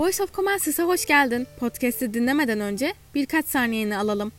Voice 0.00 0.22
of 0.22 0.34
Comensis'e 0.34 0.82
hoş 0.82 1.06
geldin. 1.06 1.46
Podcast'i 1.58 2.14
dinlemeden 2.14 2.60
önce 2.60 2.94
birkaç 3.14 3.46
saniyeni 3.46 3.96
alalım. 3.96 4.32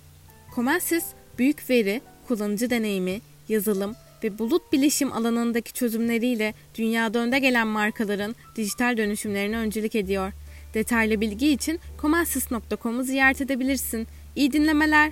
Comensis, 0.55 1.05
büyük 1.39 1.70
veri, 1.70 2.02
kullanıcı 2.27 2.70
deneyimi, 2.70 3.21
yazılım 3.49 3.95
ve 4.23 4.39
bulut 4.39 4.73
bilişim 4.73 5.13
alanındaki 5.13 5.73
çözümleriyle 5.73 6.54
dünyada 6.75 7.20
önde 7.20 7.39
gelen 7.39 7.68
markaların 7.68 8.36
dijital 8.55 8.97
dönüşümlerine 8.97 9.57
öncülük 9.57 9.95
ediyor. 9.95 10.32
Detaylı 10.73 11.21
bilgi 11.21 11.52
için 11.52 11.80
comensis.com'u 12.02 13.04
ziyaret 13.04 13.41
edebilirsin. 13.41 14.07
İyi 14.36 14.52
dinlemeler. 14.52 15.12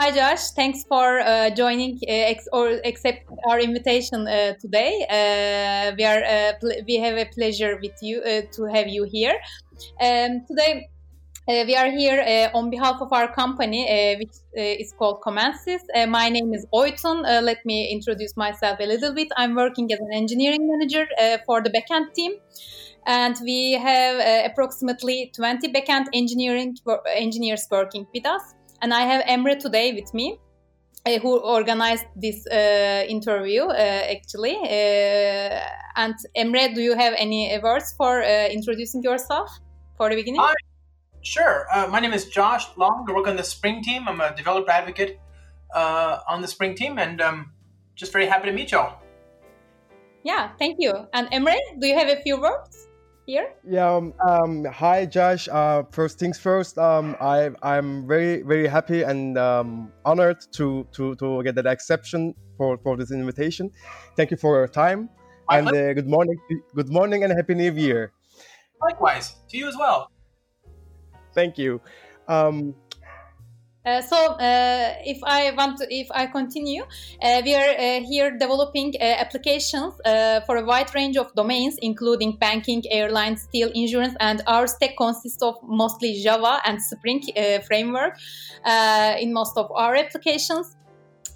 Hi, 0.00 0.10
Josh. 0.12 0.52
Thanks 0.52 0.82
for 0.84 1.20
uh, 1.20 1.50
joining 1.50 1.96
uh, 1.96 2.32
ex- 2.32 2.48
or 2.54 2.80
accept 2.86 3.28
our 3.46 3.60
invitation 3.60 4.26
uh, 4.26 4.54
today. 4.58 5.04
Uh, 5.04 5.94
we 5.94 6.04
are 6.06 6.24
uh, 6.24 6.52
pl- 6.58 6.82
we 6.88 6.96
have 6.96 7.18
a 7.18 7.26
pleasure 7.26 7.78
with 7.82 7.92
you 8.00 8.22
uh, 8.22 8.40
to 8.52 8.64
have 8.64 8.88
you 8.88 9.04
here. 9.04 9.34
Um, 10.00 10.40
today. 10.48 10.88
we 11.48 11.74
are 11.76 11.90
here 11.90 12.50
on 12.54 12.70
behalf 12.70 13.02
of 13.02 13.12
our 13.12 13.28
company, 13.34 13.82
which 14.20 14.36
is 14.54 14.94
called 14.98 15.20
Commencis. 15.20 15.82
my 16.08 16.30
name 16.30 16.54
is 16.54 16.64
Oytun. 16.72 17.18
let 17.50 17.60
me 17.66 17.78
introduce 17.92 18.36
myself 18.36 18.78
a 18.80 18.86
little 18.86 19.12
bit. 19.12 19.28
I'm 19.36 19.54
working 19.54 19.92
as 19.92 20.00
an 20.00 20.12
engineering 20.12 20.64
manager 20.70 21.04
for 21.46 21.60
the 21.60 21.70
backend 21.76 22.14
team 22.14 22.32
and 23.06 23.36
we 23.42 23.72
have 23.72 24.16
uh, 24.20 24.48
approximately 24.48 25.32
20 25.34 25.72
backend 25.72 26.06
engineering 26.14 26.76
engineers 27.16 27.66
working 27.70 28.06
with 28.14 28.26
us 28.26 28.54
and 28.82 28.92
I 28.92 29.02
have 29.02 29.24
Emre 29.24 29.58
today 29.58 29.92
with 29.92 30.12
me. 30.14 30.38
Uh, 31.06 31.18
who 31.18 31.38
organized 31.38 32.04
this 32.14 32.46
uh, 32.48 33.06
interview 33.08 33.62
uh, 33.62 33.72
actually. 33.72 34.54
Uh, 34.54 35.58
and 35.96 36.14
Emre 36.36 36.74
do 36.74 36.82
you 36.82 36.94
have 36.94 37.14
any 37.16 37.58
words 37.62 37.94
for 37.96 38.22
uh, 38.22 38.48
introducing 38.48 39.02
yourself 39.02 39.50
for 39.96 40.10
the 40.10 40.14
beginning? 40.14 40.42
Hi. 40.42 40.52
sure. 41.22 41.66
Uh, 41.72 41.86
my 41.86 42.00
name 42.00 42.12
is 42.12 42.26
Josh 42.26 42.66
Long. 42.76 43.06
I 43.08 43.12
work 43.14 43.26
on 43.28 43.36
the 43.36 43.44
Spring 43.44 43.82
team. 43.82 44.08
I'm 44.08 44.20
a 44.20 44.36
developer 44.36 44.70
advocate 44.70 45.18
on 45.74 46.42
the 46.42 46.48
Spring 46.48 46.74
team 46.74 46.98
and 46.98 47.18
um, 47.22 47.52
just 47.94 48.12
very 48.12 48.26
happy 48.26 48.50
to 48.50 48.52
meet 48.52 48.70
y'all. 48.70 49.00
Yeah 50.22 50.50
thank 50.58 50.76
you. 50.78 50.92
And 51.14 51.30
Emre 51.30 51.56
do 51.80 51.86
you 51.86 51.96
have 51.96 52.08
a 52.08 52.20
few 52.20 52.38
words 52.38 52.88
here? 53.26 53.52
Yeah. 53.68 53.94
Um, 53.94 54.14
um, 54.26 54.64
hi, 54.64 55.06
Josh. 55.06 55.48
Uh, 55.48 55.84
first 55.90 56.18
things 56.18 56.38
first. 56.38 56.78
Um, 56.78 57.16
I 57.20 57.50
I'm 57.62 58.06
very 58.06 58.42
very 58.42 58.66
happy 58.66 59.02
and 59.02 59.38
um, 59.38 59.92
honored 60.04 60.38
to 60.52 60.86
to 60.92 61.14
to 61.16 61.42
get 61.42 61.54
that 61.56 61.66
exception 61.66 62.34
for 62.56 62.78
for 62.78 62.96
this 62.96 63.10
invitation. 63.10 63.70
Thank 64.16 64.30
you 64.30 64.36
for 64.36 64.56
your 64.56 64.68
time 64.68 65.08
and 65.50 65.68
uh, 65.68 65.92
good 65.92 66.08
morning. 66.08 66.36
Good 66.74 66.90
morning 66.90 67.24
and 67.24 67.32
happy 67.32 67.54
New 67.54 67.72
Year. 67.72 68.12
Likewise 68.80 69.36
to 69.48 69.58
you 69.58 69.68
as 69.68 69.76
well. 69.76 70.10
Thank 71.34 71.58
you. 71.58 71.80
Uh, 73.84 74.02
so 74.02 74.16
uh, 74.16 74.94
if 75.06 75.18
I 75.24 75.52
want 75.52 75.78
to, 75.78 75.86
if 75.90 76.08
I 76.10 76.26
continue, 76.26 76.82
uh, 77.22 77.40
we 77.42 77.54
are 77.54 77.70
uh, 77.70 78.00
here 78.02 78.30
developing 78.30 78.94
uh, 79.00 79.04
applications 79.04 79.94
uh, 80.04 80.40
for 80.42 80.58
a 80.58 80.64
wide 80.64 80.94
range 80.94 81.16
of 81.16 81.34
domains, 81.34 81.78
including 81.80 82.36
banking, 82.36 82.82
airlines, 82.90 83.42
steel, 83.42 83.70
insurance, 83.74 84.14
and 84.20 84.42
our 84.46 84.66
stack 84.66 84.96
consists 84.98 85.42
of 85.42 85.56
mostly 85.62 86.20
Java 86.22 86.60
and 86.66 86.82
Spring 86.82 87.22
framework 87.66 88.18
in 89.18 89.32
most 89.32 89.56
of 89.56 89.70
our 89.72 89.94
applications. 89.94 90.76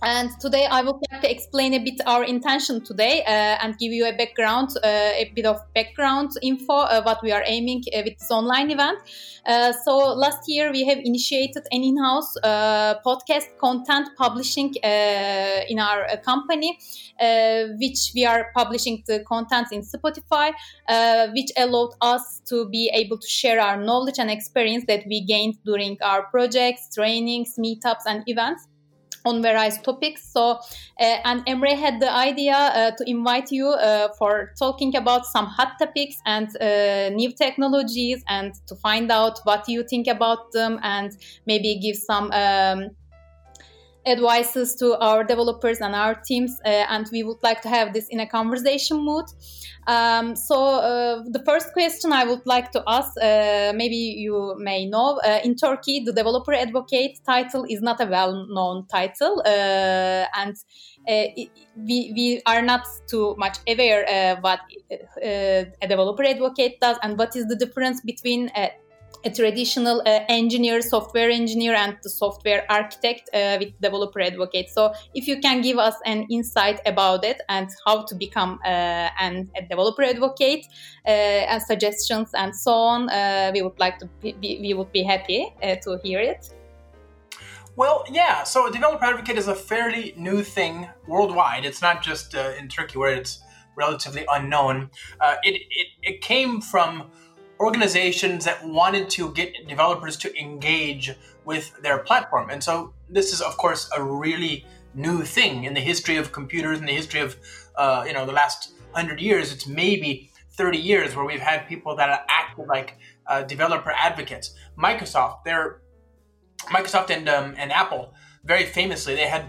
And 0.05 0.39
today 0.39 0.67
I 0.71 0.83
would 0.83 0.97
like 1.11 1.23
to 1.23 1.31
explain 1.31 1.73
a 1.73 1.79
bit 1.79 1.99
our 2.05 2.25
intention 2.25 2.85
today 2.85 3.23
uh, 3.23 3.57
and 3.63 3.79
give 3.79 3.91
you 3.91 4.07
a 4.07 4.13
background, 4.15 4.69
uh, 4.85 4.87
a 4.87 5.33
bit 5.35 5.47
of 5.47 5.57
background 5.75 6.33
info 6.43 6.75
uh, 6.75 7.03
what 7.05 7.23
we 7.23 7.33
are 7.33 7.43
aiming 7.47 7.85
uh, 7.95 8.03
with 8.05 8.19
this 8.19 8.31
online 8.31 8.71
event. 8.71 8.99
Uh, 9.47 9.73
so 9.73 9.97
last 9.97 10.41
year 10.47 10.71
we 10.71 10.85
have 10.85 10.99
initiated 10.99 11.63
an 11.73 11.83
in-house 11.83 12.37
uh, 12.43 12.97
podcast 13.01 13.47
content 13.59 14.11
publishing 14.19 14.75
in 14.75 15.79
our 15.79 16.07
company, 16.19 16.79
which 17.81 18.13
we 18.15 18.27
are 18.27 18.51
publishing 18.55 19.03
the 19.07 19.21
content 19.21 19.69
in 19.73 19.81
Spotify, 19.81 20.53
which 21.33 21.51
allowed 21.57 21.95
us 22.03 22.43
to 22.45 22.69
be 22.69 22.91
able 22.93 23.17
to 23.17 23.27
share 23.27 23.59
our 23.59 23.83
knowledge 23.83 24.19
and 24.19 24.31
experience 24.31 24.85
that 24.87 25.07
we 25.07 25.25
gained 25.25 25.55
during 25.65 25.97
our 26.03 26.25
projects, 26.25 26.95
trainings, 26.95 27.55
meetups, 27.59 28.05
and 28.07 28.23
events 28.27 28.69
on 29.25 29.43
various 29.43 29.79
topics. 29.79 30.31
So, 30.31 30.59
uh, 31.01 31.19
and 31.25 31.45
Emre 31.47 31.77
had 31.77 32.01
the 32.01 32.13
idea 32.13 32.55
uh, 32.55 32.91
to 32.93 33.11
invite 33.11 33.51
you 33.51 33.69
uh, 33.69 34.09
for 34.19 34.53
talking 34.59 34.97
about 34.97 35.27
some 35.27 35.47
hot 35.47 35.73
topics 35.79 36.17
and 36.27 36.49
new 37.17 37.33
technologies 37.33 38.23
and 38.29 38.55
to 38.67 38.77
find 38.77 39.11
out 39.11 39.41
what 39.45 39.69
you 39.69 39.83
think 39.83 40.07
about 40.07 40.53
them 40.53 40.79
and 40.83 41.17
maybe 41.47 41.79
give 41.79 41.97
some 41.97 42.31
um, 42.33 42.91
advices 44.07 44.75
to 44.77 44.99
our 44.99 45.25
developers 45.25 45.79
and 45.81 45.95
our 45.95 46.15
teams. 46.15 46.59
Uh, 46.65 46.85
and 46.89 47.07
we 47.13 47.23
would 47.23 47.43
like 47.43 47.63
to 47.63 47.69
have 47.69 47.93
this 47.93 48.07
in 48.09 48.21
a 48.21 48.27
conversation 48.27 49.05
mood. 49.05 49.25
Um, 49.87 50.35
so 50.35 50.57
uh, 50.57 51.23
the 51.31 51.43
first 51.45 51.73
question 51.73 52.13
I 52.13 52.25
would 52.25 52.47
like 52.47 52.73
to 52.73 52.83
ask, 52.87 53.13
uh, 53.21 53.73
maybe 53.75 53.97
you 53.97 54.57
may 54.59 54.87
know, 54.87 55.21
uh, 55.25 55.41
in 55.45 55.57
Turkey, 55.57 56.01
the 56.01 56.13
developer 56.13 56.55
advocate 56.55 57.19
title 57.27 57.67
is 57.69 57.83
not 57.83 58.01
a 58.01 58.07
well-known 58.07 58.87
title, 58.87 59.43
uh, 59.45 60.25
and 60.37 60.57
uh, 61.07 61.29
it, 61.37 61.51
we 61.77 62.13
we 62.17 62.43
are 62.47 62.63
not 62.63 62.87
too 63.11 63.35
much 63.37 63.59
aware 63.69 64.39
what 64.41 64.61
a 65.23 65.67
developer 65.87 66.25
advocate 66.25 66.81
does 66.81 66.97
and 67.03 67.19
what 67.19 67.37
is 67.37 67.47
the 67.47 67.57
difference 67.57 68.01
between 68.01 68.51
a 69.25 69.31
traditional 69.31 70.01
uh, 70.01 70.21
engineer, 70.29 70.83
software 70.83 71.31
engineer, 71.31 71.75
and 71.75 71.97
the 72.03 72.11
software 72.11 72.65
architect 72.71 73.31
uh, 73.33 73.57
with 73.59 73.79
developer 73.81 74.21
advocate. 74.21 74.69
So, 74.69 74.93
if 75.15 75.27
you 75.27 75.41
can 75.41 75.63
give 75.63 75.79
us 75.79 75.95
an 76.05 76.27
insight 76.31 76.81
about 76.87 77.25
it 77.25 77.41
and 77.49 77.69
how 77.87 78.05
to 78.05 78.15
become 78.15 78.61
uh, 78.65 78.69
an, 79.19 79.51
a 79.57 79.63
developer 79.63 80.03
advocate 80.03 80.67
uh, 81.07 81.11
and 81.11 81.63
suggestions 81.63 82.31
and 82.35 82.55
so 82.55 82.73
on, 82.73 83.09
uh, 83.09 83.51
we 83.55 83.63
would 83.63 83.79
like 83.79 83.99
to 83.99 84.07
be, 84.21 84.35
we 84.41 84.75
would 84.75 84.93
be 84.93 85.03
happy 85.03 85.55
uh, 85.63 85.77
to 85.77 85.99
hear 86.03 86.21
it. 86.21 86.53
Well, 87.77 88.05
yeah. 88.11 88.45
So, 88.45 88.71
developer 88.71 89.05
advocate 89.05 89.39
is 89.39 89.49
a 89.49 89.55
fairly 89.55 90.15
new 90.17 90.43
thing 90.43 90.89
worldwide. 91.09 91.65
It's 91.65 91.83
not 91.83 92.03
just 92.03 92.35
in 92.35 92.69
Turkey 92.69 92.99
where 92.99 93.15
it's 93.15 93.43
relatively 93.77 94.25
unknown. 94.31 94.91
it, 95.43 95.55
it 95.55 95.87
it 96.03 96.21
came 96.21 96.61
from 96.61 97.11
organizations 97.61 98.45
that 98.45 98.67
wanted 98.67 99.09
to 99.11 99.33
get 99.33 99.69
developers 99.69 100.17
to 100.19 100.41
engage 100.41 101.13
with 101.45 101.73
their 101.83 101.99
platform. 101.99 102.51
And 102.51 102.63
so 102.63 102.93
this 103.09 103.33
is, 103.33 103.41
of 103.41 103.57
course, 103.57 103.89
a 103.97 104.03
really 104.03 104.65
new 104.95 105.23
thing 105.23 105.65
in 105.65 105.75
the 105.75 105.81
history 105.81 106.17
of 106.17 106.33
computers, 106.33 106.79
in 106.79 106.87
the 106.87 106.93
history 106.93 107.21
of, 107.21 107.37
uh, 107.77 108.05
you 108.07 108.13
know, 108.13 108.27
the 108.27 108.33
last 108.33 108.75
hundred 108.93 109.21
years. 109.21 109.53
It's 109.53 109.67
maybe 109.67 110.31
30 110.53 110.79
years 110.79 111.17
where 111.17 111.25
we've 111.25 111.41
had 111.41 111.69
people 111.69 111.97
that 111.97 112.09
are 112.09 112.21
active 112.29 112.67
like 112.67 112.97
uh, 113.27 113.43
developer 113.43 113.91
advocates. 113.91 114.55
Microsoft, 114.79 115.45
they're 115.45 115.81
Microsoft 116.67 117.11
and 117.11 117.29
um, 117.29 117.55
and 117.59 117.73
Apple, 117.73 118.15
very 118.45 118.65
famously, 118.65 119.15
they 119.15 119.27
had 119.27 119.45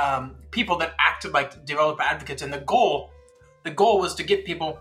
um, 0.00 0.36
people 0.50 0.76
that 0.78 0.94
acted 0.98 1.32
like 1.32 1.64
developer 1.64 2.02
advocates, 2.02 2.42
and 2.42 2.52
the 2.52 2.60
goal, 2.60 3.10
the 3.64 3.70
goal 3.70 3.98
was 3.98 4.14
to 4.14 4.22
get 4.22 4.44
people 4.44 4.78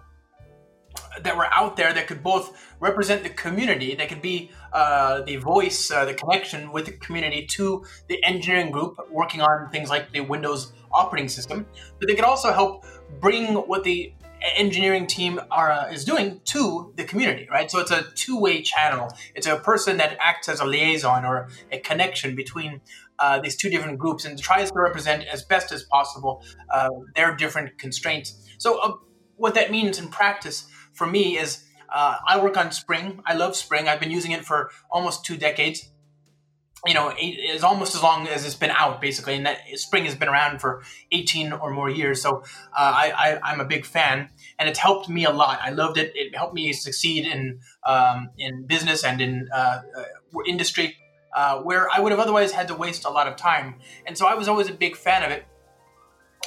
that 1.21 1.37
were 1.37 1.47
out 1.53 1.75
there 1.75 1.93
that 1.93 2.07
could 2.07 2.23
both 2.23 2.73
represent 2.79 3.23
the 3.23 3.29
community, 3.29 3.95
that 3.95 4.09
could 4.09 4.21
be 4.21 4.51
uh, 4.71 5.21
the 5.21 5.35
voice, 5.37 5.91
uh, 5.91 6.05
the 6.05 6.13
connection 6.13 6.71
with 6.71 6.85
the 6.85 6.91
community 6.93 7.45
to 7.45 7.85
the 8.07 8.23
engineering 8.23 8.71
group 8.71 8.97
working 9.11 9.41
on 9.41 9.69
things 9.69 9.89
like 9.89 10.11
the 10.11 10.21
Windows 10.21 10.73
operating 10.91 11.29
system, 11.29 11.65
but 11.99 12.07
they 12.07 12.15
could 12.15 12.25
also 12.25 12.51
help 12.51 12.85
bring 13.19 13.55
what 13.55 13.83
the 13.83 14.13
engineering 14.55 15.07
team 15.07 15.39
are, 15.51 15.71
uh, 15.71 15.91
is 15.91 16.03
doing 16.03 16.41
to 16.45 16.91
the 16.97 17.03
community, 17.03 17.47
right? 17.49 17.71
So 17.71 17.79
it's 17.79 17.91
a 17.91 18.03
two-way 18.15 18.61
channel. 18.61 19.09
It's 19.35 19.47
a 19.47 19.57
person 19.57 19.97
that 19.97 20.17
acts 20.19 20.49
as 20.49 20.59
a 20.59 20.65
liaison 20.65 21.23
or 21.23 21.49
a 21.71 21.79
connection 21.79 22.35
between 22.35 22.81
uh, 23.19 23.39
these 23.39 23.55
two 23.55 23.69
different 23.69 23.99
groups 23.99 24.25
and 24.25 24.37
tries 24.37 24.69
to 24.69 24.79
represent 24.79 25.23
as 25.31 25.43
best 25.43 25.71
as 25.71 25.83
possible 25.83 26.43
uh, 26.73 26.89
their 27.15 27.35
different 27.35 27.77
constraints. 27.77 28.35
So 28.57 28.79
uh, 28.79 28.93
what 29.37 29.55
that 29.55 29.71
means 29.71 29.97
in 29.97 30.09
practice 30.09 30.67
for 30.93 31.07
me 31.07 31.37
is 31.37 31.63
uh, 31.93 32.17
I 32.27 32.41
work 32.41 32.57
on 32.57 32.71
Spring. 32.71 33.21
I 33.25 33.35
love 33.35 33.55
Spring. 33.55 33.87
I've 33.87 33.99
been 33.99 34.11
using 34.11 34.31
it 34.31 34.43
for 34.43 34.71
almost 34.91 35.23
two 35.23 35.37
decades. 35.37 35.89
You 36.85 36.93
know, 36.93 37.13
it's 37.15 37.63
almost 37.63 37.95
as 37.95 38.03
long 38.03 38.27
as 38.27 38.45
it's 38.45 38.55
been 38.55 38.71
out, 38.71 38.99
basically. 38.99 39.35
And 39.35 39.45
that 39.45 39.59
Spring 39.75 40.03
has 40.03 40.15
been 40.15 40.27
around 40.27 40.59
for 40.59 40.83
18 41.13 41.53
or 41.53 41.71
more 41.71 41.89
years. 41.89 42.21
So 42.21 42.39
uh, 42.39 42.41
I, 42.75 43.39
I, 43.41 43.53
am 43.53 43.61
a 43.61 43.65
big 43.65 43.85
fan, 43.85 44.29
and 44.59 44.67
it's 44.67 44.79
helped 44.79 45.07
me 45.07 45.23
a 45.23 45.31
lot. 45.31 45.59
I 45.61 45.69
loved 45.69 45.97
it. 45.97 46.11
It 46.13 46.35
helped 46.35 46.53
me 46.53 46.73
succeed 46.73 47.25
in 47.25 47.59
um, 47.85 48.31
in 48.37 48.65
business 48.65 49.05
and 49.05 49.21
in 49.21 49.47
uh, 49.53 49.81
uh 49.97 50.03
industry, 50.45 50.97
uh, 51.33 51.59
where 51.59 51.89
I 51.89 52.01
would 52.01 52.11
have 52.11 52.19
otherwise 52.19 52.51
had 52.51 52.67
to 52.67 52.75
waste 52.75 53.05
a 53.05 53.09
lot 53.09 53.27
of 53.27 53.37
time. 53.37 53.75
And 54.05 54.17
so 54.17 54.25
I 54.25 54.33
was 54.33 54.49
always 54.49 54.69
a 54.69 54.73
big 54.73 54.97
fan 54.97 55.23
of 55.23 55.31
it 55.31 55.45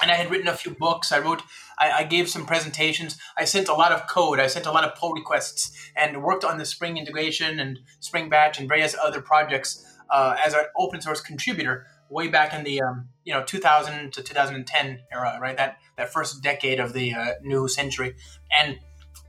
and 0.02 0.10
I 0.10 0.14
had 0.14 0.30
written 0.30 0.48
a 0.48 0.54
few 0.54 0.72
books. 0.72 1.12
I 1.12 1.18
wrote, 1.18 1.42
I, 1.78 1.90
I, 1.90 2.04
gave 2.04 2.28
some 2.28 2.46
presentations. 2.46 3.18
I 3.36 3.44
sent 3.44 3.68
a 3.68 3.74
lot 3.74 3.92
of 3.92 4.06
code. 4.06 4.40
I 4.40 4.46
sent 4.46 4.66
a 4.66 4.72
lot 4.72 4.84
of 4.84 4.94
pull 4.94 5.12
requests 5.12 5.76
and 5.96 6.22
worked 6.22 6.44
on 6.44 6.58
the 6.58 6.64
Spring 6.64 6.96
integration 6.96 7.58
and 7.58 7.80
Spring 8.00 8.28
Batch 8.28 8.58
and 8.58 8.68
various 8.68 8.94
other 9.02 9.20
projects 9.20 9.84
uh, 10.10 10.36
as 10.44 10.54
an 10.54 10.64
open 10.76 11.00
source 11.00 11.20
contributor 11.20 11.86
way 12.08 12.28
back 12.28 12.54
in 12.54 12.64
the 12.64 12.80
um, 12.80 13.08
you 13.24 13.32
know 13.32 13.42
2000 13.42 14.12
to 14.12 14.22
2010 14.22 15.00
era, 15.12 15.38
right? 15.40 15.56
That 15.56 15.78
that 15.96 16.12
first 16.12 16.42
decade 16.42 16.80
of 16.80 16.92
the 16.92 17.14
uh, 17.14 17.32
new 17.42 17.68
century, 17.68 18.14
and 18.58 18.78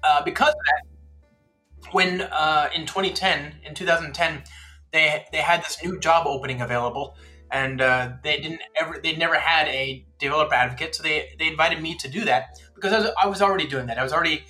uh, 0.03 0.23
because 0.23 0.49
of 0.49 0.55
that, 0.65 1.93
when 1.93 2.21
uh, 2.21 2.69
in 2.75 2.85
2010, 2.85 3.55
in 3.63 3.73
2010, 3.73 4.43
they 4.91 5.25
they 5.31 5.39
had 5.39 5.63
this 5.63 5.77
new 5.83 5.99
job 5.99 6.27
opening 6.27 6.61
available 6.61 7.15
and 7.51 7.81
uh, 7.81 8.11
they 8.23 8.39
didn't 8.39 8.61
ever 8.79 8.99
they 9.01 9.15
never 9.15 9.35
had 9.35 9.67
a 9.67 10.05
developer 10.19 10.53
advocate 10.53 10.95
so 10.95 11.03
they 11.03 11.29
they 11.39 11.47
invited 11.47 11.81
me 11.81 11.95
to 11.95 12.09
do 12.09 12.25
that 12.25 12.59
because 12.75 12.94
i 12.94 12.99
was, 12.99 13.09
I 13.23 13.27
was 13.27 13.41
already 13.41 13.67
doing 13.67 13.88
that. 13.88 13.97
I 13.97 14.03
was 14.03 14.13
already 14.13 14.44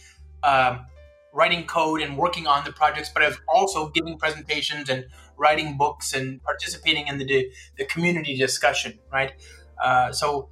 um, 0.43 0.85
writing 1.33 1.65
code 1.65 2.01
and 2.01 2.17
working 2.17 2.47
on 2.47 2.63
the 2.63 2.71
projects 2.71 3.09
but 3.13 3.23
i 3.23 3.27
was 3.27 3.37
also 3.47 3.89
giving 3.89 4.17
presentations 4.17 4.89
and 4.89 5.05
writing 5.37 5.77
books 5.77 6.13
and 6.13 6.43
participating 6.43 7.07
in 7.07 7.17
the 7.17 7.51
the 7.77 7.85
community 7.85 8.35
discussion 8.37 8.99
right? 9.11 9.33
Uh, 9.81 10.11
so 10.11 10.49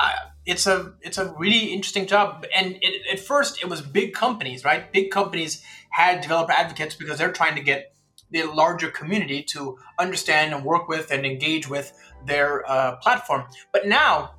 uh, 0.00 0.12
it's 0.46 0.66
a 0.66 0.94
it's 1.02 1.18
a 1.18 1.34
really 1.34 1.66
interesting 1.72 2.06
job. 2.06 2.46
And 2.54 2.78
it, 2.80 3.06
at 3.12 3.20
first 3.20 3.62
it 3.62 3.68
was 3.68 3.82
big 3.82 4.14
companies 4.14 4.64
right? 4.64 4.92
Big 4.92 5.10
companies 5.10 5.62
had 5.90 6.20
developer 6.20 6.52
advocates 6.52 6.94
because 6.94 7.18
they're 7.18 7.32
trying 7.32 7.56
to 7.56 7.62
get 7.62 7.92
the 8.30 8.44
larger 8.44 8.90
community 8.90 9.42
to 9.42 9.78
understand 9.98 10.54
and 10.54 10.64
work 10.64 10.88
with 10.88 11.10
and 11.10 11.24
engage 11.24 11.68
with 11.68 11.92
their 12.26 12.68
uh, 12.70 12.96
platform. 12.96 13.44
But 13.72 13.86
now, 13.86 14.34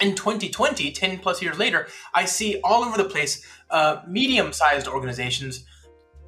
in 0.00 0.14
2020, 0.14 0.92
10 0.92 1.18
plus 1.18 1.40
years 1.42 1.58
later, 1.58 1.88
I 2.14 2.24
see 2.24 2.60
all 2.62 2.84
over 2.84 2.96
the 2.96 3.08
place 3.08 3.44
uh, 3.70 4.02
medium 4.06 4.52
sized 4.52 4.86
organizations 4.86 5.64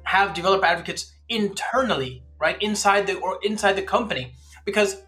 have 0.03 0.33
developer 0.33 0.65
advocates 0.65 1.13
internally, 1.27 2.23
right, 2.39 2.61
inside 2.61 3.07
the 3.07 3.17
or 3.19 3.39
inside 3.43 3.73
the 3.73 3.83
company. 3.83 4.33
Because 4.65 5.03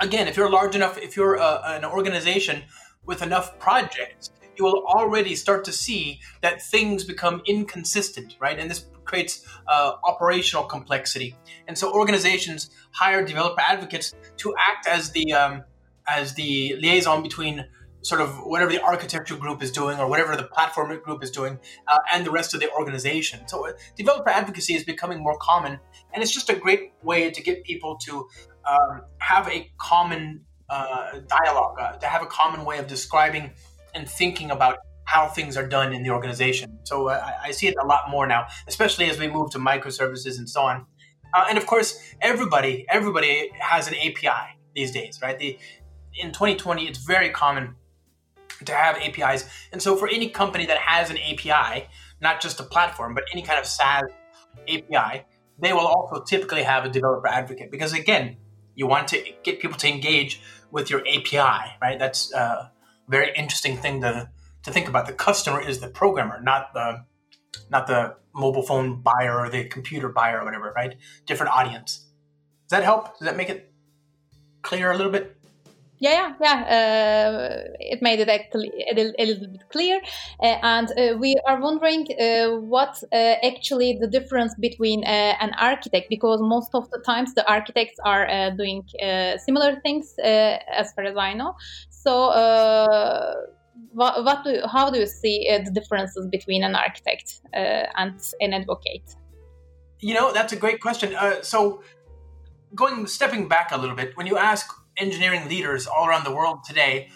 again, 0.00 0.28
if 0.28 0.36
you're 0.36 0.50
large 0.50 0.74
enough, 0.74 0.98
if 0.98 1.16
you're 1.16 1.38
uh, 1.38 1.76
an 1.76 1.84
organization 1.84 2.62
with 3.04 3.22
enough 3.22 3.58
projects, 3.58 4.30
you 4.56 4.64
will 4.64 4.84
already 4.86 5.34
start 5.34 5.64
to 5.64 5.72
see 5.72 6.20
that 6.40 6.62
things 6.62 7.04
become 7.04 7.42
inconsistent, 7.46 8.36
right? 8.40 8.58
And 8.58 8.70
this 8.70 8.86
creates 9.08 9.44
uh, 9.66 9.92
operational 10.04 10.64
complexity. 10.64 11.34
And 11.66 11.76
so 11.76 11.92
organizations 11.92 12.70
hire 12.92 13.24
developer 13.24 13.60
advocates 13.60 14.14
to 14.42 14.54
act 14.56 14.86
as 14.86 15.10
the 15.10 15.32
um, 15.32 15.64
as 16.06 16.34
the 16.34 16.76
liaison 16.78 17.22
between 17.22 17.66
sort 18.02 18.20
of 18.20 18.30
whatever 18.44 18.70
the 18.70 18.80
architecture 18.80 19.36
group 19.36 19.62
is 19.62 19.72
doing 19.72 19.98
or 19.98 20.06
whatever 20.08 20.36
the 20.36 20.44
platform 20.44 20.88
group 21.02 21.22
is 21.22 21.30
doing 21.30 21.58
uh, 21.88 21.98
and 22.12 22.24
the 22.24 22.30
rest 22.30 22.54
of 22.54 22.60
the 22.60 22.70
organization. 22.72 23.46
So 23.48 23.68
uh, 23.68 23.72
developer 23.96 24.30
advocacy 24.30 24.74
is 24.74 24.84
becoming 24.84 25.18
more 25.20 25.36
common, 25.38 25.80
and 26.12 26.22
it's 26.22 26.32
just 26.32 26.48
a 26.48 26.54
great 26.54 26.92
way 27.02 27.30
to 27.30 27.42
get 27.42 27.64
people 27.64 27.98
to 28.06 28.28
um, 28.70 29.02
have 29.18 29.48
a 29.48 29.70
common 29.78 30.44
uh, 30.70 31.20
dialogue, 31.26 31.76
uh, 31.80 31.92
to 31.96 32.06
have 32.06 32.22
a 32.22 32.26
common 32.26 32.64
way 32.64 32.78
of 32.78 32.86
describing 32.86 33.52
and 33.94 34.08
thinking 34.08 34.50
about 34.50 34.78
how 35.08 35.26
things 35.26 35.56
are 35.56 35.66
done 35.66 35.94
in 35.94 36.02
the 36.02 36.10
organization. 36.10 36.78
So 36.84 37.08
uh, 37.08 37.32
I 37.42 37.50
see 37.52 37.66
it 37.66 37.74
a 37.82 37.86
lot 37.86 38.10
more 38.10 38.26
now, 38.26 38.46
especially 38.66 39.06
as 39.06 39.18
we 39.18 39.26
move 39.26 39.50
to 39.52 39.58
microservices 39.58 40.36
and 40.36 40.46
so 40.46 40.60
on. 40.60 40.84
Uh, 41.34 41.46
and 41.48 41.56
of 41.56 41.66
course, 41.66 41.98
everybody 42.20 42.84
everybody 42.90 43.50
has 43.58 43.88
an 43.88 43.94
API 43.94 44.58
these 44.74 44.92
days, 44.92 45.18
right? 45.22 45.38
The, 45.38 45.58
in 46.20 46.28
2020, 46.32 46.86
it's 46.86 46.98
very 46.98 47.30
common 47.30 47.76
to 48.66 48.72
have 48.72 48.96
APIs, 48.96 49.48
and 49.72 49.80
so 49.80 49.96
for 49.96 50.08
any 50.08 50.28
company 50.28 50.66
that 50.66 50.78
has 50.78 51.08
an 51.08 51.16
API, 51.16 51.88
not 52.20 52.42
just 52.42 52.60
a 52.60 52.64
platform, 52.64 53.14
but 53.14 53.24
any 53.32 53.40
kind 53.42 53.58
of 53.58 53.64
SaaS 53.64 54.04
API, 54.68 55.24
they 55.58 55.72
will 55.72 55.86
also 55.86 56.22
typically 56.22 56.64
have 56.64 56.84
a 56.84 56.90
developer 56.90 57.28
advocate 57.28 57.70
because 57.70 57.94
again, 57.94 58.36
you 58.74 58.86
want 58.86 59.08
to 59.08 59.24
get 59.42 59.58
people 59.58 59.78
to 59.78 59.88
engage 59.88 60.42
with 60.70 60.90
your 60.90 61.00
API, 61.00 61.60
right? 61.80 61.98
That's 61.98 62.30
a 62.34 62.40
uh, 62.40 62.68
very 63.08 63.32
interesting 63.34 63.78
thing 63.78 64.02
to 64.02 64.28
to 64.68 64.74
think 64.74 64.88
about. 64.88 65.06
The 65.06 65.12
customer 65.12 65.60
is 65.60 65.80
the 65.80 65.88
programmer, 65.88 66.40
not 66.40 66.72
the 66.74 67.04
not 67.70 67.86
the 67.86 68.16
mobile 68.34 68.62
phone 68.62 69.02
buyer 69.02 69.38
or 69.38 69.48
the 69.48 69.64
computer 69.64 70.08
buyer 70.08 70.40
or 70.40 70.44
whatever, 70.44 70.72
right? 70.76 70.96
Different 71.26 71.52
audience. 71.52 72.06
Does 72.68 72.78
that 72.78 72.84
help? 72.84 73.18
Does 73.18 73.26
that 73.26 73.36
make 73.36 73.50
it 73.50 73.72
clear 74.62 74.90
a 74.92 74.96
little 74.96 75.12
bit? 75.12 75.34
Yeah, 76.00 76.12
yeah, 76.12 76.34
yeah. 76.40 76.58
Uh, 76.76 77.74
it 77.80 78.00
made 78.02 78.20
it 78.20 78.28
actually 78.28 78.70
a, 78.88 78.94
little 78.94 79.48
bit 79.48 79.68
clear, 79.68 80.00
uh, 80.40 80.56
and 80.62 80.88
uh, 80.92 81.16
we 81.18 81.34
are 81.48 81.60
wondering 81.60 82.06
uh, 82.20 82.50
what 82.60 83.02
uh, 83.12 83.34
actually 83.44 83.98
the 84.00 84.06
difference 84.06 84.54
between 84.60 85.02
uh, 85.02 85.34
an 85.40 85.50
architect, 85.58 86.06
because 86.08 86.40
most 86.40 86.70
of 86.74 86.88
the 86.90 87.02
times 87.04 87.34
the 87.34 87.44
architects 87.50 87.98
are 88.04 88.50
doing 88.56 88.84
similar 89.44 89.80
things, 89.80 90.14
as 90.22 90.92
far 90.92 91.04
as 91.04 91.16
I 91.16 91.34
know. 91.34 91.54
So 91.90 92.30
what, 93.92 94.24
what 94.24 94.44
do, 94.44 94.62
how 94.70 94.90
do 94.90 94.98
you 94.98 95.06
see 95.06 95.48
uh, 95.50 95.64
the 95.64 95.70
differences 95.70 96.26
between 96.26 96.62
an 96.62 96.74
architect 96.74 97.40
uh, 97.54 97.86
and 97.96 98.20
an 98.40 98.52
advocate? 98.52 99.14
You 100.00 100.14
know, 100.14 100.32
that's 100.32 100.52
a 100.52 100.56
great 100.56 100.80
question. 100.80 101.14
Uh, 101.14 101.42
so, 101.42 101.82
going 102.74 103.06
stepping 103.06 103.48
back 103.48 103.72
a 103.72 103.78
little 103.78 103.96
bit, 103.96 104.16
when 104.16 104.26
you 104.26 104.36
ask 104.36 104.72
engineering 104.96 105.48
leaders 105.48 105.86
all 105.86 106.06
around 106.06 106.24
the 106.24 106.34
world 106.34 106.58
today, 106.64 107.08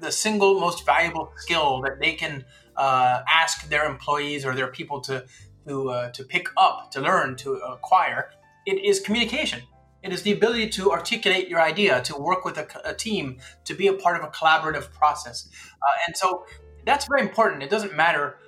the 0.00 0.12
single 0.12 0.60
most 0.60 0.86
valuable 0.86 1.32
skill 1.36 1.80
that 1.82 1.98
they 2.00 2.12
can 2.12 2.44
uh, 2.76 3.22
ask 3.28 3.68
their 3.68 3.84
employees 3.84 4.44
or 4.44 4.54
their 4.54 4.68
people 4.68 5.00
to 5.00 5.24
to 5.66 5.90
uh, 5.90 6.10
to 6.10 6.24
pick 6.24 6.48
up, 6.56 6.90
to 6.92 7.00
learn, 7.00 7.36
to 7.36 7.54
acquire, 7.54 8.30
it 8.66 8.84
is 8.84 9.00
communication. 9.00 9.62
It 10.08 10.14
is 10.14 10.22
the 10.22 10.32
ability 10.32 10.70
to 10.70 10.90
articulate 10.90 11.50
your 11.50 11.60
idea, 11.60 12.00
to 12.04 12.16
work 12.16 12.46
with 12.46 12.56
a, 12.56 12.66
a 12.82 12.94
team, 12.94 13.36
to 13.66 13.74
be 13.74 13.88
a 13.88 13.92
part 13.92 14.16
of 14.16 14.24
a 14.24 14.28
collaborative 14.28 14.90
process. 14.90 15.50
Uh, 15.82 16.06
and 16.06 16.16
so 16.16 16.46
that's 16.86 17.04
very 17.06 17.20
important. 17.20 17.62
It 17.62 17.68
doesn't 17.68 17.94
matter 17.94 18.38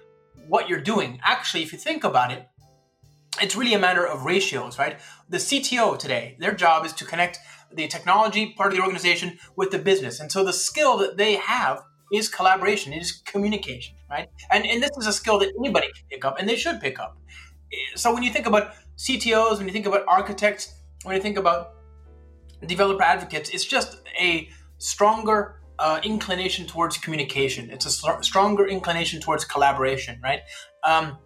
what 0.48 0.70
you're 0.70 0.80
doing. 0.80 1.20
Actually, 1.22 1.62
if 1.62 1.70
you 1.70 1.78
think 1.78 2.02
about 2.02 2.32
it, 2.32 2.48
it's 3.42 3.54
really 3.54 3.74
a 3.74 3.78
matter 3.78 4.06
of 4.06 4.24
ratios, 4.24 4.78
right? 4.78 4.98
The 5.28 5.36
CTO 5.36 5.98
today, 5.98 6.34
their 6.38 6.54
job 6.54 6.86
is 6.86 6.94
to 6.94 7.04
connect 7.04 7.38
the 7.70 7.86
technology 7.88 8.54
part 8.56 8.72
of 8.72 8.78
the 8.78 8.82
organization 8.82 9.38
with 9.54 9.70
the 9.70 9.78
business. 9.78 10.18
And 10.18 10.32
so 10.32 10.42
the 10.42 10.54
skill 10.54 10.96
that 10.96 11.18
they 11.18 11.34
have 11.34 11.82
is 12.10 12.30
collaboration, 12.30 12.94
is 12.94 13.12
communication, 13.26 13.96
right? 14.08 14.28
And, 14.50 14.64
and 14.64 14.82
this 14.82 14.92
is 14.96 15.06
a 15.06 15.12
skill 15.12 15.38
that 15.40 15.52
anybody 15.58 15.88
can 15.88 16.06
pick 16.08 16.24
up 16.24 16.38
and 16.38 16.48
they 16.48 16.56
should 16.56 16.80
pick 16.80 16.98
up. 16.98 17.18
So 17.96 18.14
when 18.14 18.22
you 18.22 18.30
think 18.30 18.46
about 18.46 18.72
CTOs, 18.96 19.58
when 19.58 19.66
you 19.66 19.74
think 19.74 19.84
about 19.84 20.04
architects, 20.08 20.79
when 21.04 21.16
you 21.16 21.22
think 21.22 21.38
about 21.38 21.74
developer 22.66 23.02
advocates, 23.02 23.50
it's 23.50 23.64
just 23.64 24.00
a 24.20 24.48
stronger 24.78 25.60
uh, 25.78 26.00
inclination 26.04 26.66
towards 26.66 26.98
communication. 26.98 27.70
It's 27.70 27.86
a 27.86 27.90
st- 27.90 28.24
stronger 28.24 28.66
inclination 28.66 29.20
towards 29.20 29.44
collaboration, 29.44 30.20
right? 30.22 30.40
Um, 30.84 31.18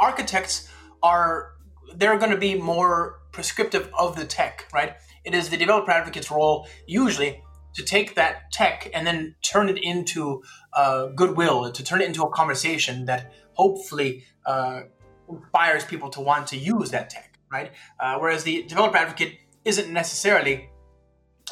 architects 0.00 0.68
are 1.02 1.52
they're 1.94 2.18
going 2.18 2.32
to 2.32 2.38
be 2.38 2.54
more 2.54 3.20
prescriptive 3.32 3.88
of 3.98 4.16
the 4.16 4.24
tech, 4.24 4.66
right? 4.74 4.96
It 5.24 5.34
is 5.34 5.48
the 5.48 5.56
developer 5.56 5.90
advocate's 5.90 6.30
role 6.30 6.66
usually 6.86 7.42
to 7.74 7.84
take 7.84 8.16
that 8.16 8.50
tech 8.52 8.90
and 8.92 9.06
then 9.06 9.36
turn 9.42 9.68
it 9.68 9.78
into 9.78 10.42
uh, 10.72 11.06
goodwill, 11.06 11.70
to 11.70 11.84
turn 11.84 12.00
it 12.00 12.06
into 12.06 12.24
a 12.24 12.30
conversation 12.30 13.04
that 13.04 13.32
hopefully 13.52 14.24
uh, 14.44 14.82
inspires 15.30 15.84
people 15.84 16.10
to 16.10 16.20
want 16.20 16.48
to 16.48 16.56
use 16.56 16.90
that 16.90 17.10
tech 17.10 17.27
right? 17.50 17.72
Uh, 17.98 18.18
whereas 18.18 18.44
the 18.44 18.64
developer 18.64 18.96
advocate 18.96 19.38
isn't 19.64 19.92
necessarily, 19.92 20.70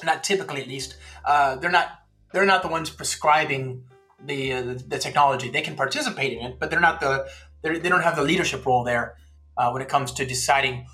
not 0.05 0.25
typically 0.25 0.63
at 0.63 0.69
least, 0.69 0.97
uh, 1.25 1.57
they're 1.57 1.71
not 1.71 1.89
they're 2.33 2.45
not 2.45 2.63
the 2.63 2.69
ones 2.69 2.91
prescribing 2.91 3.85
the, 4.25 4.53
uh, 4.53 4.75
the 4.89 4.99
technology. 4.99 5.49
They 5.49 5.63
can 5.63 5.77
participate 5.77 6.37
in 6.37 6.45
it, 6.45 6.59
but 6.59 6.71
they're 6.71 6.81
not 6.81 7.01
the 7.01 7.29
they're, 7.63 7.79
they 7.79 7.89
don't 7.89 8.03
have 8.03 8.17
the 8.17 8.23
leadership 8.23 8.67
role 8.67 8.85
there 8.85 9.17
uh, 9.57 9.71
when 9.71 9.83
it 9.83 9.89
comes 9.89 10.13
to 10.13 10.27
deciding 10.27 10.87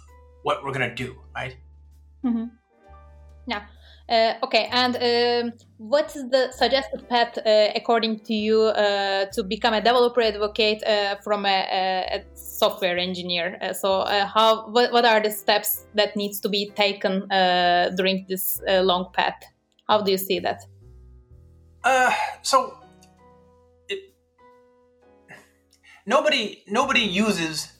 what 0.42 0.64
we're 0.64 0.72
gonna 0.72 0.94
do, 0.94 1.16
right? 1.34 1.56
Mm-hmm. 2.24 2.44
Yeah. 3.46 3.62
Uh, 4.08 4.34
okay, 4.42 4.68
and 4.72 4.96
um, 4.96 5.52
what 5.78 6.14
is 6.16 6.28
the 6.30 6.50
suggested 6.52 7.08
path, 7.08 7.38
uh, 7.38 7.68
according 7.74 8.18
to 8.20 8.34
you, 8.34 8.60
uh, 8.62 9.26
to 9.32 9.44
become 9.44 9.74
a 9.74 9.80
developer 9.80 10.20
advocate 10.20 10.82
uh, 10.84 11.16
from 11.22 11.46
a, 11.46 11.48
a, 12.12 12.24
software 12.34 12.98
engineer? 12.98 13.56
Uh, 13.62 13.72
so, 13.72 14.00
uh, 14.00 14.26
how 14.26 14.68
what, 14.70 14.92
what 14.92 15.04
are 15.04 15.20
the 15.20 15.30
steps 15.30 15.86
that 15.94 16.16
needs 16.16 16.40
to 16.40 16.48
be 16.48 16.70
taken 16.70 17.26
during 17.96 18.26
this 18.28 18.60
long 18.66 19.10
path? 19.12 19.40
How 19.88 20.02
do 20.02 20.10
you 20.10 20.18
see 20.18 20.40
that? 20.40 20.62
so, 22.42 22.78
it, 23.88 24.14
nobody 26.06 26.64
nobody 26.66 27.00
uses 27.00 27.72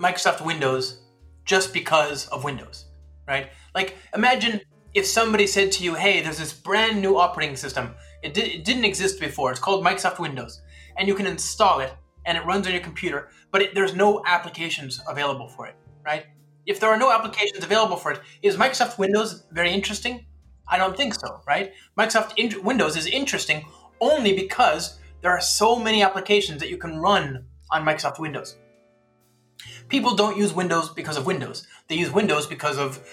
Microsoft 0.00 0.44
Windows 0.44 1.00
just 1.44 1.72
because 1.72 2.26
of 2.28 2.42
Windows, 2.42 2.85
right? 3.26 3.50
Like, 3.74 3.96
imagine 4.14 4.60
if 4.94 5.06
somebody 5.06 5.46
said 5.46 5.72
to 5.72 5.84
you, 5.84 5.94
"Hey, 5.94 6.22
there's 6.22 6.38
this 6.38 6.52
brand 6.52 7.00
new 7.00 7.18
operating 7.18 7.56
system. 7.56 7.94
It, 8.22 8.34
di- 8.34 8.54
it 8.56 8.64
didn't 8.64 8.84
exist 8.84 9.20
before. 9.20 9.50
It's 9.50 9.60
called 9.60 9.84
Microsoft 9.84 10.18
Windows, 10.18 10.62
and 10.96 11.06
you 11.06 11.14
can 11.14 11.26
install 11.26 11.80
it, 11.80 11.92
and 12.24 12.36
it 12.38 12.44
runs 12.44 12.66
on 12.66 12.72
your 12.72 12.82
computer, 12.82 13.28
but 13.50 13.62
it, 13.62 13.74
there's 13.74 13.94
no 13.94 14.22
applications 14.26 15.00
available 15.08 15.48
for 15.48 15.66
it, 15.66 15.76
right? 16.04 16.26
If 16.66 16.80
there 16.80 16.90
are 16.90 16.98
no 16.98 17.12
applications 17.12 17.64
available 17.64 17.96
for 17.96 18.12
it, 18.12 18.20
is 18.42 18.56
Microsoft 18.56 18.98
Windows 18.98 19.44
very 19.52 19.70
interesting? 19.70 20.26
I 20.68 20.78
don't 20.78 20.96
think 20.96 21.14
so, 21.14 21.40
right? 21.46 21.72
Microsoft 21.96 22.32
in- 22.36 22.64
Windows 22.64 22.96
is 22.96 23.06
interesting 23.06 23.64
only 24.00 24.34
because 24.34 24.98
there 25.22 25.30
are 25.30 25.40
so 25.40 25.76
many 25.76 26.02
applications 26.02 26.60
that 26.60 26.68
you 26.68 26.76
can 26.76 26.98
run 26.98 27.44
on 27.70 27.84
Microsoft 27.84 28.18
Windows. 28.18 28.56
People 29.88 30.14
don't 30.14 30.36
use 30.36 30.52
Windows 30.52 30.90
because 30.90 31.16
of 31.16 31.26
Windows. 31.26 31.66
They 31.88 31.96
use 31.96 32.10
Windows 32.10 32.46
because 32.46 32.78
of, 32.78 33.06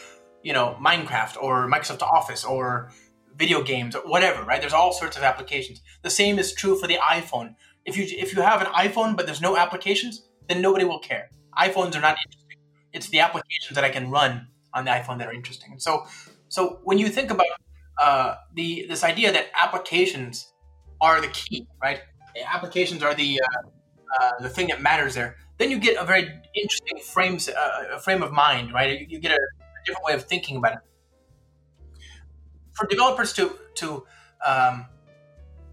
you 0.43 0.53
know, 0.53 0.77
Minecraft 0.81 1.41
or 1.41 1.69
Microsoft 1.69 2.01
Office 2.01 2.43
or 2.43 2.91
video 3.35 3.61
games 3.61 3.95
or 3.95 4.01
whatever, 4.01 4.43
right? 4.43 4.61
There's 4.61 4.73
all 4.73 4.93
sorts 4.93 5.17
of 5.17 5.23
applications. 5.23 5.81
The 6.01 6.09
same 6.09 6.39
is 6.39 6.53
true 6.53 6.77
for 6.77 6.87
the 6.87 6.95
iPhone. 6.95 7.55
If 7.85 7.97
you 7.97 8.05
if 8.07 8.33
you 8.33 8.41
have 8.41 8.61
an 8.61 8.67
iPhone 8.67 9.15
but 9.15 9.25
there's 9.25 9.41
no 9.41 9.57
applications, 9.57 10.27
then 10.47 10.61
nobody 10.61 10.85
will 10.85 10.99
care. 10.99 11.29
iPhones 11.57 11.95
are 11.95 12.01
not 12.01 12.17
interesting. 12.25 12.57
It's 12.91 13.09
the 13.09 13.19
applications 13.19 13.75
that 13.75 13.83
I 13.83 13.89
can 13.89 14.09
run 14.09 14.47
on 14.73 14.85
the 14.85 14.91
iPhone 14.91 15.17
that 15.19 15.27
are 15.27 15.33
interesting. 15.33 15.71
And 15.71 15.81
so 15.81 16.05
so 16.49 16.79
when 16.83 16.97
you 16.97 17.09
think 17.09 17.31
about 17.31 17.47
uh, 18.01 18.35
the 18.55 18.85
this 18.87 19.03
idea 19.03 19.31
that 19.31 19.47
applications 19.59 20.53
are 21.01 21.21
the 21.21 21.27
key, 21.27 21.67
right? 21.81 22.01
Applications 22.45 23.03
are 23.03 23.13
the 23.13 23.41
uh, 23.41 23.69
uh, 24.19 24.31
the 24.39 24.49
thing 24.49 24.67
that 24.67 24.81
matters 24.81 25.15
there. 25.15 25.37
Then 25.57 25.71
you 25.71 25.79
get 25.79 26.01
a 26.01 26.05
very 26.05 26.29
interesting 26.55 26.99
frame 26.99 27.37
uh, 27.57 27.97
frame 27.99 28.23
of 28.23 28.31
mind, 28.31 28.73
right? 28.73 28.99
You, 28.99 29.05
you 29.09 29.19
get 29.19 29.31
a, 29.31 29.35
a, 29.35 29.85
different 29.85 30.05
way 30.05 30.13
of 30.13 30.23
thinking 30.25 30.57
about 30.57 30.73
it. 30.73 30.79
For 32.73 32.87
developers 32.87 33.33
to 33.33 33.57
to 33.75 34.05
um, 34.45 34.85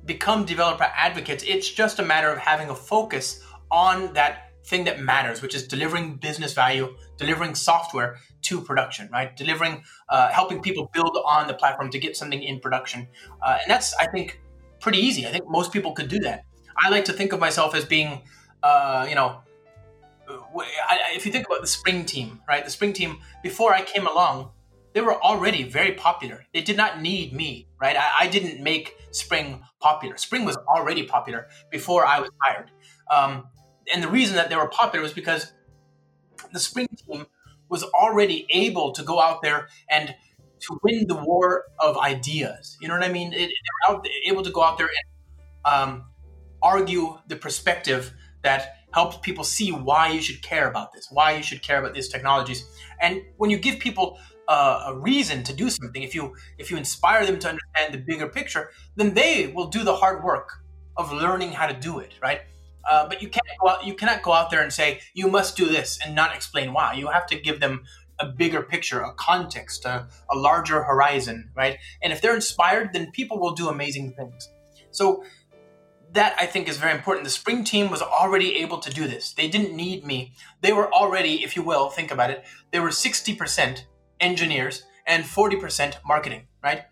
become 0.05 0.45
developer 0.45 0.85
advocates, 0.85 1.45
it's 1.47 1.69
just 1.69 1.99
a 1.99 2.05
matter 2.05 2.31
of 2.31 2.39
having 2.39 2.69
a 2.69 2.75
focus 2.75 3.43
on 3.71 4.13
that 4.15 4.51
thing 4.65 4.85
that 4.85 5.01
matters, 5.01 5.43
which 5.43 5.55
is 5.55 5.67
delivering 5.67 6.17
business 6.17 6.53
value, 6.53 6.95
delivering 7.17 7.55
software 7.55 8.19
to 8.43 8.61
production, 8.61 9.09
right? 9.13 9.37
Delivering, 9.37 9.83
uh, 10.09 10.29
helping 10.29 10.61
people 10.61 10.91
build 10.93 11.17
on 11.25 11.47
the 11.47 11.55
platform 11.55 11.91
to 11.91 11.99
get 11.99 12.17
something 12.17 12.43
in 12.43 12.61
production, 12.61 13.09
uh, 13.43 13.59
and 13.63 13.71
that's 13.71 13.95
I 13.97 14.07
think 14.07 14.41
pretty 14.81 14.99
easy. 14.99 15.27
I 15.27 15.31
think 15.31 15.49
most 15.49 15.73
people 15.73 15.93
could 15.93 16.09
do 16.09 16.19
that. 16.21 16.45
I 16.83 16.89
like 16.91 17.05
to 17.07 17.13
think 17.13 17.33
of 17.33 17.41
myself 17.41 17.75
as 17.75 17.85
being, 17.85 18.23
uh, 18.63 19.07
you 19.09 19.15
know, 19.15 19.41
if 21.15 21.27
you 21.27 21.33
think 21.33 21.47
about 21.47 21.61
the 21.61 21.67
spring 21.67 22.05
team, 22.05 22.41
right? 22.49 22.65
The 22.65 22.71
spring 22.71 22.93
team 22.93 23.19
before 23.43 23.75
I 23.75 23.83
came 23.83 24.07
along, 24.07 24.51
they 24.93 25.01
were 25.01 25.21
already 25.23 25.63
very 25.63 25.93
popular. 25.93 26.47
They 26.53 26.63
did 26.63 26.77
not 26.77 27.01
need 27.01 27.33
me, 27.33 27.69
right? 27.81 27.97
I, 27.97 28.11
I 28.21 28.27
didn't 28.29 28.63
make 28.63 28.97
spring 29.13 29.63
popular. 29.81 30.17
Spring 30.17 30.45
was 30.45 30.57
already 30.57 31.05
popular 31.05 31.49
before 31.71 32.05
I 32.05 32.21
was 32.21 32.31
hired. 32.43 32.71
Um, 33.11 33.49
and 33.93 34.03
the 34.03 34.09
reason 34.09 34.37
that 34.37 34.49
they 34.49 34.57
were 34.57 34.69
popular 34.69 35.03
was 35.03 35.13
because 35.13 35.53
the 36.53 36.61
spring 36.61 36.89
team 36.89 37.27
was 37.69 37.85
already 37.85 38.47
able 38.51 38.93
to 38.93 39.03
go 39.03 39.21
out 39.21 39.43
there 39.43 39.69
and 39.89 40.15
to 40.61 40.79
win 40.83 41.07
the 41.07 41.15
war 41.15 41.65
of 41.79 41.97
ideas. 41.97 42.77
You 42.81 42.89
know 42.89 42.95
what 42.95 43.05
I 43.05 43.13
mean? 43.13 43.33
It, 43.33 43.49
they 43.49 43.89
were 43.89 43.97
out, 43.97 44.07
able 44.27 44.43
to 44.43 44.51
go 44.51 44.63
out 44.63 44.77
there 44.77 44.89
and 44.89 45.73
um, 45.73 46.05
argue 46.63 47.19
the 47.27 47.37
perspective 47.37 48.13
that 48.43 48.77
helps 48.93 49.19
people 49.19 49.45
see 49.45 49.71
why 49.71 50.11
you 50.11 50.21
should 50.21 50.43
care 50.43 50.69
about 50.69 50.93
this, 50.93 51.09
why 51.11 51.33
you 51.37 51.43
should 51.43 51.63
care 51.63 51.79
about 51.79 51.95
these 51.95 52.09
technologies. 52.09 52.65
And 53.01 53.23
when 53.37 53.51
you 53.51 53.59
give 53.59 53.79
people 53.79 54.19
uh, 54.49 54.85
a 54.89 54.95
reason 54.95 55.43
to 55.45 55.53
do 55.53 55.71
something, 55.71 56.03
if 56.03 56.15
you 56.15 56.35
if 56.59 56.71
you 56.71 56.77
inspire 56.77 57.25
them 57.25 57.39
to 57.39 57.49
understand 57.49 57.95
the 57.95 57.99
bigger 57.99 58.27
picture, 58.27 58.71
then 58.97 59.15
they 59.15 59.53
will 59.55 59.69
do 59.69 59.85
the 59.85 59.95
hard 59.95 60.25
work 60.25 60.63
of 60.97 61.13
learning 61.13 61.53
how 61.53 61.67
to 61.67 61.75
do 61.75 62.01
it, 62.01 62.15
right? 62.21 62.41
Uh, 62.91 63.07
but 63.09 63.23
you 63.23 63.29
can't 63.29 63.47
go 63.61 63.69
out, 63.69 63.87
you 63.87 63.95
cannot 63.95 64.23
go 64.23 64.33
out 64.33 64.51
there 64.51 64.63
and 64.63 64.73
say 64.73 65.01
you 65.15 65.29
must 65.29 65.57
do 65.57 65.67
this 65.67 65.99
and 66.05 66.15
not 66.15 66.35
explain 66.35 66.73
why. 66.73 66.95
You 66.95 67.09
have 67.09 67.27
to 67.27 67.39
give 67.39 67.61
them 67.61 67.85
a 68.19 68.27
bigger 68.27 68.63
picture, 68.63 69.01
a 69.01 69.13
context, 69.15 69.85
a, 69.85 70.09
a 70.31 70.37
larger 70.37 70.83
horizon, 70.83 71.51
right? 71.55 71.79
And 72.03 72.13
if 72.13 72.21
they're 72.21 72.35
inspired, 72.35 72.93
then 72.93 73.11
people 73.13 73.39
will 73.39 73.53
do 73.53 73.69
amazing 73.69 74.13
things. 74.15 74.49
So 74.91 75.25
that 76.13 76.35
I 76.39 76.47
think 76.47 76.69
is 76.69 76.77
very 76.77 76.93
important. 76.93 77.25
The 77.25 77.31
spring 77.31 77.65
team 77.65 77.91
was 77.91 78.03
already 78.03 78.57
able 78.57 78.79
to 78.79 78.91
do 78.91 79.07
this. 79.07 79.33
They 79.33 79.49
didn't 79.49 79.77
need 79.77 80.05
me. 80.05 80.35
They 80.61 80.73
were 80.73 80.93
already, 80.93 81.45
if 81.45 81.57
you 81.57 81.63
will, 81.63 81.91
think 81.91 82.11
about 82.11 82.31
it, 82.31 82.45
they 82.73 82.81
were 82.81 82.89
60% 82.89 83.85
engineers 84.19 84.85
and 85.07 85.25
40% 85.25 85.97
marketing, 86.05 86.47
right? 86.63 86.83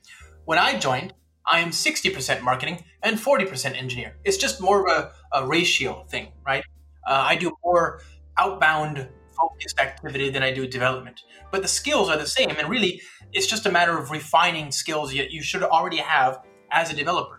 When 0.44 0.58
I 0.58 0.78
joined, 0.78 1.14
I 1.50 1.60
am 1.60 1.70
60% 1.70 2.42
marketing 2.42 2.84
and 3.02 3.18
40% 3.18 3.76
engineer. 3.76 4.16
It's 4.24 4.36
just 4.36 4.60
more 4.60 4.88
of 4.88 5.12
a, 5.32 5.38
a 5.40 5.46
ratio 5.46 6.04
thing, 6.08 6.32
right? 6.46 6.64
Uh, 7.06 7.24
I 7.26 7.36
do 7.36 7.56
more 7.64 8.00
outbound 8.38 9.08
focused 9.38 9.80
activity 9.80 10.30
than 10.30 10.42
I 10.42 10.52
do 10.52 10.66
development. 10.66 11.22
But 11.50 11.62
the 11.62 11.68
skills 11.68 12.10
are 12.10 12.16
the 12.16 12.26
same. 12.26 12.50
And 12.50 12.68
really, 12.68 13.00
it's 13.32 13.46
just 13.46 13.66
a 13.66 13.72
matter 13.72 13.96
of 13.98 14.10
refining 14.10 14.72
skills 14.72 15.12
that 15.14 15.30
you 15.30 15.42
should 15.42 15.62
already 15.62 15.98
have 15.98 16.42
as 16.70 16.92
a 16.92 16.96
developer. 16.96 17.37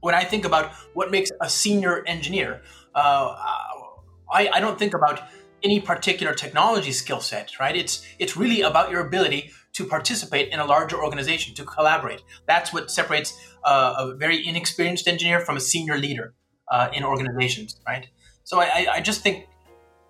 When 0.00 0.14
I 0.14 0.24
think 0.24 0.44
about 0.44 0.72
what 0.94 1.10
makes 1.10 1.30
a 1.40 1.48
senior 1.48 2.04
engineer, 2.06 2.62
uh, 2.94 3.34
I, 4.32 4.48
I 4.52 4.60
don't 4.60 4.78
think 4.78 4.94
about 4.94 5.22
any 5.62 5.80
particular 5.80 6.34
technology 6.34 6.92
skill 6.92 7.20
set, 7.20 7.58
right? 7.60 7.76
It's 7.76 8.04
it's 8.18 8.36
really 8.36 8.62
about 8.62 8.90
your 8.90 9.06
ability 9.06 9.50
to 9.74 9.86
participate 9.86 10.52
in 10.52 10.60
a 10.60 10.64
larger 10.64 11.02
organization, 11.02 11.54
to 11.54 11.64
collaborate. 11.64 12.22
That's 12.46 12.72
what 12.72 12.90
separates 12.90 13.38
uh, 13.64 13.94
a 13.98 14.14
very 14.16 14.46
inexperienced 14.46 15.08
engineer 15.08 15.40
from 15.40 15.56
a 15.56 15.60
senior 15.60 15.96
leader 15.96 16.34
uh, 16.70 16.88
in 16.92 17.04
organizations, 17.04 17.80
right? 17.86 18.08
So 18.44 18.60
I, 18.60 18.86
I 18.94 19.00
just 19.00 19.22
think 19.22 19.46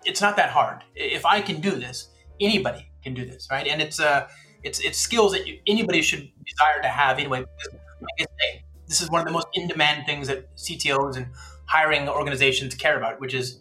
it's 0.05 0.21
not 0.21 0.35
that 0.37 0.49
hard. 0.49 0.83
If 0.95 1.25
I 1.25 1.39
can 1.41 1.61
do 1.61 1.71
this, 1.71 2.09
anybody 2.41 2.89
can 3.03 3.13
do 3.13 3.25
this, 3.25 3.47
right? 3.51 3.67
And 3.67 3.81
it's 3.81 3.99
uh, 3.99 4.27
it's 4.63 4.79
it's 4.79 4.97
skills 4.97 5.33
that 5.33 5.47
you, 5.47 5.59
anybody 5.67 6.01
should 6.01 6.29
desire 6.45 6.81
to 6.81 6.87
have 6.87 7.19
anyway. 7.19 7.41
Because, 7.41 7.79
like 8.01 8.19
I 8.19 8.25
say, 8.39 8.62
this 8.87 9.01
is 9.01 9.09
one 9.09 9.21
of 9.21 9.27
the 9.27 9.33
most 9.33 9.47
in-demand 9.53 10.05
things 10.05 10.27
that 10.27 10.55
CTOs 10.57 11.15
and 11.17 11.27
hiring 11.65 12.07
organizations 12.09 12.75
care 12.75 12.97
about, 12.97 13.19
which 13.19 13.33
is 13.33 13.59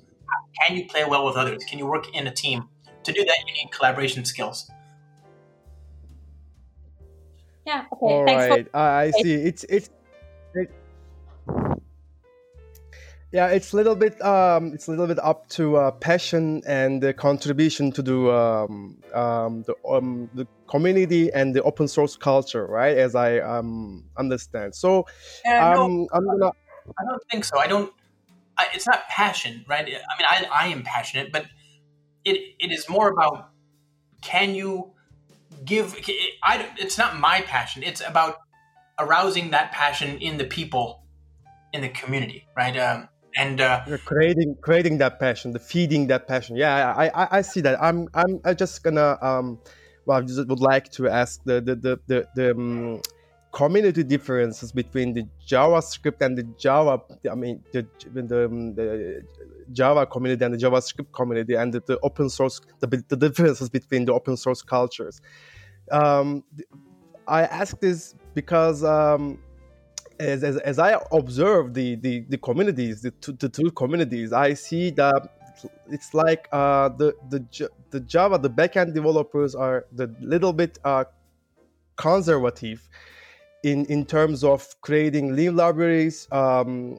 can 0.60 0.76
you 0.76 0.86
play 0.86 1.04
well 1.04 1.24
with 1.24 1.36
others? 1.36 1.62
Can 1.64 1.78
you 1.78 1.86
work 1.86 2.14
in 2.14 2.26
a 2.26 2.32
team? 2.32 2.68
To 3.04 3.12
do 3.12 3.24
that, 3.24 3.36
you 3.46 3.52
need 3.54 3.70
collaboration 3.72 4.24
skills. 4.24 4.70
Yeah. 7.66 7.84
Okay. 7.92 7.96
All 8.00 8.26
Thanks 8.26 8.48
right. 8.48 8.70
for- 8.70 8.76
I 8.76 9.02
I 9.02 9.10
see. 9.10 9.32
It's 9.34 9.64
it's. 9.68 9.90
Yeah, 13.32 13.48
it's 13.48 13.72
a 13.72 13.76
little 13.76 13.96
bit 13.96 14.20
um, 14.22 14.74
it's 14.74 14.88
a 14.88 14.90
little 14.90 15.06
bit 15.06 15.18
up 15.18 15.48
to 15.50 15.76
uh, 15.76 15.90
passion 15.90 16.62
and 16.66 17.02
the 17.02 17.14
contribution 17.14 17.90
to 17.92 18.02
the 18.02 18.30
um, 18.30 18.98
um, 19.14 19.62
the 19.62 19.74
um, 19.88 20.28
the 20.34 20.46
community 20.68 21.32
and 21.32 21.54
the 21.56 21.62
open 21.62 21.88
source 21.88 22.14
culture, 22.14 22.66
right? 22.66 22.96
As 22.96 23.14
I 23.14 23.38
um, 23.38 24.04
understand. 24.18 24.74
So 24.74 25.06
Yeah, 25.46 25.70
no, 25.70 25.84
um, 25.84 26.06
I'm 26.12 26.26
gonna 26.26 26.52
I 26.98 27.04
don't 27.08 27.22
think 27.30 27.44
so. 27.44 27.58
I 27.58 27.66
don't. 27.66 27.90
I, 28.58 28.66
it's 28.74 28.86
not 28.86 29.08
passion, 29.08 29.64
right? 29.66 29.86
I 29.86 29.88
mean, 29.88 29.96
I, 30.28 30.46
I 30.52 30.66
am 30.68 30.82
passionate, 30.82 31.32
but 31.32 31.46
it 32.26 32.38
it 32.60 32.70
is 32.70 32.86
more 32.90 33.08
about 33.08 33.48
can 34.20 34.54
you 34.54 34.92
give? 35.64 35.96
I 36.44 36.68
it's 36.78 36.98
not 36.98 37.18
my 37.18 37.40
passion. 37.40 37.82
It's 37.82 38.02
about 38.06 38.36
arousing 38.98 39.52
that 39.52 39.72
passion 39.72 40.18
in 40.18 40.36
the 40.36 40.44
people 40.44 41.06
in 41.72 41.80
the 41.80 41.88
community, 41.88 42.46
right? 42.54 42.76
Um, 42.76 43.08
and 43.36 43.60
uh, 43.60 43.82
creating 44.04 44.56
creating 44.60 44.98
that 44.98 45.18
passion, 45.18 45.52
the 45.52 45.58
feeding 45.58 46.06
that 46.08 46.26
passion. 46.26 46.56
Yeah, 46.56 46.94
I 46.94 47.06
I, 47.08 47.28
I 47.38 47.42
see 47.42 47.60
that. 47.62 47.82
I'm 47.82 48.08
I'm 48.14 48.40
I 48.44 48.54
just 48.54 48.82
gonna 48.82 49.18
um, 49.22 49.58
well, 50.06 50.18
I 50.18 50.22
just 50.22 50.46
would 50.48 50.60
like 50.60 50.90
to 50.92 51.08
ask 51.08 51.42
the 51.44 51.60
the 51.60 51.74
the 51.76 52.00
the, 52.06 52.26
the 52.34 52.50
um, 52.52 53.00
community 53.52 54.02
differences 54.02 54.72
between 54.72 55.12
the 55.12 55.24
JavaScript 55.46 56.20
and 56.20 56.36
the 56.36 56.44
Java. 56.58 57.02
I 57.30 57.34
mean 57.34 57.62
the 57.72 57.86
the, 58.12 58.46
um, 58.46 58.74
the 58.74 59.22
Java 59.72 60.06
community 60.06 60.44
and 60.44 60.54
the 60.54 60.58
JavaScript 60.58 61.12
community 61.12 61.54
and 61.54 61.72
the, 61.72 61.80
the 61.86 61.98
open 62.02 62.28
source 62.28 62.60
the, 62.80 63.04
the 63.08 63.16
differences 63.16 63.68
between 63.68 64.04
the 64.04 64.12
open 64.12 64.36
source 64.36 64.62
cultures. 64.62 65.20
Um, 65.90 66.44
I 67.26 67.42
ask 67.42 67.78
this 67.80 68.14
because 68.34 68.82
um, 68.82 69.38
as, 70.22 70.44
as, 70.44 70.56
as 70.58 70.78
I 70.78 70.98
observe 71.10 71.74
the, 71.74 71.96
the, 71.96 72.24
the 72.28 72.38
communities, 72.38 73.02
the 73.02 73.10
two, 73.10 73.32
the 73.32 73.48
two 73.48 73.70
communities, 73.72 74.32
I 74.32 74.54
see 74.54 74.90
that 74.90 75.28
it's 75.90 76.14
like 76.14 76.48
uh, 76.52 76.88
the, 76.90 77.14
the 77.28 77.68
the 77.90 78.00
Java, 78.00 78.38
the 78.38 78.50
backend 78.50 78.94
developers 78.94 79.54
are 79.54 79.84
the 79.92 80.14
little 80.20 80.52
bit 80.52 80.78
uh, 80.84 81.04
conservative 81.96 82.88
in, 83.62 83.84
in 83.86 84.04
terms 84.04 84.42
of 84.42 84.74
creating 84.80 85.36
lean 85.36 85.54
libraries, 85.56 86.26
um, 86.32 86.98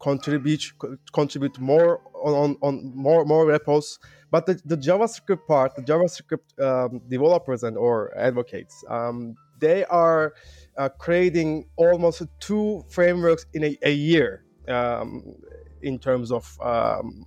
contribute 0.00 0.72
contribute 1.12 1.58
more 1.60 2.00
on, 2.14 2.56
on 2.62 2.92
more 2.94 3.24
more 3.24 3.46
repos. 3.46 3.98
But 4.30 4.46
the, 4.46 4.60
the 4.64 4.76
JavaScript 4.76 5.46
part, 5.46 5.76
the 5.76 5.82
JavaScript 5.82 6.58
um, 6.58 7.02
developers 7.08 7.62
and 7.62 7.76
or 7.76 8.16
advocates, 8.16 8.82
um, 8.88 9.36
they 9.62 9.84
are 9.86 10.34
uh, 10.76 10.88
creating 11.04 11.66
almost 11.76 12.22
two 12.40 12.84
frameworks 12.88 13.46
in 13.54 13.64
a, 13.64 13.78
a 13.82 13.92
year 13.92 14.44
um, 14.68 15.34
in 15.82 15.98
terms 15.98 16.30
of 16.32 16.44
um, 16.60 17.24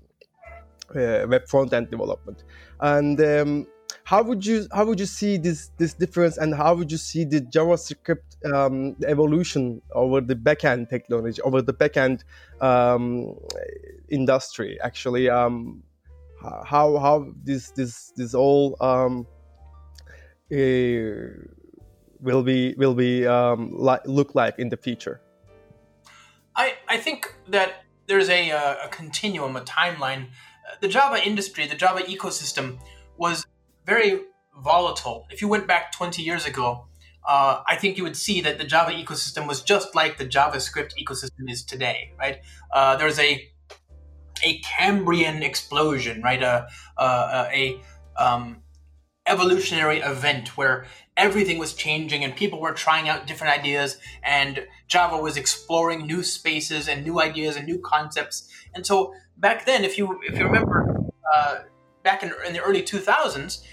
uh, 0.95 1.25
web 1.27 1.47
front 1.47 1.73
end 1.73 1.89
development. 1.89 2.43
And 2.79 3.19
um, 3.21 3.67
how 4.03 4.21
would 4.21 4.45
you 4.45 4.67
how 4.71 4.85
would 4.85 4.99
you 4.99 5.05
see 5.05 5.37
this 5.37 5.71
this 5.77 5.93
difference, 5.93 6.37
and 6.37 6.53
how 6.53 6.75
would 6.75 6.91
you 6.91 6.97
see 6.97 7.23
the 7.23 7.41
JavaScript 7.41 8.29
um, 8.53 8.95
evolution 9.07 9.81
over 9.93 10.21
the 10.21 10.35
backend 10.35 10.89
technology, 10.89 11.41
over 11.41 11.61
the 11.61 11.73
backend 11.73 12.23
um, 12.61 13.35
industry? 14.09 14.77
Actually, 14.81 15.29
um, 15.29 15.81
how 16.65 16.97
how 16.97 17.15
this 17.43 17.71
this 17.71 18.11
this 18.17 18.35
all 18.35 18.75
uh, 20.51 20.57
will 22.25 22.43
be 22.43 22.73
will 22.77 22.95
be 22.95 23.25
um, 23.25 23.71
li- 23.71 24.05
look 24.05 24.35
like 24.35 24.59
in 24.59 24.69
the 24.69 24.77
future? 24.77 25.21
I 26.55 26.73
I 26.87 26.97
think 26.97 27.33
that 27.47 27.85
there's 28.07 28.29
a, 28.29 28.51
uh, 28.51 28.85
a 28.85 28.89
continuum, 28.89 29.55
a 29.55 29.61
timeline. 29.61 30.27
The 30.81 30.87
Java 30.87 31.25
industry, 31.25 31.67
the 31.67 31.75
Java 31.75 32.01
ecosystem, 32.01 32.79
was 33.17 33.45
very 33.85 34.21
volatile. 34.57 35.25
If 35.29 35.41
you 35.41 35.47
went 35.47 35.67
back 35.67 35.91
20 35.91 36.21
years 36.21 36.45
ago, 36.45 36.87
uh, 37.27 37.61
I 37.67 37.75
think 37.75 37.97
you 37.97 38.03
would 38.03 38.17
see 38.17 38.41
that 38.41 38.57
the 38.57 38.63
Java 38.63 38.91
ecosystem 38.91 39.47
was 39.47 39.61
just 39.61 39.95
like 39.95 40.17
the 40.17 40.25
JavaScript 40.25 40.91
ecosystem 41.03 41.49
is 41.49 41.63
today, 41.63 42.13
right? 42.19 42.41
Uh, 42.71 42.95
there's 42.97 43.19
a 43.19 43.49
a 44.43 44.59
Cambrian 44.59 45.41
explosion, 45.43 46.21
right? 46.21 46.41
A 46.43 46.67
a, 46.97 47.49
a 47.51 47.81
um, 48.17 48.61
evolutionary 49.27 49.99
event 49.99 50.57
where 50.57 50.85
everything 51.17 51.57
was 51.57 51.73
changing 51.73 52.23
and 52.23 52.35
people 52.35 52.59
were 52.59 52.73
trying 52.73 53.09
out 53.09 53.25
different 53.25 53.57
ideas 53.57 53.97
and 54.23 54.67
Java 54.87 55.17
was 55.17 55.37
exploring 55.37 56.05
new 56.05 56.23
spaces 56.23 56.87
and 56.87 57.03
new 57.03 57.19
ideas 57.19 57.55
and 57.55 57.65
new 57.65 57.79
concepts. 57.79 58.49
And 58.73 58.85
so 58.85 59.13
back 59.37 59.65
then, 59.65 59.83
if 59.83 59.97
you 59.97 60.19
if 60.23 60.37
you 60.37 60.45
remember, 60.45 61.05
uh, 61.33 61.59
back 62.03 62.21
in, 62.21 62.33
in 62.45 62.53
the 62.53 62.61
early 62.61 62.83
2000s, 62.83 63.63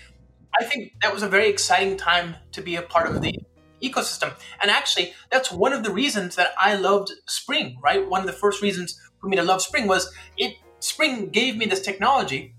I 0.58 0.64
think 0.64 0.92
that 1.02 1.12
was 1.12 1.22
a 1.22 1.28
very 1.28 1.48
exciting 1.48 1.96
time 1.96 2.36
to 2.52 2.62
be 2.62 2.76
a 2.76 2.82
part 2.82 3.08
of 3.08 3.20
the 3.20 3.34
ecosystem. 3.82 4.34
And 4.60 4.70
actually, 4.70 5.12
that's 5.30 5.50
one 5.50 5.72
of 5.72 5.82
the 5.82 5.90
reasons 5.90 6.36
that 6.36 6.52
I 6.58 6.76
loved 6.76 7.12
Spring, 7.26 7.78
right? 7.82 8.08
One 8.08 8.20
of 8.20 8.26
the 8.26 8.32
first 8.32 8.62
reasons 8.62 9.00
for 9.20 9.28
me 9.28 9.36
to 9.36 9.42
love 9.42 9.60
Spring 9.62 9.86
was 9.86 10.12
it 10.36 10.56
Spring 10.78 11.28
gave 11.28 11.56
me 11.56 11.66
this 11.66 11.80
technology 11.80 12.54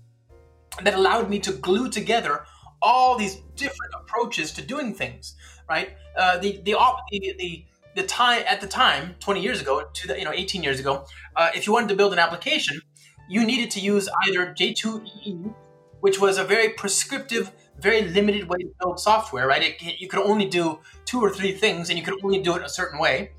that 0.82 0.94
allowed 0.94 1.30
me 1.30 1.38
to 1.40 1.52
glue 1.52 1.88
together 1.88 2.44
all 2.84 3.16
these 3.16 3.36
different 3.56 3.92
approaches 4.00 4.52
to 4.52 4.62
doing 4.62 4.94
things, 4.94 5.34
right? 5.68 5.96
Uh, 6.16 6.38
the, 6.38 6.60
the, 6.64 6.76
the, 7.10 7.34
the, 7.38 7.64
the 7.96 8.02
time 8.02 8.44
at 8.46 8.60
the 8.60 8.66
time, 8.66 9.16
20 9.20 9.40
years 9.40 9.60
ago, 9.60 9.88
to 9.92 10.08
the, 10.08 10.18
you 10.18 10.24
know, 10.24 10.32
18 10.32 10.62
years 10.62 10.78
ago, 10.78 11.06
uh, 11.34 11.50
if 11.54 11.66
you 11.66 11.72
wanted 11.72 11.88
to 11.88 11.96
build 11.96 12.12
an 12.12 12.18
application, 12.18 12.80
you 13.28 13.44
needed 13.44 13.70
to 13.70 13.80
use 13.80 14.08
either 14.26 14.54
J2EE, 14.54 15.54
which 16.00 16.20
was 16.20 16.36
a 16.38 16.44
very 16.44 16.68
prescriptive 16.68 17.50
very 17.80 18.02
limited 18.02 18.48
way 18.48 18.58
to 18.58 18.70
build 18.80 19.00
software, 19.00 19.46
right? 19.46 19.62
It, 19.62 20.00
you 20.00 20.08
could 20.08 20.20
only 20.20 20.46
do 20.46 20.80
two 21.04 21.20
or 21.20 21.30
three 21.30 21.52
things 21.52 21.90
and 21.90 21.98
you 21.98 22.04
could 22.04 22.14
only 22.22 22.40
do 22.40 22.54
it 22.54 22.62
a 22.62 22.68
certain 22.68 22.98
way. 23.00 23.32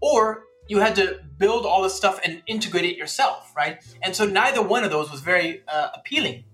Or 0.00 0.44
you 0.68 0.78
had 0.80 0.94
to 0.96 1.20
build 1.38 1.66
all 1.66 1.82
this 1.82 1.94
stuff 1.94 2.20
and 2.24 2.42
integrate 2.46 2.84
it 2.84 2.96
yourself, 2.96 3.52
right? 3.56 3.82
And 4.02 4.14
so 4.14 4.24
neither 4.26 4.62
one 4.62 4.84
of 4.84 4.90
those 4.90 5.10
was 5.10 5.20
very 5.20 5.62
uh, 5.68 5.88
appealing. 5.94 6.44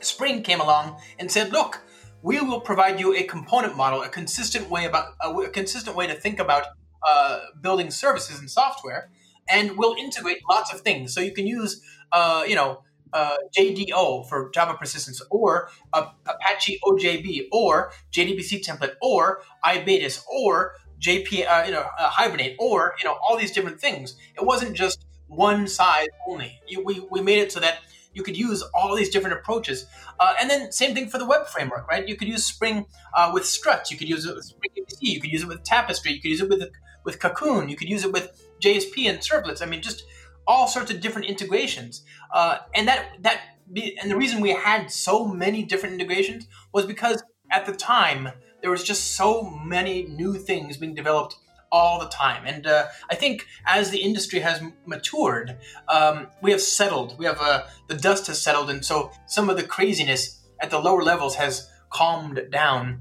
Spring 0.00 0.42
came 0.42 0.60
along 0.60 1.00
and 1.18 1.30
said, 1.30 1.52
look, 1.52 1.80
we 2.22 2.40
will 2.40 2.60
provide 2.60 3.00
you 3.00 3.14
a 3.14 3.22
component 3.22 3.76
model, 3.76 4.02
a 4.02 4.08
consistent 4.08 4.68
way 4.68 4.84
about 4.84 5.14
a, 5.22 5.30
a 5.30 5.48
consistent 5.48 5.96
way 5.96 6.06
to 6.06 6.14
think 6.14 6.38
about 6.38 6.66
uh, 7.08 7.40
building 7.60 7.90
services 7.90 8.38
and 8.38 8.50
software, 8.50 9.10
and 9.48 9.76
we'll 9.76 9.96
integrate 9.96 10.38
lots 10.48 10.72
of 10.72 10.80
things. 10.82 11.14
So 11.14 11.20
you 11.20 11.32
can 11.32 11.46
use, 11.46 11.82
uh, 12.12 12.44
you 12.46 12.54
know, 12.54 12.82
uh, 13.12 13.36
JDO 13.56 14.28
for 14.28 14.50
Java 14.50 14.74
persistence, 14.74 15.20
or 15.30 15.70
Apache 15.92 16.78
OJB, 16.84 17.48
or 17.50 17.92
JDBC 18.12 18.64
template, 18.64 18.94
or 19.02 19.42
iBATIS, 19.64 20.22
or 20.30 20.74
JP, 21.00 21.46
uh, 21.48 21.64
you 21.66 21.72
know, 21.72 21.86
uh, 21.98 22.10
Hibernate, 22.10 22.56
or 22.58 22.94
you 23.02 23.08
know, 23.08 23.16
all 23.22 23.36
these 23.36 23.52
different 23.52 23.80
things. 23.80 24.16
It 24.36 24.44
wasn't 24.44 24.76
just 24.76 25.06
one 25.26 25.66
size 25.66 26.08
only. 26.28 26.60
We 26.84 27.00
we 27.10 27.22
made 27.22 27.38
it 27.38 27.50
so 27.50 27.60
that 27.60 27.78
you 28.12 28.22
could 28.22 28.36
use 28.36 28.62
all 28.74 28.94
these 28.94 29.10
different 29.10 29.38
approaches. 29.38 29.86
Uh, 30.18 30.34
and 30.40 30.50
then 30.50 30.72
same 30.72 30.94
thing 30.94 31.08
for 31.08 31.18
the 31.18 31.26
web 31.26 31.46
framework, 31.46 31.88
right? 31.88 32.06
You 32.08 32.16
could 32.16 32.28
use 32.28 32.44
Spring 32.44 32.86
uh, 33.14 33.30
with 33.32 33.46
Struts. 33.46 33.90
You 33.90 33.96
could 33.96 34.08
use 34.08 34.26
it 34.26 34.34
with 34.34 34.44
Spring 34.44 34.70
MVC. 34.78 34.96
You 35.00 35.20
could 35.20 35.30
use 35.30 35.42
it 35.42 35.48
with 35.48 35.62
Tapestry. 35.62 36.12
You 36.12 36.20
could 36.20 36.30
use 36.30 36.40
it 36.40 36.48
with 36.48 36.70
with 37.04 37.18
Cocoon. 37.18 37.68
You 37.68 37.76
could 37.76 37.88
use 37.88 38.04
it 38.04 38.12
with 38.12 38.30
JSP 38.60 39.08
and 39.08 39.18
servlets. 39.20 39.62
I 39.62 39.66
mean, 39.66 39.82
just 39.82 40.04
all 40.46 40.66
sorts 40.66 40.90
of 40.90 41.00
different 41.00 41.28
integrations. 41.28 42.02
Uh, 42.32 42.58
and 42.74 42.88
that 42.88 43.10
that 43.20 43.40
and 43.74 44.10
the 44.10 44.16
reason 44.16 44.40
we 44.40 44.50
had 44.50 44.90
so 44.90 45.26
many 45.26 45.62
different 45.62 45.94
integrations 45.94 46.46
was 46.72 46.86
because 46.86 47.22
at 47.52 47.66
the 47.66 47.72
time 47.72 48.28
there 48.60 48.70
was 48.70 48.82
just 48.82 49.14
so 49.14 49.42
many 49.64 50.04
new 50.04 50.34
things 50.34 50.76
being 50.76 50.94
developed 50.94 51.36
all 51.72 52.00
the 52.00 52.08
time. 52.08 52.44
And 52.46 52.66
uh, 52.66 52.86
I 53.10 53.14
think 53.14 53.46
as 53.66 53.90
the 53.90 53.98
industry 53.98 54.40
has 54.40 54.62
matured, 54.86 55.58
um, 55.88 56.28
we 56.42 56.50
have 56.50 56.60
settled. 56.60 57.18
We 57.18 57.26
have 57.26 57.38
uh, 57.40 57.64
the 57.88 57.96
dust 57.96 58.26
has 58.26 58.40
settled, 58.40 58.70
and 58.70 58.84
so 58.84 59.12
some 59.26 59.48
of 59.50 59.56
the 59.56 59.64
craziness 59.64 60.40
at 60.60 60.70
the 60.70 60.78
lower 60.78 61.02
levels 61.02 61.36
has 61.36 61.68
calmed 61.90 62.40
down 62.50 63.00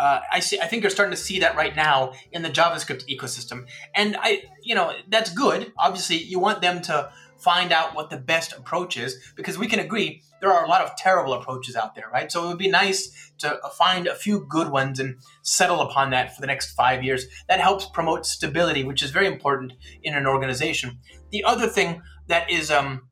uh, 0.00 0.20
I 0.32 0.40
see. 0.40 0.58
I 0.58 0.66
think 0.66 0.82
you're 0.82 0.90
starting 0.90 1.10
to 1.10 1.22
see 1.22 1.40
that 1.40 1.56
right 1.56 1.76
now 1.76 2.14
in 2.32 2.40
the 2.40 2.48
JavaScript 2.48 3.04
ecosystem, 3.06 3.66
and 3.94 4.16
I, 4.18 4.44
you 4.62 4.74
know, 4.74 4.94
that's 5.08 5.30
good. 5.32 5.72
Obviously, 5.76 6.16
you 6.16 6.38
want 6.38 6.62
them 6.62 6.80
to 6.82 7.12
find 7.36 7.70
out 7.70 7.94
what 7.94 8.08
the 8.08 8.16
best 8.16 8.54
approach 8.54 8.96
is 8.96 9.32
because 9.36 9.58
we 9.58 9.66
can 9.66 9.78
agree 9.78 10.22
there 10.40 10.52
are 10.52 10.64
a 10.64 10.68
lot 10.68 10.82
of 10.82 10.96
terrible 10.96 11.34
approaches 11.34 11.76
out 11.76 11.94
there, 11.94 12.08
right? 12.12 12.30
So 12.30 12.44
it 12.44 12.48
would 12.48 12.58
be 12.58 12.70
nice 12.70 13.32
to 13.38 13.58
find 13.76 14.06
a 14.06 14.14
few 14.14 14.46
good 14.48 14.70
ones 14.70 14.98
and 14.98 15.16
settle 15.42 15.80
upon 15.80 16.10
that 16.10 16.34
for 16.34 16.40
the 16.40 16.46
next 16.46 16.72
five 16.72 17.02
years. 17.02 17.26
That 17.48 17.60
helps 17.60 17.86
promote 17.86 18.26
stability, 18.26 18.84
which 18.84 19.02
is 19.02 19.10
very 19.10 19.26
important 19.26 19.72
in 20.02 20.14
an 20.14 20.26
organization. 20.26 20.98
The 21.30 21.44
other 21.44 21.66
thing 21.66 22.02
that 22.28 22.50
is 22.50 22.70
um, 22.70 23.02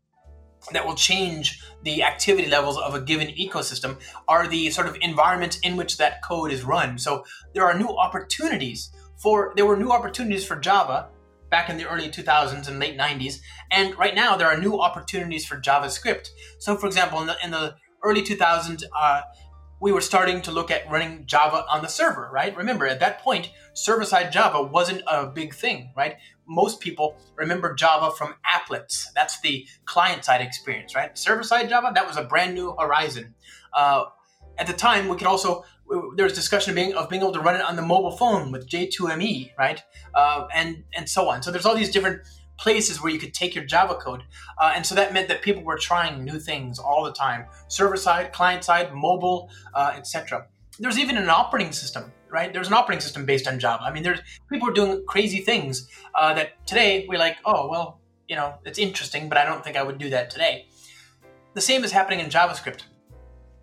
that 0.72 0.86
will 0.86 0.94
change 0.94 1.62
the 1.82 2.02
activity 2.02 2.48
levels 2.48 2.78
of 2.78 2.94
a 2.94 3.00
given 3.00 3.28
ecosystem 3.28 3.98
are 4.26 4.46
the 4.46 4.70
sort 4.70 4.88
of 4.88 4.96
environments 5.00 5.58
in 5.60 5.76
which 5.76 5.96
that 5.98 6.22
code 6.22 6.50
is 6.50 6.64
run. 6.64 6.98
So 6.98 7.24
there 7.54 7.64
are 7.64 7.78
new 7.78 7.88
opportunities 7.88 8.90
for 9.22 9.52
there 9.56 9.66
were 9.66 9.76
new 9.76 9.90
opportunities 9.90 10.46
for 10.46 10.56
Java 10.56 11.08
back 11.50 11.68
in 11.68 11.76
the 11.76 11.88
early 11.88 12.08
2000s 12.08 12.68
and 12.68 12.78
late 12.78 12.98
90s, 12.98 13.40
and 13.70 13.96
right 13.98 14.14
now 14.14 14.36
there 14.36 14.48
are 14.48 14.58
new 14.58 14.80
opportunities 14.80 15.46
for 15.46 15.60
JavaScript. 15.60 16.28
So, 16.58 16.76
for 16.76 16.86
example, 16.86 17.20
in 17.20 17.26
the, 17.26 17.36
in 17.42 17.50
the 17.50 17.76
early 18.02 18.22
2000s, 18.22 18.84
uh, 18.96 19.22
we 19.80 19.92
were 19.92 20.00
starting 20.00 20.42
to 20.42 20.50
look 20.50 20.70
at 20.70 20.90
running 20.90 21.24
Java 21.26 21.64
on 21.68 21.82
the 21.82 21.88
server, 21.88 22.28
right? 22.32 22.56
Remember, 22.56 22.86
at 22.86 23.00
that 23.00 23.20
point, 23.20 23.50
server 23.74 24.04
side 24.04 24.32
Java 24.32 24.62
wasn't 24.62 25.02
a 25.06 25.26
big 25.26 25.54
thing, 25.54 25.92
right? 25.96 26.16
Most 26.48 26.80
people 26.80 27.16
remember 27.36 27.74
Java 27.74 28.10
from 28.16 28.34
applets. 28.44 29.06
That's 29.14 29.40
the 29.40 29.66
client 29.84 30.24
side 30.24 30.40
experience, 30.40 30.94
right? 30.94 31.16
Server 31.16 31.44
side 31.44 31.68
Java, 31.68 31.92
that 31.94 32.06
was 32.06 32.16
a 32.16 32.24
brand 32.24 32.54
new 32.54 32.74
horizon. 32.78 33.34
Uh, 33.72 34.06
at 34.56 34.66
the 34.66 34.72
time, 34.72 35.08
we 35.08 35.16
could 35.16 35.28
also 35.28 35.64
there 36.16 36.24
was 36.24 36.32
discussion 36.32 36.70
of 36.70 36.76
being, 36.76 36.94
of 36.94 37.08
being 37.08 37.22
able 37.22 37.32
to 37.32 37.40
run 37.40 37.54
it 37.54 37.62
on 37.62 37.76
the 37.76 37.82
mobile 37.82 38.10
phone 38.10 38.52
with 38.52 38.68
J2ME, 38.68 39.56
right? 39.58 39.82
Uh, 40.14 40.46
and 40.54 40.84
and 40.94 41.08
so 41.08 41.28
on. 41.28 41.42
So 41.42 41.50
there's 41.50 41.66
all 41.66 41.74
these 41.74 41.90
different 41.90 42.22
places 42.58 43.00
where 43.00 43.12
you 43.12 43.18
could 43.18 43.32
take 43.32 43.54
your 43.54 43.64
Java 43.64 43.94
code. 43.94 44.24
Uh, 44.60 44.72
and 44.74 44.84
so 44.84 44.94
that 44.94 45.12
meant 45.12 45.28
that 45.28 45.42
people 45.42 45.62
were 45.62 45.78
trying 45.78 46.24
new 46.24 46.38
things 46.38 46.78
all 46.78 47.04
the 47.04 47.12
time 47.12 47.46
server 47.68 47.96
side, 47.96 48.32
client 48.32 48.64
side, 48.64 48.92
mobile, 48.94 49.50
uh, 49.74 49.92
etc. 49.96 50.46
There's 50.78 50.98
even 50.98 51.16
an 51.16 51.28
operating 51.28 51.72
system, 51.72 52.12
right? 52.30 52.52
There's 52.52 52.68
an 52.68 52.74
operating 52.74 53.00
system 53.00 53.24
based 53.24 53.48
on 53.48 53.58
Java. 53.58 53.84
I 53.84 53.92
mean, 53.92 54.02
there's 54.02 54.20
people 54.50 54.68
are 54.68 54.72
doing 54.72 55.04
crazy 55.06 55.40
things 55.40 55.88
uh, 56.14 56.34
that 56.34 56.66
today 56.66 57.06
we're 57.08 57.18
like, 57.18 57.36
oh, 57.44 57.68
well, 57.68 58.00
you 58.28 58.36
know, 58.36 58.54
it's 58.64 58.78
interesting, 58.78 59.28
but 59.28 59.38
I 59.38 59.44
don't 59.44 59.64
think 59.64 59.76
I 59.76 59.82
would 59.82 59.98
do 59.98 60.10
that 60.10 60.30
today. 60.30 60.66
The 61.54 61.60
same 61.60 61.82
is 61.82 61.92
happening 61.92 62.20
in 62.20 62.28
JavaScript 62.28 62.82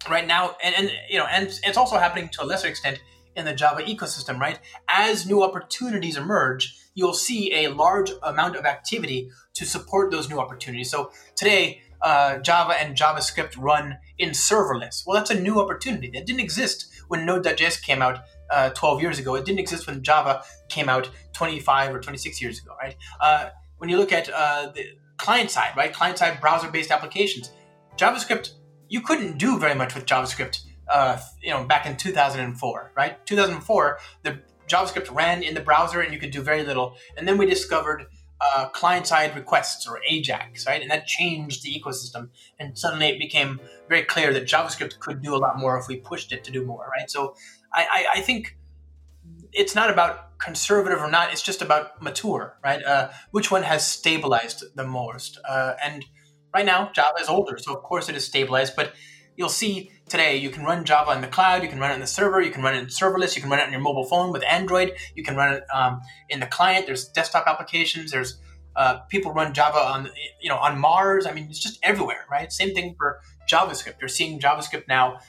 right 0.09 0.27
now, 0.27 0.55
and, 0.63 0.75
and 0.75 0.91
you 1.09 1.17
know, 1.17 1.25
and 1.25 1.47
it's 1.63 1.77
also 1.77 1.97
happening 1.97 2.29
to 2.29 2.43
a 2.43 2.45
lesser 2.45 2.67
extent 2.67 2.99
in 3.35 3.45
the 3.45 3.53
Java 3.53 3.81
ecosystem, 3.81 4.39
right? 4.39 4.59
As 4.87 5.25
new 5.25 5.43
opportunities 5.43 6.17
emerge, 6.17 6.77
you'll 6.93 7.13
see 7.13 7.53
a 7.53 7.67
large 7.67 8.11
amount 8.23 8.55
of 8.55 8.65
activity 8.65 9.29
to 9.55 9.65
support 9.65 10.11
those 10.11 10.29
new 10.29 10.39
opportunities. 10.39 10.89
So 10.89 11.11
today, 11.35 11.81
uh, 12.01 12.37
Java 12.37 12.73
and 12.79 12.95
JavaScript 12.95 13.55
run 13.57 13.97
in 14.17 14.29
serverless. 14.29 15.03
Well, 15.05 15.17
that's 15.17 15.31
a 15.31 15.39
new 15.39 15.59
opportunity 15.59 16.09
that 16.13 16.25
didn't 16.25 16.41
exist 16.41 16.93
when 17.07 17.25
Node.js 17.25 17.81
came 17.81 18.01
out 18.01 18.19
uh, 18.51 18.69
12 18.69 19.01
years 19.01 19.19
ago. 19.19 19.35
It 19.35 19.45
didn't 19.45 19.59
exist 19.59 19.87
when 19.87 20.03
Java 20.03 20.43
came 20.69 20.87
out 20.89 21.09
25 21.33 21.95
or 21.95 21.99
26 21.99 22.41
years 22.41 22.59
ago, 22.59 22.73
right? 22.81 22.95
Uh, 23.19 23.49
when 23.77 23.89
you 23.89 23.97
look 23.97 24.11
at 24.11 24.29
uh, 24.29 24.71
the 24.73 24.85
client 25.17 25.51
side, 25.51 25.75
right? 25.75 25.91
Client 25.91 26.17
side 26.17 26.39
browser 26.39 26.69
based 26.69 26.91
applications, 26.91 27.51
JavaScript, 27.97 28.51
you 28.89 29.01
couldn't 29.01 29.37
do 29.37 29.59
very 29.59 29.75
much 29.75 29.95
with 29.95 30.05
JavaScript. 30.05 30.63
Uh, 30.87 31.19
you 31.41 31.49
know, 31.49 31.63
back 31.63 31.87
in 31.87 31.97
2004, 31.97 32.91
right? 32.95 33.25
2004, 33.25 33.99
the 34.21 34.39
JavaScript 34.67 35.13
ran 35.13 35.41
in 35.41 35.55
the 35.55 35.61
browser 35.61 36.01
and 36.01 36.13
you 36.13 36.19
could 36.19 36.31
do 36.31 36.41
very 36.41 36.63
little. 36.63 36.95
And 37.17 37.27
then 37.27 37.37
we 37.37 37.45
discovered 37.45 38.05
uh, 38.41 38.69
client-side 38.69 39.35
requests 39.35 39.87
or 39.87 39.99
AJAX, 40.09 40.67
right? 40.67 40.81
And 40.81 40.91
that 40.91 41.07
changed 41.07 41.63
the 41.63 41.73
ecosystem. 41.73 42.29
And 42.59 42.77
suddenly 42.77 43.07
it 43.07 43.19
became 43.19 43.59
very 43.89 44.03
clear 44.03 44.33
that 44.33 44.45
JavaScript 44.45 44.99
could 44.99 45.21
do 45.21 45.35
a 45.35 45.37
lot 45.37 45.57
more 45.57 45.77
if 45.79 45.87
we 45.87 45.97
pushed 45.97 46.31
it 46.31 46.43
to 46.43 46.51
do 46.51 46.65
more, 46.65 46.87
right? 46.95 47.09
So 47.09 47.35
I, 47.73 47.85
I, 47.89 48.19
I 48.19 48.21
think 48.21 48.57
it's 49.53 49.73
not 49.73 49.89
about 49.89 50.37
conservative 50.37 51.01
or 51.01 51.09
not. 51.09 51.31
It's 51.31 51.41
just 51.41 51.61
about 51.61 52.01
mature, 52.01 52.57
right? 52.63 52.83
Uh, 52.83 53.09
which 53.31 53.49
one 53.49 53.63
has 53.63 53.87
stabilized 53.87 54.63
the 54.75 54.85
most? 54.85 55.39
Uh, 55.47 55.73
and 55.83 56.05
right 56.55 56.65
now, 56.65 56.89
Java 56.93 57.19
is 57.21 57.27
older, 57.27 57.57
so 57.57 57.75
of 57.75 57.83
course 57.83 58.09
it 58.09 58.15
is 58.15 58.25
stabilized. 58.25 58.75
But 58.75 58.93
you'll 59.35 59.49
see 59.49 59.91
today 60.07 60.37
you 60.37 60.49
can 60.49 60.63
run 60.63 60.85
Java 60.85 61.11
in 61.11 61.21
the 61.21 61.27
cloud, 61.27 61.61
you 61.61 61.69
can 61.69 61.79
run 61.79 61.91
it 61.91 61.95
in 61.95 61.99
the 61.99 62.07
server, 62.07 62.41
you 62.41 62.49
can 62.49 62.63
run 62.63 62.73
it 62.73 62.79
in 62.79 62.85
serverless, 62.85 63.35
you 63.35 63.41
can 63.41 63.51
run 63.51 63.59
it 63.59 63.65
on 63.65 63.71
your 63.71 63.81
mobile 63.81 64.05
phone 64.05 64.31
with 64.31 64.43
Android, 64.45 64.93
you 65.15 65.23
can 65.23 65.35
run 65.35 65.53
it 65.53 65.63
um, 65.73 66.01
in 66.29 66.39
the 66.39 66.47
client. 66.47 66.85
There's 66.85 67.09
desktop 67.09 67.45
applications. 67.45 68.11
There's 68.11 68.39
uh, 68.75 68.99
people 69.09 69.33
run 69.33 69.53
Java 69.53 69.79
on 69.79 70.09
you 70.41 70.49
know 70.49 70.57
on 70.57 70.79
Mars. 70.79 71.27
I 71.27 71.33
mean, 71.33 71.47
it's 71.49 71.59
just 71.59 71.77
everywhere, 71.83 72.25
right? 72.31 72.51
Same 72.51 72.73
thing 72.73 72.95
for 72.97 73.19
JavaScript. 73.51 73.95
You're 73.99 74.07
seeing 74.07 74.39
JavaScript 74.39 74.87
now. 74.87 75.19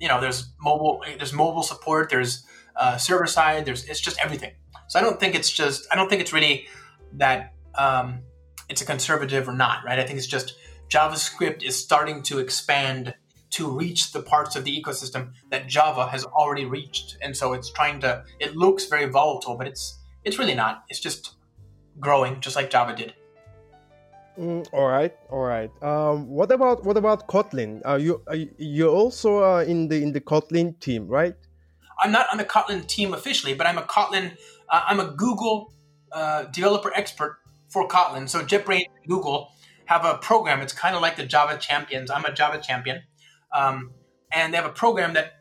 You 0.00 0.08
know, 0.08 0.20
there's 0.20 0.52
mobile, 0.60 1.04
there's 1.18 1.32
mobile 1.32 1.62
support. 1.62 2.08
There's 2.10 2.44
uh, 2.76 2.96
server 2.96 3.26
side. 3.26 3.66
There's 3.66 3.84
it's 3.84 4.00
just 4.00 4.18
everything. 4.18 4.52
So 4.88 4.98
I 4.98 5.02
don't 5.02 5.20
think 5.20 5.34
it's 5.34 5.50
just 5.50 5.86
I 5.92 5.96
don't 5.96 6.08
think 6.08 6.22
it's 6.22 6.32
really 6.32 6.66
that 7.14 7.52
um, 7.74 8.20
it's 8.68 8.82
a 8.82 8.86
conservative 8.86 9.48
or 9.48 9.52
not, 9.52 9.84
right? 9.84 9.98
I 9.98 10.04
think 10.04 10.18
it's 10.18 10.26
just 10.26 10.56
JavaScript 10.88 11.62
is 11.62 11.76
starting 11.76 12.22
to 12.24 12.38
expand 12.38 13.14
to 13.52 13.70
reach 13.70 14.12
the 14.12 14.22
parts 14.22 14.56
of 14.56 14.64
the 14.64 14.82
ecosystem 14.82 15.32
that 15.50 15.66
Java 15.66 16.06
has 16.08 16.24
already 16.24 16.64
reached, 16.64 17.18
and 17.20 17.36
so 17.36 17.52
it's 17.52 17.70
trying 17.70 18.00
to. 18.00 18.24
It 18.40 18.56
looks 18.56 18.86
very 18.86 19.06
volatile, 19.06 19.56
but 19.56 19.66
it's 19.66 19.98
it's 20.24 20.38
really 20.38 20.54
not. 20.54 20.84
It's 20.88 21.00
just 21.00 21.34
growing, 22.00 22.40
just 22.40 22.56
like 22.56 22.70
Java 22.70 22.94
did. 22.96 23.14
Mm, 24.38 24.66
all 24.72 24.88
right, 24.88 25.14
all 25.30 25.42
right. 25.44 25.70
Um, 25.82 26.28
what 26.28 26.50
about 26.50 26.84
what 26.84 26.96
about 26.96 27.28
Kotlin? 27.28 27.82
Are 27.84 27.98
you 27.98 28.22
are 28.26 28.36
you 28.36 28.88
also 28.88 29.44
uh, 29.44 29.64
in 29.64 29.88
the 29.88 30.02
in 30.02 30.12
the 30.12 30.20
Kotlin 30.20 30.78
team, 30.80 31.06
right? 31.06 31.34
I'm 32.02 32.10
not 32.10 32.26
on 32.32 32.38
the 32.38 32.44
Kotlin 32.44 32.86
team 32.86 33.12
officially, 33.12 33.54
but 33.54 33.66
I'm 33.66 33.76
a 33.76 33.82
Kotlin. 33.82 34.36
Uh, 34.70 34.82
I'm 34.86 35.00
a 35.00 35.12
Google 35.12 35.74
uh, 36.12 36.44
developer 36.44 36.90
expert 36.94 37.38
for 37.68 37.86
Kotlin. 37.88 38.28
So 38.28 38.42
JetBrains 38.42 38.88
Google 39.06 39.52
have 39.86 40.04
a 40.04 40.18
program. 40.18 40.60
It's 40.60 40.72
kind 40.72 40.94
of 40.94 41.02
like 41.02 41.16
the 41.16 41.26
Java 41.26 41.58
champions. 41.58 42.10
I'm 42.10 42.24
a 42.24 42.32
Java 42.32 42.58
champion, 42.58 43.02
um, 43.54 43.92
and 44.32 44.52
they 44.52 44.56
have 44.56 44.66
a 44.66 44.70
program 44.72 45.14
that 45.14 45.34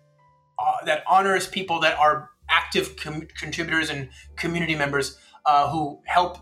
uh, 0.60 0.86
that 0.86 1.04
honors 1.10 1.48
people 1.48 1.80
that 1.82 1.98
are 1.98 2.30
active 2.50 2.96
com- 2.96 3.28
contributors 3.38 3.90
and 3.90 4.10
community 4.36 4.76
members 4.76 5.18
uh, 5.46 5.70
who 5.72 6.02
help, 6.06 6.38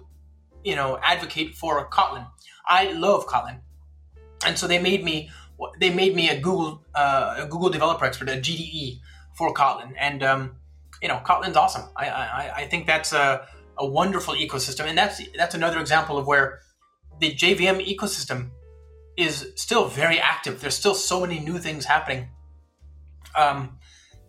you 0.63 0.75
know, 0.75 0.99
advocate 1.03 1.55
for 1.55 1.89
Kotlin. 1.89 2.27
I 2.67 2.91
love 2.91 3.25
Kotlin, 3.27 3.59
and 4.45 4.57
so 4.57 4.67
they 4.67 4.79
made 4.79 5.03
me 5.03 5.29
they 5.79 5.89
made 5.89 6.15
me 6.15 6.29
a 6.29 6.39
Google 6.39 6.83
uh, 6.95 7.35
a 7.39 7.45
Google 7.45 7.69
developer 7.69 8.05
expert, 8.05 8.29
a 8.29 8.33
GDE 8.33 8.99
for 9.35 9.53
Kotlin, 9.53 9.93
and 9.97 10.23
um, 10.23 10.55
you 11.01 11.07
know, 11.07 11.21
Kotlin's 11.25 11.57
awesome. 11.57 11.89
I 11.95 12.09
I, 12.09 12.53
I 12.57 12.65
think 12.67 12.87
that's 12.87 13.13
a, 13.13 13.47
a 13.77 13.85
wonderful 13.85 14.33
ecosystem, 14.35 14.85
and 14.85 14.97
that's 14.97 15.21
that's 15.37 15.55
another 15.55 15.79
example 15.79 16.17
of 16.17 16.27
where 16.27 16.59
the 17.19 17.33
JVM 17.33 17.85
ecosystem 17.85 18.49
is 19.17 19.51
still 19.55 19.87
very 19.87 20.19
active. 20.19 20.61
There's 20.61 20.75
still 20.75 20.95
so 20.95 21.21
many 21.21 21.39
new 21.39 21.59
things 21.59 21.85
happening. 21.85 22.29
Um, 23.35 23.77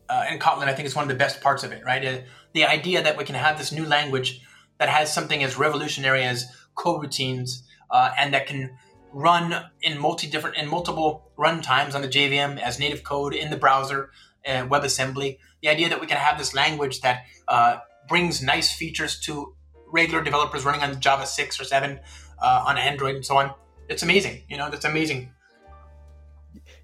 uh, 0.08 0.24
and 0.28 0.40
Kotlin, 0.40 0.66
I 0.66 0.74
think, 0.74 0.86
is 0.86 0.96
one 0.96 1.04
of 1.04 1.08
the 1.08 1.14
best 1.14 1.40
parts 1.40 1.62
of 1.62 1.70
it, 1.70 1.84
right? 1.84 2.04
Uh, 2.04 2.18
the 2.52 2.64
idea 2.64 3.02
that 3.02 3.16
we 3.16 3.24
can 3.24 3.36
have 3.36 3.56
this 3.56 3.70
new 3.70 3.86
language 3.86 4.40
that 4.78 4.88
has 4.88 5.12
something 5.14 5.44
as 5.44 5.56
revolutionary 5.56 6.24
as 6.24 6.46
coroutines 6.76 7.62
uh, 7.90 8.10
and 8.18 8.34
that 8.34 8.46
can 8.46 8.76
run 9.12 9.64
in 9.82 9.98
multi 9.98 10.28
different 10.28 10.56
in 10.56 10.68
multiple 10.68 11.30
runtimes 11.38 11.94
on 11.94 12.02
the 12.02 12.08
JVM 12.08 12.60
as 12.60 12.78
native 12.78 13.04
code 13.04 13.34
in 13.34 13.50
the 13.50 13.56
browser 13.56 14.10
and 14.44 14.70
WebAssembly. 14.70 15.38
The 15.62 15.68
idea 15.68 15.88
that 15.88 16.00
we 16.00 16.06
can 16.06 16.16
have 16.16 16.38
this 16.38 16.54
language 16.54 17.00
that 17.02 17.24
uh, 17.46 17.78
brings 18.08 18.42
nice 18.42 18.72
features 18.72 19.20
to 19.20 19.54
regular 19.92 20.22
developers 20.22 20.64
running 20.64 20.82
on 20.82 21.00
Java 21.00 21.26
6 21.26 21.60
or 21.60 21.64
7 21.64 22.00
uh, 22.40 22.64
on 22.66 22.78
Android 22.78 23.16
and 23.16 23.24
so 23.24 23.36
on. 23.36 23.52
It's 23.88 24.02
amazing. 24.02 24.42
You 24.48 24.56
know, 24.56 24.70
that's 24.70 24.84
amazing. 24.84 25.32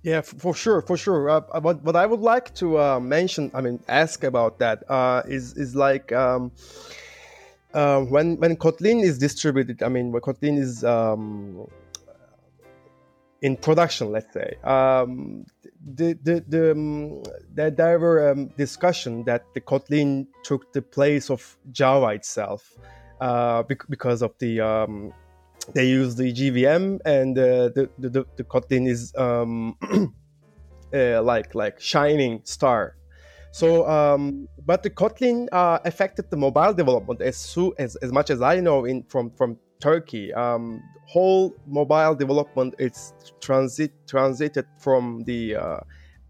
Yeah, 0.03 0.21
for 0.21 0.55
sure, 0.55 0.83
for 0.83 0.97
sure. 0.97 1.29
Uh, 1.29 1.40
uh, 1.53 1.61
what 1.61 1.83
what 1.83 1.97
I 1.97 2.07
would 2.07 2.21
like 2.21 2.55
to 2.57 2.79
uh, 2.79 3.01
mention, 3.01 3.51
I 3.55 3.61
mean, 3.61 3.81
ask 3.88 4.23
about 4.23 4.59
that 4.61 4.88
uh, 4.88 5.23
is 5.27 5.55
is 5.57 5.75
like 5.75 6.12
um, 6.12 6.53
uh, 7.75 8.03
when 8.03 8.37
when 8.37 8.57
Kotlin 8.57 9.03
is 9.03 9.19
distributed. 9.19 9.83
I 9.83 9.88
mean, 9.88 10.12
when 10.12 10.23
Kotlin 10.23 10.59
is 10.59 10.85
um, 10.85 11.66
in 13.42 13.57
production, 13.57 14.12
let's 14.12 14.33
say, 14.33 14.55
um, 14.62 15.45
the 15.85 16.16
the, 16.23 16.45
the 16.47 16.71
um, 16.73 17.23
there 17.53 17.99
were 17.99 18.31
um, 18.31 18.47
discussion 18.57 19.25
that 19.25 19.45
the 19.55 19.61
Kotlin 19.61 20.27
took 20.45 20.73
the 20.73 20.83
place 20.83 21.31
of 21.31 21.57
Java 21.73 22.09
itself 22.09 22.77
uh, 23.21 23.62
because 23.64 24.23
of 24.23 24.33
the 24.38 24.61
um, 24.61 25.12
they 25.74 25.87
use 25.87 26.14
the 26.16 26.33
JVM 26.33 27.00
and 27.05 27.38
uh, 27.38 27.68
the, 27.68 27.90
the 27.98 28.24
the 28.37 28.44
Kotlin 28.44 28.88
is 28.88 29.14
um, 29.16 29.76
uh, 30.94 31.22
like 31.22 31.55
like 31.55 31.81
shining 31.81 32.40
star. 32.44 32.96
So, 33.52 33.88
um, 33.88 34.48
but 34.66 34.83
the 34.83 34.90
Kotlin 34.90 35.48
uh, 35.50 35.79
affected 35.85 36.31
the 36.31 36.37
mobile 36.37 36.74
development 36.74 37.22
as, 37.22 37.59
as 37.79 37.96
as 37.96 38.12
much 38.12 38.31
as 38.31 38.42
I 38.42 38.61
know 38.61 38.85
in 38.85 39.02
from 39.05 39.31
from 39.31 39.59
Turkey. 39.81 40.33
Um, 40.35 40.83
whole 41.07 41.55
mobile 41.66 42.14
development 42.14 42.74
is 42.79 43.14
transit 43.40 43.92
transited 44.07 44.66
from 44.79 45.24
the 45.24 45.57
uh, 45.57 45.81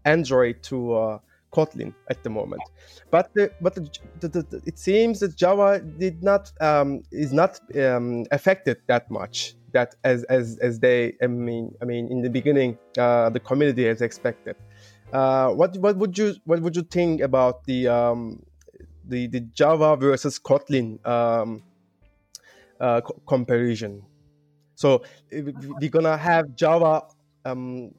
Android 0.05 0.63
to 0.63 0.93
uh, 0.93 1.19
Kotlin 1.57 1.91
at 2.11 2.23
the 2.23 2.29
moment. 2.29 2.61
But 3.09 3.25
the, 3.33 3.51
but 3.61 3.73
the, 3.75 3.83
the, 4.19 4.61
it 4.65 4.77
seems 4.77 5.19
that 5.21 5.35
Java 5.35 5.69
did 5.79 6.21
not 6.21 6.51
um, 6.61 7.01
is 7.11 7.33
not 7.33 7.59
um, 7.75 8.25
affected 8.31 8.77
that 8.87 9.09
much 9.09 9.55
that 9.73 9.95
as, 10.03 10.23
as 10.25 10.57
as 10.67 10.79
they 10.79 10.99
I 11.21 11.27
mean 11.27 11.65
I 11.81 11.85
mean 11.85 12.03
in 12.13 12.21
the 12.21 12.29
beginning 12.29 12.77
uh, 12.97 13.29
the 13.29 13.39
community 13.39 13.85
has 13.85 14.01
expected. 14.01 14.55
Uh, 15.11 15.49
what 15.59 15.77
what 15.77 15.95
would 15.97 16.17
you 16.17 16.35
what 16.45 16.61
would 16.61 16.75
you 16.75 16.83
think 16.83 17.21
about 17.21 17.63
the 17.65 17.87
um, 17.87 18.43
the 19.11 19.27
the 19.27 19.41
Java 19.59 19.95
versus 19.95 20.39
Kotlin 20.39 20.87
um, 21.15 21.63
uh, 22.79 23.01
comparison? 23.27 24.03
So 24.75 25.03
we're 25.31 25.89
gonna 25.97 26.17
have 26.17 26.55
Java 26.55 27.07
um, 27.45 27.91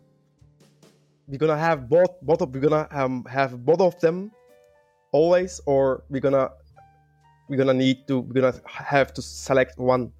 we're 1.28 1.38
gonna 1.38 1.58
have 1.58 1.88
both 1.88 2.10
both 2.22 2.40
of 2.40 2.54
we're 2.54 2.60
gonna 2.60 2.88
um, 2.90 3.24
have 3.30 3.64
both 3.64 3.80
of 3.80 4.00
them 4.00 4.32
always 5.12 5.60
or 5.66 6.02
we're 6.08 6.20
gonna 6.20 6.50
we're 7.48 7.56
gonna 7.56 7.74
need 7.74 8.08
to 8.08 8.20
we're 8.20 8.40
gonna 8.40 8.60
have 8.64 9.12
to 9.14 9.22
select 9.22 9.78
one? 9.78 10.12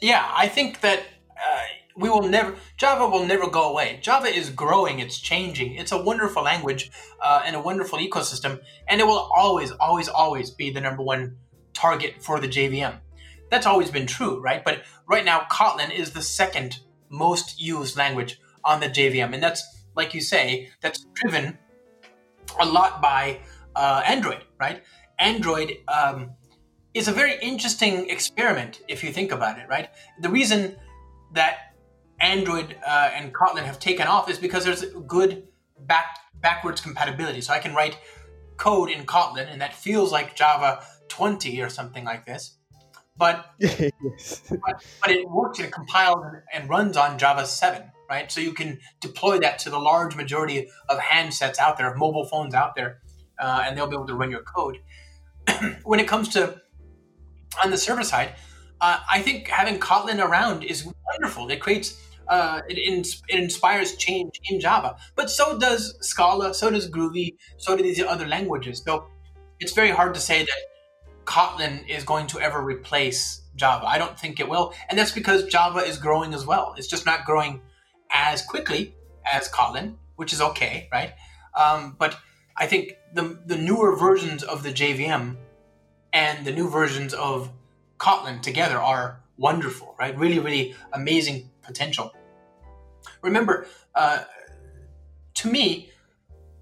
Yeah 0.00 0.26
i 0.34 0.48
think 0.48 0.80
that 0.80 1.00
uh, 1.30 1.62
we 1.96 2.08
will 2.08 2.22
never 2.22 2.54
java 2.76 3.06
will 3.06 3.26
never 3.26 3.48
go 3.48 3.70
away. 3.70 3.98
Java 4.02 4.28
is 4.28 4.50
growing 4.50 5.00
it's 5.00 5.18
changing. 5.18 5.74
It's 5.74 5.92
a 5.92 6.02
wonderful 6.02 6.42
language 6.42 6.90
uh, 7.22 7.42
and 7.44 7.54
a 7.54 7.60
wonderful 7.60 7.98
ecosystem 7.98 8.60
and 8.88 9.00
it 9.00 9.06
will 9.06 9.30
always 9.36 9.70
always 9.72 10.08
always 10.08 10.50
be 10.50 10.70
the 10.70 10.80
number 10.80 11.02
one 11.02 11.36
target 11.74 12.22
for 12.22 12.40
the 12.40 12.48
jvm 12.48 12.94
that's 13.50 13.66
always 13.66 13.90
been 13.90 14.06
true 14.06 14.40
right? 14.40 14.64
But 14.64 14.82
right 15.06 15.24
now 15.26 15.46
kotlin 15.50 15.94
is 15.94 16.12
the 16.12 16.22
second 16.22 16.80
most 17.10 17.60
used 17.60 17.98
language 17.98 18.40
on 18.64 18.80
the 18.80 18.88
jvm 18.88 19.34
and 19.34 19.42
that's 19.42 19.75
like 19.96 20.14
you 20.14 20.20
say, 20.20 20.70
that's 20.80 21.06
driven 21.14 21.58
a 22.60 22.66
lot 22.66 23.02
by 23.02 23.40
uh, 23.74 24.02
Android, 24.06 24.44
right? 24.58 24.82
Android 25.18 25.78
um, 25.88 26.30
is 26.94 27.08
a 27.08 27.12
very 27.12 27.38
interesting 27.40 28.08
experiment 28.10 28.82
if 28.88 29.02
you 29.02 29.12
think 29.12 29.32
about 29.32 29.58
it, 29.58 29.68
right? 29.68 29.88
The 30.20 30.28
reason 30.28 30.76
that 31.32 31.74
Android 32.20 32.76
uh, 32.86 33.10
and 33.14 33.34
Kotlin 33.34 33.64
have 33.64 33.78
taken 33.78 34.06
off 34.06 34.30
is 34.30 34.38
because 34.38 34.64
there's 34.64 34.84
good 35.06 35.48
back 35.80 36.18
backwards 36.40 36.80
compatibility. 36.80 37.40
So 37.40 37.52
I 37.52 37.58
can 37.58 37.74
write 37.74 37.98
code 38.56 38.90
in 38.90 39.04
Kotlin, 39.04 39.50
and 39.50 39.60
that 39.60 39.74
feels 39.74 40.12
like 40.12 40.36
Java 40.36 40.82
20 41.08 41.60
or 41.60 41.68
something 41.68 42.04
like 42.04 42.24
this. 42.24 42.56
But, 43.18 43.54
yes. 43.58 44.42
but, 44.50 44.84
but, 45.00 45.10
it 45.10 45.28
works, 45.28 45.58
it 45.58 45.72
compiles 45.72 46.22
and 46.52 46.68
runs 46.68 46.98
on 46.98 47.18
Java 47.18 47.46
7 47.46 47.82
right? 48.08 48.30
So 48.30 48.40
you 48.40 48.52
can 48.52 48.78
deploy 49.00 49.38
that 49.40 49.58
to 49.60 49.70
the 49.70 49.78
large 49.78 50.16
majority 50.16 50.68
of 50.88 50.98
handsets 50.98 51.58
out 51.58 51.78
there, 51.78 51.90
of 51.90 51.98
mobile 51.98 52.26
phones 52.26 52.54
out 52.54 52.74
there, 52.74 53.00
uh, 53.38 53.64
and 53.66 53.76
they'll 53.76 53.86
be 53.86 53.96
able 53.96 54.06
to 54.06 54.14
run 54.14 54.30
your 54.30 54.42
code. 54.42 54.78
when 55.84 56.00
it 56.00 56.08
comes 56.08 56.28
to 56.30 56.60
on 57.62 57.70
the 57.70 57.78
server 57.78 58.02
side, 58.02 58.34
uh, 58.80 58.98
I 59.10 59.22
think 59.22 59.48
having 59.48 59.78
Kotlin 59.78 60.22
around 60.22 60.64
is 60.64 60.86
wonderful. 61.12 61.50
It 61.50 61.60
creates 61.60 62.02
uh, 62.28 62.60
it, 62.68 62.78
ins- 62.78 63.22
it 63.28 63.38
inspires 63.38 63.96
change 63.96 64.40
in 64.50 64.60
Java, 64.60 64.96
but 65.14 65.30
so 65.30 65.58
does 65.58 65.96
Scala, 66.00 66.54
so 66.54 66.70
does 66.70 66.90
Groovy, 66.90 67.36
so 67.56 67.76
do 67.76 67.82
these 67.82 68.02
other 68.02 68.26
languages. 68.26 68.82
So 68.84 69.06
it's 69.60 69.72
very 69.72 69.90
hard 69.90 70.12
to 70.14 70.20
say 70.20 70.40
that 70.40 70.58
Kotlin 71.24 71.88
is 71.88 72.02
going 72.04 72.26
to 72.28 72.40
ever 72.40 72.60
replace 72.62 73.42
Java. 73.54 73.86
I 73.86 73.98
don't 73.98 74.18
think 74.18 74.40
it 74.40 74.48
will, 74.48 74.74
and 74.88 74.98
that's 74.98 75.12
because 75.12 75.44
Java 75.46 75.80
is 75.80 75.98
growing 75.98 76.34
as 76.34 76.44
well. 76.44 76.74
It's 76.76 76.88
just 76.88 77.06
not 77.06 77.24
growing 77.24 77.60
as 78.10 78.42
quickly 78.42 78.94
as 79.30 79.48
Kotlin, 79.48 79.96
which 80.16 80.32
is 80.32 80.40
okay, 80.40 80.88
right? 80.92 81.12
Um, 81.56 81.96
but 81.98 82.18
I 82.56 82.66
think 82.66 82.92
the 83.12 83.38
the 83.46 83.56
newer 83.56 83.96
versions 83.96 84.42
of 84.42 84.62
the 84.62 84.72
JVM 84.72 85.36
and 86.12 86.46
the 86.46 86.52
new 86.52 86.68
versions 86.68 87.12
of 87.14 87.50
Kotlin 87.98 88.40
together 88.42 88.78
are 88.78 89.20
wonderful, 89.36 89.94
right? 89.98 90.16
Really, 90.16 90.38
really 90.38 90.74
amazing 90.92 91.50
potential. 91.62 92.12
Remember, 93.22 93.66
uh, 93.94 94.24
to 95.34 95.48
me, 95.48 95.90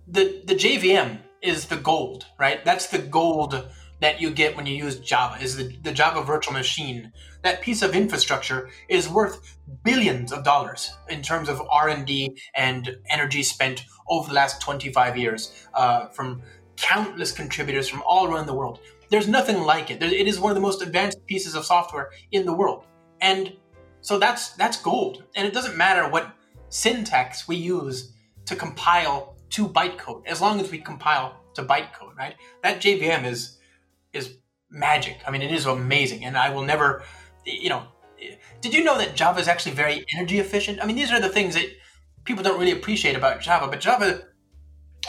the 0.07 0.43
the 0.45 0.55
JVM 0.55 1.19
is 1.43 1.67
the 1.67 1.77
gold, 1.77 2.27
right? 2.39 2.65
That's 2.65 2.89
the 2.89 2.99
gold 2.99 3.69
that 4.01 4.21
you 4.21 4.31
get 4.31 4.57
when 4.57 4.67
you 4.67 4.75
use 4.75 4.99
Java. 4.99 5.43
Is 5.43 5.57
the, 5.57 5.77
the 5.83 5.93
Java 5.93 6.23
virtual 6.23 6.55
machine? 6.55 7.13
That 7.45 7.61
piece 7.61 7.83
of 7.83 7.95
infrastructure 7.95 8.71
is 8.89 9.09
worth 9.09 9.59
billions 9.85 10.33
of 10.33 10.45
dollars 10.45 10.95
in 11.09 11.23
terms 11.23 11.49
of 11.49 11.63
R 11.71 11.91
and 11.91 12.07
D 12.07 12.37
and 12.57 12.97
energy 13.11 13.43
spent 13.43 13.85
over 14.09 14.29
the 14.29 14.35
last 14.35 14.61
twenty 14.61 14.91
five 14.91 15.17
years 15.17 15.53
uh, 15.75 16.09
from 16.09 16.43
countless 16.77 17.33
contributors 17.33 17.89
from 17.89 18.03
all 18.07 18.27
around 18.27 18.47
the 18.47 18.55
world. 18.55 18.81
There's 19.11 19.29
nothing 19.29 19.63
like 19.63 19.91
it. 19.91 20.03
It 20.03 20.27
is 20.27 20.41
one 20.41 20.51
of 20.51 20.57
the 20.57 20.61
most 20.61 20.83
advanced 20.83 21.25
pieces 21.27 21.55
of 21.55 21.65
software 21.65 22.11
in 22.33 22.47
the 22.47 22.53
world, 22.53 22.87
and 23.21 23.53
so 24.01 24.19
that's 24.19 24.51
that's 24.55 24.81
gold. 24.81 25.25
And 25.37 25.47
it 25.47 25.55
doesn't 25.55 25.77
matter 25.77 26.09
what 26.09 26.33
syntax 26.71 27.47
we 27.47 27.57
use 27.57 28.13
to 28.47 28.57
compile 28.57 29.37
to 29.51 29.69
bytecode, 29.69 30.27
as 30.27 30.41
long 30.41 30.61
as 30.61 30.71
we 30.71 30.79
compile 30.79 31.37
to 31.55 31.63
bytecode, 31.63 32.17
right? 32.17 32.35
That 32.63 32.81
JVM 32.81 33.25
is 33.25 33.59
is 34.13 34.39
magic. 34.71 35.19
I 35.27 35.31
mean, 35.31 35.43
it 35.43 35.53
is 35.53 35.67
amazing, 35.67 36.25
and 36.25 36.37
I 36.37 36.51
will 36.51 36.63
never, 36.63 37.05
you 37.45 37.69
know. 37.69 37.85
Did 38.61 38.73
you 38.73 38.83
know 38.83 38.97
that 38.97 39.15
Java 39.15 39.41
is 39.41 39.49
actually 39.49 39.75
very 39.75 40.05
energy 40.15 40.39
efficient? 40.39 40.83
I 40.83 40.87
mean, 40.87 40.97
these 40.97 41.13
are 41.13 41.21
the 41.21 41.29
things 41.29 41.55
that 41.55 41.67
people 42.25 42.43
don't 42.43 42.59
really 42.59 42.73
appreciate 42.73 43.17
about 43.17 43.41
Java, 43.41 43.69
but 43.69 43.81
Java, 43.81 44.23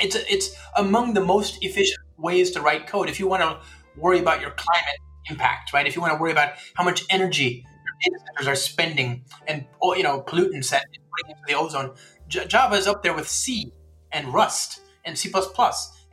it's 0.01 0.15
it's 0.15 0.55
among 0.75 1.13
the 1.13 1.23
most 1.23 1.63
efficient 1.63 1.99
ways 2.17 2.51
to 2.51 2.61
write 2.61 2.87
code. 2.87 3.09
If 3.09 3.19
you 3.19 3.27
want 3.27 3.43
to 3.43 3.59
worry 3.95 4.19
about 4.19 4.41
your 4.41 4.51
climate 4.51 4.99
impact, 5.29 5.73
right? 5.73 5.87
If 5.87 5.95
you 5.95 6.01
want 6.01 6.13
to 6.13 6.19
worry 6.19 6.31
about 6.31 6.53
how 6.75 6.83
much 6.83 7.05
energy 7.09 7.65
your 7.65 8.11
data 8.11 8.25
centers 8.27 8.47
are 8.47 8.55
spending 8.55 9.23
and 9.47 9.65
oh, 9.81 9.95
you 9.95 10.03
know 10.03 10.21
pollutants 10.21 10.69
that 10.71 10.85
putting 10.91 11.29
into 11.29 11.41
the 11.47 11.53
ozone, 11.53 11.93
J- 12.27 12.47
Java 12.47 12.75
is 12.75 12.87
up 12.87 13.03
there 13.03 13.13
with 13.13 13.29
C 13.29 13.71
and 14.11 14.33
Rust 14.33 14.81
and 15.05 15.17
C++ 15.17 15.31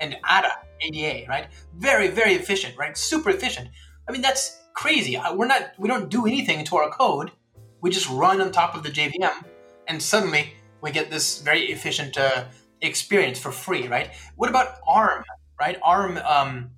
and 0.00 0.16
Ada, 0.30 0.52
ADA, 0.80 1.28
right? 1.28 1.48
Very, 1.76 2.08
very 2.08 2.34
efficient, 2.34 2.76
right? 2.76 2.96
Super 2.96 3.30
efficient. 3.30 3.68
I 4.08 4.12
mean, 4.12 4.20
that's 4.20 4.61
crazy. 4.74 5.20
We're 5.34 5.46
not, 5.46 5.72
we 5.78 5.88
don't 5.88 6.08
do 6.08 6.26
anything 6.26 6.64
to 6.66 6.76
our 6.76 6.90
code. 6.90 7.32
We 7.80 7.90
just 7.90 8.08
run 8.08 8.40
on 8.40 8.52
top 8.52 8.74
of 8.74 8.82
the 8.82 8.90
JVM, 8.90 9.44
and 9.88 10.02
suddenly 10.02 10.54
we 10.80 10.90
get 10.90 11.10
this 11.10 11.40
very 11.40 11.72
efficient 11.72 12.16
uh, 12.16 12.44
experience 12.80 13.38
for 13.38 13.50
free, 13.50 13.88
right? 13.88 14.10
What 14.36 14.50
about 14.50 14.78
ARM, 14.86 15.24
right? 15.58 15.78
ARM, 15.82 16.18
um, 16.18 16.70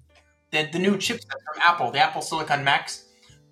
the, 0.50 0.68
the 0.72 0.78
new 0.78 0.96
chipset 0.96 1.30
from 1.30 1.60
Apple, 1.62 1.90
the 1.90 1.98
Apple 1.98 2.22
Silicon 2.22 2.64
Macs, 2.64 3.04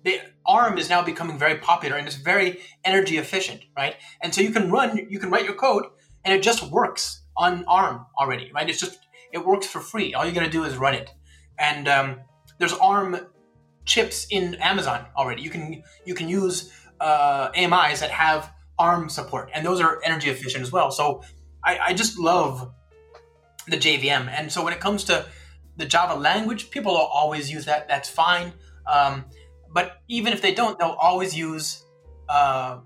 the 0.03 0.19
ARM 0.45 0.77
is 0.77 0.89
now 0.89 1.01
becoming 1.01 1.37
very 1.37 1.57
popular 1.57 1.97
and 1.97 2.07
it's 2.07 2.15
very 2.15 2.59
energy 2.83 3.17
efficient, 3.17 3.61
right? 3.75 3.95
And 4.21 4.33
so 4.33 4.41
you 4.41 4.51
can 4.51 4.71
run, 4.71 5.07
you 5.09 5.19
can 5.19 5.29
write 5.29 5.45
your 5.45 5.55
code, 5.55 5.85
and 6.25 6.33
it 6.33 6.41
just 6.41 6.69
works 6.71 7.21
on 7.37 7.65
ARM 7.65 8.05
already, 8.19 8.51
right? 8.53 8.69
It's 8.69 8.79
just 8.79 8.99
it 9.31 9.45
works 9.45 9.65
for 9.65 9.79
free. 9.79 10.13
All 10.13 10.25
you 10.25 10.31
got 10.31 10.43
to 10.43 10.49
do 10.49 10.63
is 10.63 10.77
run 10.77 10.93
it, 10.93 11.11
and 11.57 11.87
um, 11.87 12.19
there's 12.59 12.73
ARM 12.73 13.17
chips 13.85 14.27
in 14.29 14.55
Amazon 14.55 15.05
already. 15.15 15.41
You 15.41 15.49
can 15.49 15.83
you 16.05 16.13
can 16.13 16.29
use 16.29 16.71
uh, 16.99 17.49
AMIs 17.55 17.99
that 17.99 18.11
have 18.11 18.51
ARM 18.79 19.09
support, 19.09 19.49
and 19.53 19.65
those 19.65 19.81
are 19.81 20.01
energy 20.03 20.29
efficient 20.29 20.61
as 20.61 20.71
well. 20.71 20.91
So 20.91 21.23
I, 21.63 21.79
I 21.87 21.93
just 21.93 22.17
love 22.19 22.71
the 23.67 23.77
JVM, 23.77 24.27
and 24.29 24.51
so 24.51 24.63
when 24.63 24.73
it 24.73 24.79
comes 24.79 25.03
to 25.05 25.25
the 25.77 25.85
Java 25.85 26.19
language, 26.19 26.69
people 26.71 26.93
will 26.93 26.99
always 26.99 27.51
use 27.51 27.65
that. 27.65 27.87
That's 27.87 28.09
fine. 28.09 28.53
Um, 28.91 29.25
but 29.71 30.01
even 30.07 30.33
if 30.33 30.41
they 30.41 30.53
don't, 30.53 30.77
they'll 30.77 30.97
always 30.99 31.35
use 31.35 31.83
uh, 32.29 32.79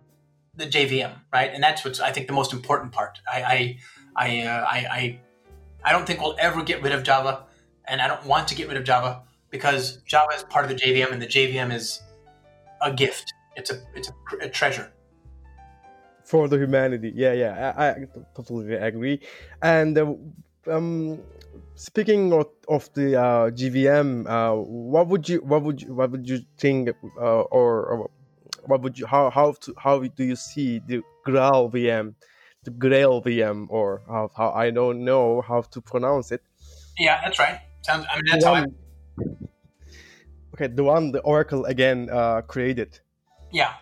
the 0.55 0.65
JVM, 0.65 1.13
right? 1.33 1.51
And 1.53 1.61
that's 1.61 1.83
what's 1.83 1.99
I 1.99 2.11
think 2.11 2.27
the 2.27 2.33
most 2.33 2.53
important 2.53 2.91
part. 2.91 3.19
I 3.31 3.43
I 3.43 3.77
I, 4.15 4.41
uh, 4.41 4.65
I, 4.67 4.77
I 4.77 5.19
I 5.83 5.91
don't 5.91 6.07
think 6.07 6.21
we'll 6.21 6.35
ever 6.39 6.63
get 6.63 6.81
rid 6.81 6.93
of 6.93 7.03
Java, 7.03 7.45
and 7.85 8.01
I 8.01 8.07
don't 8.07 8.25
want 8.25 8.47
to 8.49 8.55
get 8.55 8.67
rid 8.67 8.77
of 8.77 8.83
Java 8.83 9.23
because 9.49 9.97
Java 10.05 10.33
is 10.35 10.43
part 10.43 10.65
of 10.65 10.69
the 10.69 10.75
JVM, 10.75 11.11
and 11.11 11.21
the 11.21 11.27
JVM 11.27 11.73
is 11.73 12.01
a 12.81 12.91
gift. 12.91 13.33
It's 13.55 13.71
a 13.71 13.81
it's 13.95 14.09
a, 14.09 14.45
a 14.45 14.49
treasure 14.49 14.91
for 16.23 16.47
the 16.47 16.57
humanity. 16.57 17.11
Yeah, 17.15 17.33
yeah, 17.33 17.73
I, 17.75 17.89
I 17.89 18.05
totally 18.35 18.75
agree. 18.75 19.21
And 19.61 19.97
uh, 19.97 20.13
um, 20.69 21.19
speaking 21.75 22.33
of, 22.33 22.47
of 22.67 22.93
the 22.93 23.15
uh, 23.15 23.49
JVM, 23.51 24.27
uh, 24.27 24.55
what 24.55 25.07
would 25.07 25.27
you 25.29 25.39
what 25.39 25.63
would 25.63 25.81
you 25.81 25.93
what 25.93 26.11
would 26.11 26.27
you 26.27 26.41
think, 26.57 26.89
uh, 26.89 27.21
or, 27.21 27.85
or, 27.85 28.09
what 28.65 28.81
would 28.81 28.99
you 28.99 29.07
how 29.07 29.29
how 29.29 29.53
to, 29.53 29.73
how 29.77 29.99
do 29.99 30.23
you 30.23 30.35
see 30.35 30.79
the 30.87 31.01
Graal 31.25 31.71
VM? 31.71 32.15
the 32.63 32.71
Grail 32.71 33.21
VM, 33.21 33.67
or 33.69 34.01
how, 34.07 34.29
how 34.35 34.51
I 34.51 34.71
don't 34.71 35.05
know 35.05 35.41
how 35.41 35.61
to 35.61 35.79
pronounce 35.79 36.33
it. 36.33 36.41
Yeah, 36.97 37.21
that's 37.23 37.39
right. 37.39 37.61
Sounds. 37.83 38.05
I 38.11 38.15
mean, 38.17 38.25
that's 38.29 38.43
one, 38.43 38.75
Okay, 40.53 40.67
the 40.67 40.83
one 40.83 41.11
the 41.11 41.21
Oracle 41.21 41.65
again 41.65 42.09
uh, 42.11 42.41
created. 42.41 42.99
Yeah. 43.51 43.73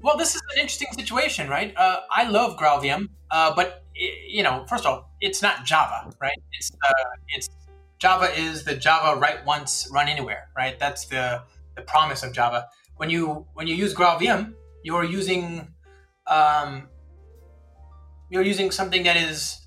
Well, 0.00 0.16
this 0.16 0.34
is 0.34 0.42
an 0.54 0.60
interesting 0.60 0.88
situation, 0.92 1.48
right? 1.48 1.72
Uh, 1.76 2.00
I 2.10 2.28
love 2.28 2.56
GraalVM, 2.56 3.08
uh, 3.30 3.54
but 3.54 3.84
you 3.94 4.42
know, 4.42 4.64
first 4.68 4.84
of 4.84 4.90
all, 4.90 5.10
it's 5.20 5.42
not 5.42 5.64
Java, 5.64 6.10
right? 6.20 6.38
It's 6.52 6.72
uh, 6.72 6.92
it's 7.28 7.48
Java 7.98 8.32
is 8.36 8.64
the 8.64 8.74
Java 8.74 9.18
write 9.18 9.44
once, 9.46 9.88
run 9.92 10.08
anywhere, 10.08 10.48
right? 10.56 10.78
That's 10.78 11.06
the 11.06 11.42
the 11.76 11.82
promise 11.82 12.22
of 12.22 12.32
Java. 12.32 12.68
When 12.96 13.10
you 13.10 13.46
when 13.54 13.66
you 13.66 13.74
use 13.74 13.94
GraalVM, 13.94 14.54
you're 14.82 15.04
using 15.04 15.68
um, 16.26 16.88
you're 18.30 18.42
using 18.42 18.70
something 18.70 19.04
that 19.04 19.16
is 19.16 19.66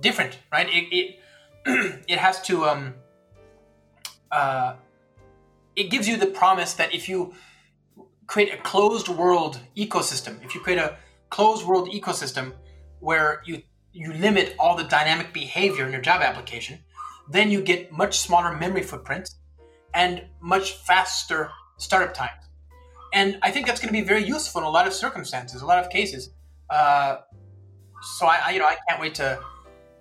different, 0.00 0.38
right? 0.52 0.68
It 0.68 0.84
it, 0.92 1.18
it 2.08 2.18
has 2.18 2.42
to 2.42 2.66
um, 2.66 2.94
uh, 4.32 4.74
it 5.76 5.90
gives 5.90 6.08
you 6.08 6.16
the 6.16 6.26
promise 6.26 6.74
that 6.74 6.94
if 6.94 7.08
you 7.08 7.34
create 8.26 8.52
a 8.52 8.56
closed 8.58 9.08
world 9.08 9.60
ecosystem, 9.76 10.42
if 10.44 10.54
you 10.54 10.60
create 10.60 10.78
a 10.78 10.96
closed 11.30 11.66
world 11.66 11.88
ecosystem 11.90 12.52
where 13.00 13.42
you 13.44 13.62
you 13.92 14.12
limit 14.14 14.54
all 14.58 14.74
the 14.74 14.84
dynamic 14.84 15.34
behavior 15.34 15.84
in 15.84 15.92
your 15.92 16.00
Java 16.00 16.24
application, 16.24 16.78
then 17.28 17.50
you 17.50 17.60
get 17.60 17.92
much 17.92 18.18
smaller 18.18 18.56
memory 18.56 18.82
footprints 18.82 19.36
and 19.92 20.24
much 20.40 20.72
faster 20.78 21.50
startup 21.76 22.14
times. 22.14 22.42
And 23.12 23.38
I 23.42 23.50
think 23.50 23.66
that's 23.66 23.80
going 23.80 23.92
to 23.92 24.00
be 24.00 24.06
very 24.06 24.24
useful 24.24 24.62
in 24.62 24.66
a 24.66 24.70
lot 24.70 24.86
of 24.86 24.94
circumstances, 24.94 25.60
a 25.60 25.66
lot 25.66 25.84
of 25.84 25.90
cases. 25.90 26.30
Uh, 26.70 27.18
so 28.16 28.26
I, 28.26 28.38
I, 28.46 28.50
you 28.52 28.58
know 28.58 28.66
I 28.66 28.76
can't 28.88 29.00
wait 29.00 29.14
to 29.16 29.38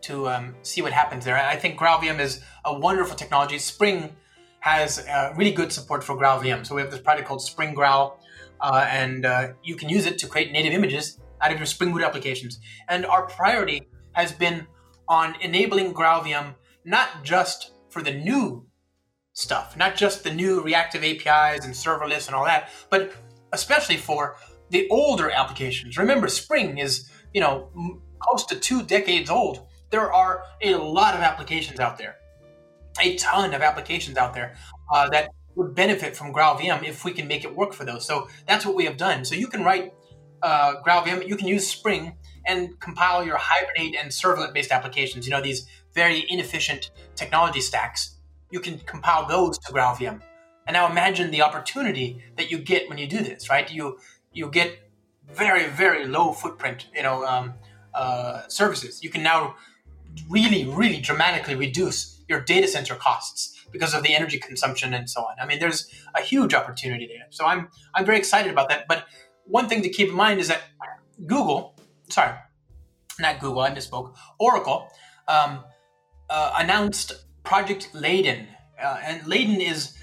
to 0.04 0.30
um, 0.30 0.56
see 0.64 0.82
what 0.82 0.94
happens 0.94 1.26
there. 1.26 1.38
I 1.38 1.56
think 1.56 1.78
GraalVM 1.78 2.20
is 2.20 2.42
a 2.66 2.74
wonderful 2.74 3.16
technology. 3.16 3.60
Spring 3.60 4.16
has 4.62 5.06
uh, 5.08 5.34
really 5.36 5.52
good 5.52 5.72
support 5.72 6.04
for 6.04 6.16
GraalVM. 6.16 6.66
So 6.66 6.76
we 6.76 6.82
have 6.82 6.90
this 6.90 7.02
project 7.02 7.28
called 7.28 7.44
Spring 7.44 7.76
Graal, 7.76 8.18
uh, 8.60 8.88
and 8.90 9.26
uh, 9.26 9.50
you 9.64 9.76
can 9.76 9.90
use 9.90 10.06
it 10.06 10.18
to 10.20 10.28
create 10.28 10.52
native 10.52 10.74
images 10.74 11.20
out 11.42 11.52
of 11.52 11.58
your 11.58 11.66
Spring 11.66 11.92
Boot 11.92 12.04
applications. 12.04 12.60
And 12.88 13.06
our 13.06 13.28
priority 13.28 13.88
has 14.14 14.32
been 14.32 14.68
on 15.08 15.36
enabling 15.42 15.94
GraalVM 15.94 16.56
not 16.86 17.24
just 17.24 17.74
for 17.90 18.02
the 18.02 18.14
new 18.14 18.66
stuff, 19.34 19.78
not 19.78 19.96
just 19.96 20.24
the 20.24 20.34
new 20.34 20.62
reactive 20.62 21.04
APIs 21.04 21.66
and 21.66 21.74
serverless 21.74 22.28
and 22.28 22.36
all 22.36 22.46
that, 22.46 22.70
but 22.90 23.14
especially 23.54 23.98
for 23.98 24.38
the 24.70 24.88
older 24.90 25.30
applications. 25.30 25.98
Remember, 25.98 26.28
Spring 26.28 26.78
is 26.78 27.10
you 27.34 27.42
know, 27.42 27.70
close 28.20 28.46
to 28.46 28.56
two 28.56 28.84
decades 28.84 29.30
old. 29.30 29.68
There 29.90 30.12
are 30.12 30.44
a 30.62 30.76
lot 30.76 31.16
of 31.16 31.22
applications 31.22 31.80
out 31.80 31.98
there, 31.98 32.16
a 33.00 33.16
ton 33.16 33.54
of 33.54 33.62
applications 33.62 34.18
out 34.18 34.34
there 34.34 34.56
uh, 34.92 35.10
that 35.10 35.30
would 35.56 35.76
benefit 35.76 36.16
from 36.16 36.34
GraalVM 36.34 36.84
if 36.88 37.04
we 37.04 37.12
can 37.12 37.28
make 37.28 37.44
it 37.44 37.56
work 37.56 37.74
for 37.74 37.86
those. 37.86 38.06
So 38.06 38.28
that's 38.48 38.66
what 38.66 38.76
we 38.76 38.86
have 38.86 38.98
done. 38.98 39.26
So 39.26 39.36
you 39.36 39.48
can 39.48 39.64
write 39.64 39.94
uh, 40.42 40.82
GraalVM, 40.86 41.28
you 41.28 41.36
can 41.36 41.48
use 41.48 41.68
Spring 41.68 42.16
and 42.46 42.80
compile 42.80 43.26
your 43.26 43.38
Hibernate 43.38 43.96
and 43.96 44.12
servlet-based 44.12 44.72
applications. 44.72 45.26
You 45.28 45.32
know 45.32 45.42
these 45.42 45.68
very 45.94 46.26
inefficient 46.30 46.92
technology 47.16 47.62
stacks. 47.62 48.18
You 48.50 48.60
can 48.60 48.80
compile 48.80 49.28
those 49.28 49.58
to 49.60 49.72
GraalVM, 49.72 50.20
And 50.68 50.74
now 50.74 50.90
imagine 50.90 51.32
the 51.32 51.42
opportunity 51.42 52.24
that 52.38 52.50
you 52.50 52.58
get 52.58 52.90
when 52.90 52.98
you 52.98 53.08
do 53.08 53.20
this, 53.20 53.50
right? 53.50 53.72
You 53.72 53.98
you 54.34 54.50
get 54.50 54.80
very 55.28 55.68
very 55.68 56.06
low 56.08 56.32
footprint, 56.34 56.88
you 56.96 57.04
know, 57.04 57.26
um, 57.26 57.54
uh, 57.94 58.48
services. 58.48 59.04
You 59.04 59.10
can 59.10 59.24
now 59.24 59.56
really 60.30 60.66
really 60.66 61.00
dramatically 61.00 61.56
reduce 61.56 62.21
your 62.32 62.42
data 62.42 62.68
center 62.68 62.96
costs 62.96 63.42
because 63.72 63.94
of 63.94 64.02
the 64.04 64.16
energy 64.16 64.40
consumption 64.40 64.94
and 64.94 65.10
so 65.10 65.22
on. 65.22 65.36
I 65.40 65.46
mean, 65.46 65.60
there's 65.60 65.90
a 66.16 66.22
huge 66.22 66.54
opportunity 66.54 67.06
there. 67.06 67.28
So 67.30 67.46
I'm 67.46 67.70
I'm 67.94 68.06
very 68.06 68.18
excited 68.18 68.52
about 68.52 68.70
that. 68.70 68.88
But 68.88 69.06
one 69.46 69.68
thing 69.70 69.82
to 69.84 69.90
keep 69.90 70.10
in 70.10 70.16
mind 70.16 70.40
is 70.40 70.48
that 70.48 70.62
Google, 71.28 71.76
sorry, 72.10 72.34
not 73.20 73.40
Google, 73.40 73.62
I 73.62 73.72
misspoke. 73.72 74.16
Oracle 74.40 74.88
um, 75.28 75.64
uh, 76.30 76.54
announced 76.58 77.26
Project 77.44 77.90
Leyden, 77.94 78.48
uh, 78.82 78.98
and 79.04 79.28
Leyden 79.28 79.60
is 79.62 79.98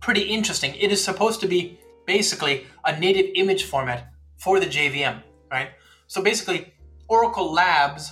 pretty 0.00 0.22
interesting. 0.22 0.74
It 0.74 0.92
is 0.92 1.02
supposed 1.02 1.40
to 1.40 1.48
be 1.48 1.80
basically 2.06 2.66
a 2.84 2.98
native 2.98 3.26
image 3.34 3.64
format 3.64 4.12
for 4.38 4.60
the 4.60 4.66
JVM, 4.66 5.22
right? 5.50 5.70
So 6.06 6.22
basically, 6.22 6.74
Oracle 7.08 7.52
Labs 7.52 8.10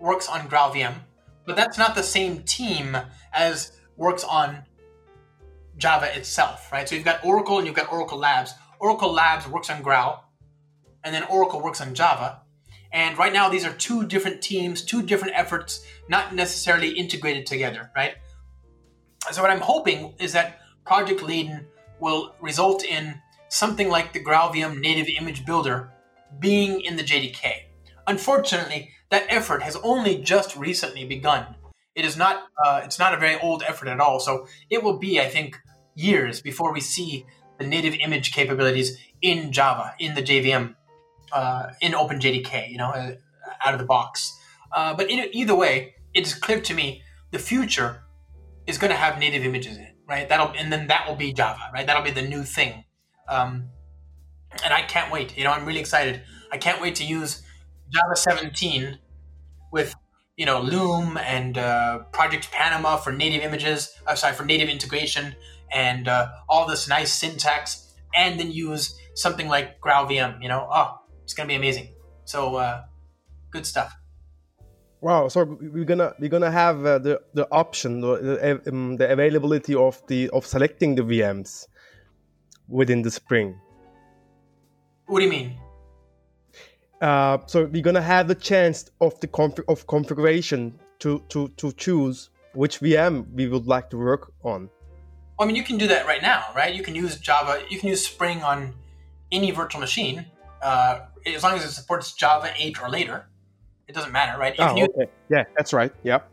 works 0.00 0.28
on 0.28 0.48
GraalVM, 0.48 0.94
but 1.48 1.56
that's 1.56 1.78
not 1.78 1.94
the 1.94 2.02
same 2.02 2.42
team 2.42 2.96
as 3.32 3.72
works 3.96 4.22
on 4.22 4.64
Java 5.78 6.14
itself, 6.14 6.70
right? 6.70 6.86
So 6.86 6.94
you've 6.94 7.06
got 7.06 7.24
Oracle 7.24 7.56
and 7.56 7.66
you've 7.66 7.74
got 7.74 7.90
Oracle 7.90 8.18
Labs. 8.18 8.52
Oracle 8.78 9.12
Labs 9.12 9.48
works 9.48 9.70
on 9.70 9.82
Graal, 9.82 10.24
and 11.02 11.14
then 11.14 11.24
Oracle 11.24 11.62
works 11.62 11.80
on 11.80 11.94
Java. 11.94 12.42
And 12.92 13.16
right 13.16 13.32
now, 13.32 13.48
these 13.48 13.64
are 13.64 13.72
two 13.72 14.06
different 14.06 14.42
teams, 14.42 14.82
two 14.82 15.02
different 15.02 15.34
efforts, 15.36 15.84
not 16.08 16.34
necessarily 16.34 16.90
integrated 16.90 17.46
together, 17.46 17.90
right? 17.96 18.14
So 19.30 19.40
what 19.40 19.50
I'm 19.50 19.60
hoping 19.60 20.14
is 20.18 20.34
that 20.34 20.60
Project 20.84 21.22
Leyden 21.22 21.66
will 21.98 22.34
result 22.40 22.84
in 22.84 23.20
something 23.48 23.88
like 23.88 24.12
the 24.12 24.22
GraalVM 24.22 24.80
native 24.80 25.08
image 25.18 25.46
builder 25.46 25.92
being 26.40 26.82
in 26.82 26.96
the 26.96 27.02
JDK. 27.02 27.67
Unfortunately, 28.08 28.90
that 29.10 29.26
effort 29.28 29.62
has 29.62 29.76
only 29.76 30.16
just 30.16 30.56
recently 30.56 31.04
begun. 31.04 31.54
It 31.94 32.06
is 32.06 32.16
not 32.16 32.44
uh, 32.64 32.80
it's 32.82 32.98
not 32.98 33.12
a 33.12 33.18
very 33.18 33.38
old 33.40 33.62
effort 33.68 33.86
at 33.86 34.00
all. 34.00 34.18
So 34.18 34.46
it 34.70 34.82
will 34.82 34.98
be, 34.98 35.20
I 35.20 35.28
think, 35.28 35.60
years 35.94 36.40
before 36.40 36.72
we 36.72 36.80
see 36.80 37.26
the 37.58 37.66
native 37.66 37.94
image 37.94 38.32
capabilities 38.32 38.98
in 39.20 39.52
Java 39.52 39.94
in 39.98 40.14
the 40.14 40.22
JVM 40.22 40.74
uh, 41.32 41.66
in 41.82 41.92
OpenJDK, 41.92 42.70
you 42.70 42.78
know, 42.78 42.90
uh, 42.90 43.12
out 43.64 43.74
of 43.74 43.78
the 43.78 43.86
box. 43.86 44.38
Uh, 44.72 44.94
but 44.94 45.10
in, 45.10 45.28
either 45.32 45.54
way, 45.54 45.94
it 46.14 46.26
is 46.26 46.34
clear 46.34 46.60
to 46.60 46.72
me 46.72 47.02
the 47.30 47.38
future 47.38 48.04
is 48.66 48.78
going 48.78 48.90
to 48.90 48.96
have 48.96 49.18
native 49.18 49.44
images 49.44 49.76
in 49.76 49.82
it, 49.82 49.96
right? 50.08 50.28
That'll 50.28 50.52
and 50.56 50.72
then 50.72 50.86
that 50.86 51.06
will 51.06 51.16
be 51.16 51.32
Java, 51.34 51.70
right? 51.74 51.86
That'll 51.86 52.02
be 52.02 52.10
the 52.10 52.26
new 52.26 52.42
thing. 52.42 52.84
Um, 53.28 53.68
and 54.64 54.72
I 54.72 54.82
can't 54.82 55.12
wait. 55.12 55.36
You 55.36 55.44
know, 55.44 55.50
I'm 55.50 55.66
really 55.66 55.80
excited. 55.80 56.22
I 56.50 56.56
can't 56.56 56.80
wait 56.80 56.94
to 56.96 57.04
use 57.04 57.42
Java 57.90 58.16
17 58.16 58.98
with 59.72 59.94
you 60.36 60.46
know 60.46 60.60
Loom 60.60 61.16
and 61.18 61.58
uh, 61.58 62.00
Project 62.12 62.50
Panama 62.52 62.96
for 62.96 63.12
native 63.12 63.42
images. 63.42 63.94
Uh, 64.06 64.14
sorry, 64.14 64.34
for 64.34 64.44
native 64.44 64.68
integration 64.68 65.34
and 65.72 66.08
uh, 66.08 66.28
all 66.48 66.66
this 66.66 66.88
nice 66.88 67.12
syntax, 67.12 67.94
and 68.14 68.38
then 68.40 68.50
use 68.50 68.98
something 69.14 69.48
like 69.48 69.80
GraalVM. 69.80 70.42
You 70.42 70.48
know, 70.48 70.68
oh, 70.70 70.98
it's 71.24 71.34
gonna 71.34 71.48
be 71.48 71.56
amazing. 71.56 71.88
So 72.24 72.56
uh, 72.56 72.84
good 73.50 73.66
stuff. 73.66 73.94
Wow! 75.00 75.28
So 75.28 75.44
we're 75.60 75.84
gonna 75.84 76.14
we're 76.18 76.30
gonna 76.30 76.50
have 76.50 76.84
uh, 76.84 76.98
the 76.98 77.20
the 77.34 77.46
option, 77.52 78.00
the, 78.00 78.60
um, 78.66 78.96
the 78.96 79.10
availability 79.10 79.74
of 79.74 80.02
the 80.08 80.28
of 80.30 80.44
selecting 80.46 80.94
the 80.94 81.02
VMs 81.02 81.66
within 82.68 83.02
the 83.02 83.10
Spring. 83.10 83.58
What 85.06 85.20
do 85.20 85.24
you 85.24 85.30
mean? 85.30 85.58
Uh, 87.00 87.38
so 87.46 87.64
we're 87.66 87.82
gonna 87.82 88.02
have 88.02 88.28
the 88.28 88.34
chance 88.34 88.90
of 89.00 89.18
the 89.20 89.26
conf- 89.28 89.68
of 89.68 89.86
configuration 89.86 90.78
to 90.98 91.22
to 91.28 91.48
to 91.56 91.72
choose 91.72 92.30
which 92.54 92.80
VM 92.80 93.26
we 93.34 93.46
would 93.48 93.66
like 93.66 93.88
to 93.90 93.96
work 93.98 94.32
on. 94.42 94.68
I 95.38 95.46
mean, 95.46 95.54
you 95.54 95.62
can 95.62 95.78
do 95.78 95.86
that 95.86 96.06
right 96.06 96.20
now, 96.20 96.46
right? 96.56 96.74
You 96.74 96.82
can 96.82 96.94
use 96.96 97.16
Java, 97.18 97.62
you 97.68 97.78
can 97.78 97.88
use 97.88 98.04
Spring 98.04 98.42
on 98.42 98.74
any 99.30 99.52
virtual 99.52 99.80
machine, 99.80 100.26
uh, 100.60 101.00
as 101.24 101.44
long 101.44 101.54
as 101.54 101.64
it 101.64 101.70
supports 101.70 102.12
Java 102.12 102.52
8 102.56 102.82
or 102.82 102.88
later. 102.88 103.26
It 103.86 103.94
doesn't 103.94 104.10
matter, 104.10 104.38
right? 104.38 104.58
You 104.58 104.64
oh, 104.64 104.76
use, 104.76 104.88
okay. 104.96 105.10
Yeah, 105.30 105.44
that's 105.56 105.72
right. 105.72 105.92
Yep. 106.02 106.28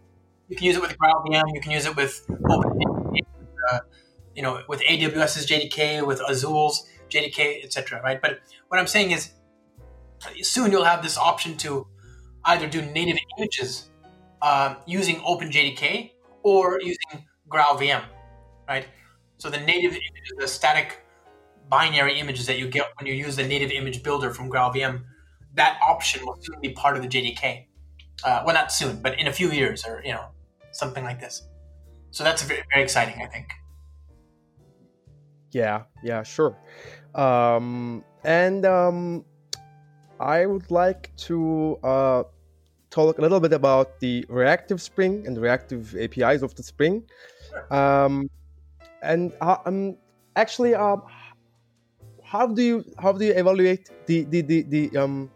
You 0.50 0.56
can 0.56 0.66
use 0.66 0.76
it 0.76 0.82
with 0.82 0.98
GraalVM. 0.98 1.44
You 1.54 1.62
can 1.62 1.72
use 1.72 1.86
it 1.86 1.96
with 1.96 2.26
uh, 3.70 3.80
you 4.36 4.42
know, 4.42 4.62
with 4.68 4.82
AWS's 4.82 5.46
JDK, 5.48 6.06
with 6.06 6.20
Azure's 6.20 6.86
JDK, 7.10 7.64
etc. 7.64 8.02
Right? 8.02 8.22
But 8.22 8.40
what 8.68 8.80
I'm 8.80 8.88
saying 8.88 9.12
is, 9.12 9.32
soon 10.42 10.72
you'll 10.72 10.86
have 10.86 11.04
this 11.04 11.18
option 11.18 11.58
to 11.58 11.88
either 12.46 12.68
do 12.68 12.82
native 12.82 13.18
images 13.38 13.90
uh, 14.42 14.76
using 14.86 15.18
OpenJDK 15.18 16.12
or 16.44 16.80
using 16.82 17.26
GraalVM, 17.50 18.04
right? 18.68 18.88
So 19.38 19.50
the 19.50 19.60
native 19.60 19.92
image 19.92 20.32
is 20.32 20.38
the 20.38 20.48
static 20.48 21.06
binary 21.70 22.20
images 22.20 22.46
that 22.46 22.60
you 22.60 22.70
get 22.70 22.86
when 23.00 23.08
you 23.08 23.14
use 23.14 23.36
the 23.36 23.48
native 23.48 23.72
image 23.72 24.04
builder 24.04 24.32
from 24.32 24.50
GraalVM. 24.50 25.04
That 25.56 25.80
option 25.82 26.26
will 26.26 26.38
soon 26.42 26.60
be 26.62 26.70
part 26.70 26.96
of 26.96 27.02
the 27.02 27.08
JDK. 27.08 27.68
Uh, 28.24 28.44
well, 28.46 28.54
not 28.54 28.72
soon, 28.72 29.02
but 29.02 29.20
in 29.20 29.28
a 29.28 29.34
few 29.34 29.52
years, 29.52 29.86
or 29.86 30.02
you 30.06 30.12
know, 30.12 30.28
something 30.72 31.04
like 31.04 31.20
this. 31.20 31.48
So 32.12 32.24
that's 32.24 32.44
very, 32.44 32.64
very 32.72 32.84
exciting, 32.84 33.22
I 33.22 33.28
think. 33.28 33.48
Yeah, 35.52 35.84
yeah, 36.04 36.24
sure. 36.24 36.58
Um, 37.14 38.04
and 38.24 38.66
um, 38.66 39.26
I 40.20 40.46
would 40.46 40.72
like 40.72 41.12
to 41.28 41.78
uh, 41.84 42.24
talk 42.90 43.18
a 43.18 43.22
little 43.22 43.40
bit 43.40 43.54
about 43.54 44.00
the 44.00 44.26
reactive 44.30 44.82
Spring 44.82 45.28
and 45.28 45.38
reactive 45.38 45.96
APIs 45.96 46.42
of 46.42 46.56
the 46.56 46.64
Spring. 46.64 47.04
Um, 47.70 48.30
and 49.02 49.34
uh, 49.42 49.58
um, 49.66 49.98
actually, 50.36 50.74
uh, 50.74 50.98
how 52.24 52.48
do 52.48 52.62
you 52.62 52.86
how 52.98 53.12
do 53.12 53.26
you 53.26 53.34
evaluate 53.34 53.90
the 54.08 54.24
the 54.24 54.42
the, 54.42 54.62
the 54.64 54.98
um 54.98 55.30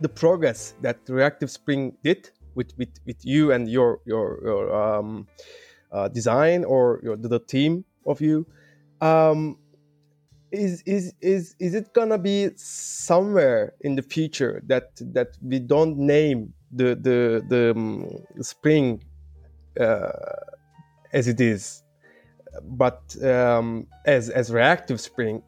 the 0.00 0.08
progress 0.08 0.74
that 0.82 0.98
reactive 1.08 1.50
Spring 1.50 1.96
did 2.02 2.30
with 2.54 2.72
with, 2.76 2.90
with 3.06 3.24
you 3.24 3.52
and 3.52 3.68
your 3.68 4.00
your 4.04 4.40
your 4.42 4.74
um, 4.74 5.26
uh, 5.92 6.08
design 6.08 6.64
or 6.64 7.00
your 7.02 7.16
the 7.16 7.38
team 7.38 7.84
of 8.06 8.20
you? 8.20 8.46
Um, 9.00 9.56
is 10.52 10.82
is 10.82 11.14
is 11.20 11.54
is 11.58 11.74
it 11.74 11.92
gonna 11.94 12.18
be 12.18 12.50
somewhere 12.56 13.74
in 13.80 13.94
the 13.94 14.02
future 14.02 14.62
that 14.66 14.90
that 15.12 15.36
we 15.42 15.58
don't 15.58 15.96
name 15.98 16.52
the 16.72 16.94
the 16.94 17.44
the 17.48 17.70
um, 17.70 18.08
spring 18.40 19.02
uh, 19.78 20.10
as 21.12 21.28
it 21.28 21.40
is? 21.40 21.82
But 22.64 23.16
um, 23.24 23.86
as 24.06 24.28
as 24.28 24.52
reactive 24.52 25.00
spring 25.00 25.42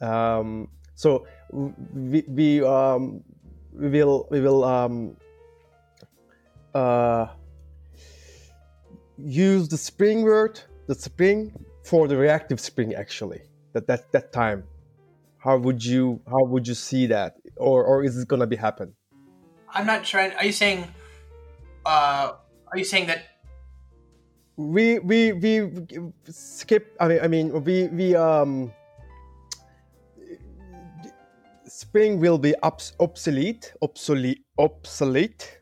um, 0.00 0.68
so 0.94 1.26
we 1.92 2.24
we, 2.28 2.64
um, 2.64 3.22
we 3.72 3.88
will 3.88 4.26
we 4.30 4.40
will 4.40 4.64
um, 4.64 5.16
uh, 6.74 7.26
use 9.18 9.68
the 9.68 9.76
spring 9.76 10.22
word 10.22 10.60
the 10.86 10.94
spring 10.94 11.52
for 11.84 12.08
the 12.08 12.16
reactive 12.16 12.60
spring 12.60 12.94
actually 12.94 13.42
that 13.72 13.86
that 13.86 14.12
that 14.12 14.32
time. 14.32 14.64
How 15.38 15.56
would 15.56 15.84
you 15.84 16.20
how 16.28 16.44
would 16.44 16.68
you 16.68 16.74
see 16.74 17.06
that? 17.06 17.36
Or 17.56 17.84
or 17.84 18.04
is 18.04 18.18
it 18.18 18.28
gonna 18.28 18.46
be 18.46 18.56
happen? 18.56 18.94
I'm 19.72 19.86
not 19.86 20.04
trying 20.04 20.32
are 20.32 20.44
you 20.44 20.52
saying 20.52 20.84
uh 21.86 22.32
are 22.72 22.78
you 22.78 22.84
saying 22.84 23.06
that? 23.06 23.24
We 24.56 24.98
we 24.98 25.32
we 25.32 25.70
skip 26.28 26.94
i 27.00 27.08
mean 27.08 27.20
i 27.22 27.28
mean 27.28 27.64
we 27.64 27.88
we 27.88 28.14
um 28.14 28.72
spring 31.70 32.20
will 32.20 32.38
be 32.38 32.54
obsolete 32.62 33.72
obsolete 33.80 34.44
obsolete. 34.58 35.58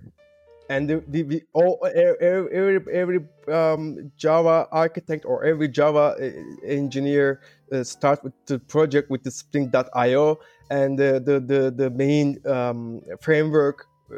And 0.71 0.89
the, 0.89 1.03
the, 1.09 1.23
the 1.23 1.43
all 1.55 1.79
every 1.87 2.53
every, 2.53 2.81
every 2.93 3.21
um, 3.51 4.13
Java 4.17 4.69
architect 4.71 5.25
or 5.25 5.45
every 5.45 5.69
Java 5.69 6.15
uh, 6.21 6.67
engineer 6.67 7.41
uh, 7.73 7.85
start 7.85 8.23
with 8.25 8.35
the 8.47 8.59
project 8.59 9.11
with 9.11 9.23
the 9.23 9.31
Spring.io 9.31 10.39
and 10.71 10.99
the 10.99 11.21
the 11.25 11.41
the, 11.41 11.71
the 11.71 11.91
main 11.91 12.39
um, 12.47 13.01
framework 13.21 13.87
uh, 14.13 14.17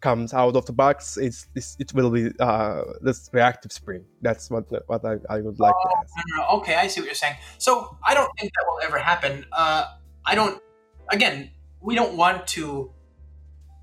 comes 0.00 0.34
out 0.34 0.54
of 0.54 0.66
the 0.66 0.72
box. 0.72 1.16
It's, 1.16 1.48
it's 1.54 1.76
it 1.78 1.94
will 1.94 2.10
be 2.10 2.30
uh, 2.38 2.82
this 3.00 3.30
reactive 3.32 3.72
Spring. 3.72 4.04
That's 4.22 4.50
what 4.50 4.64
what 4.86 5.04
I, 5.04 5.16
I 5.30 5.40
would 5.40 5.58
like 5.58 5.74
oh, 5.74 5.88
to 5.88 5.96
ask. 6.00 6.12
No, 6.16 6.36
no, 6.36 6.48
okay, 6.58 6.74
I 6.76 6.86
see 6.86 7.00
what 7.00 7.06
you're 7.06 7.14
saying. 7.14 7.36
So 7.58 7.96
I 8.06 8.14
don't 8.14 8.30
think 8.38 8.52
that 8.54 8.64
will 8.68 8.80
ever 8.82 8.98
happen. 8.98 9.46
Uh, 9.52 9.84
I 10.26 10.34
don't. 10.34 10.62
Again, 11.10 11.50
we 11.80 11.94
don't 11.94 12.16
want 12.16 12.46
to 12.48 12.90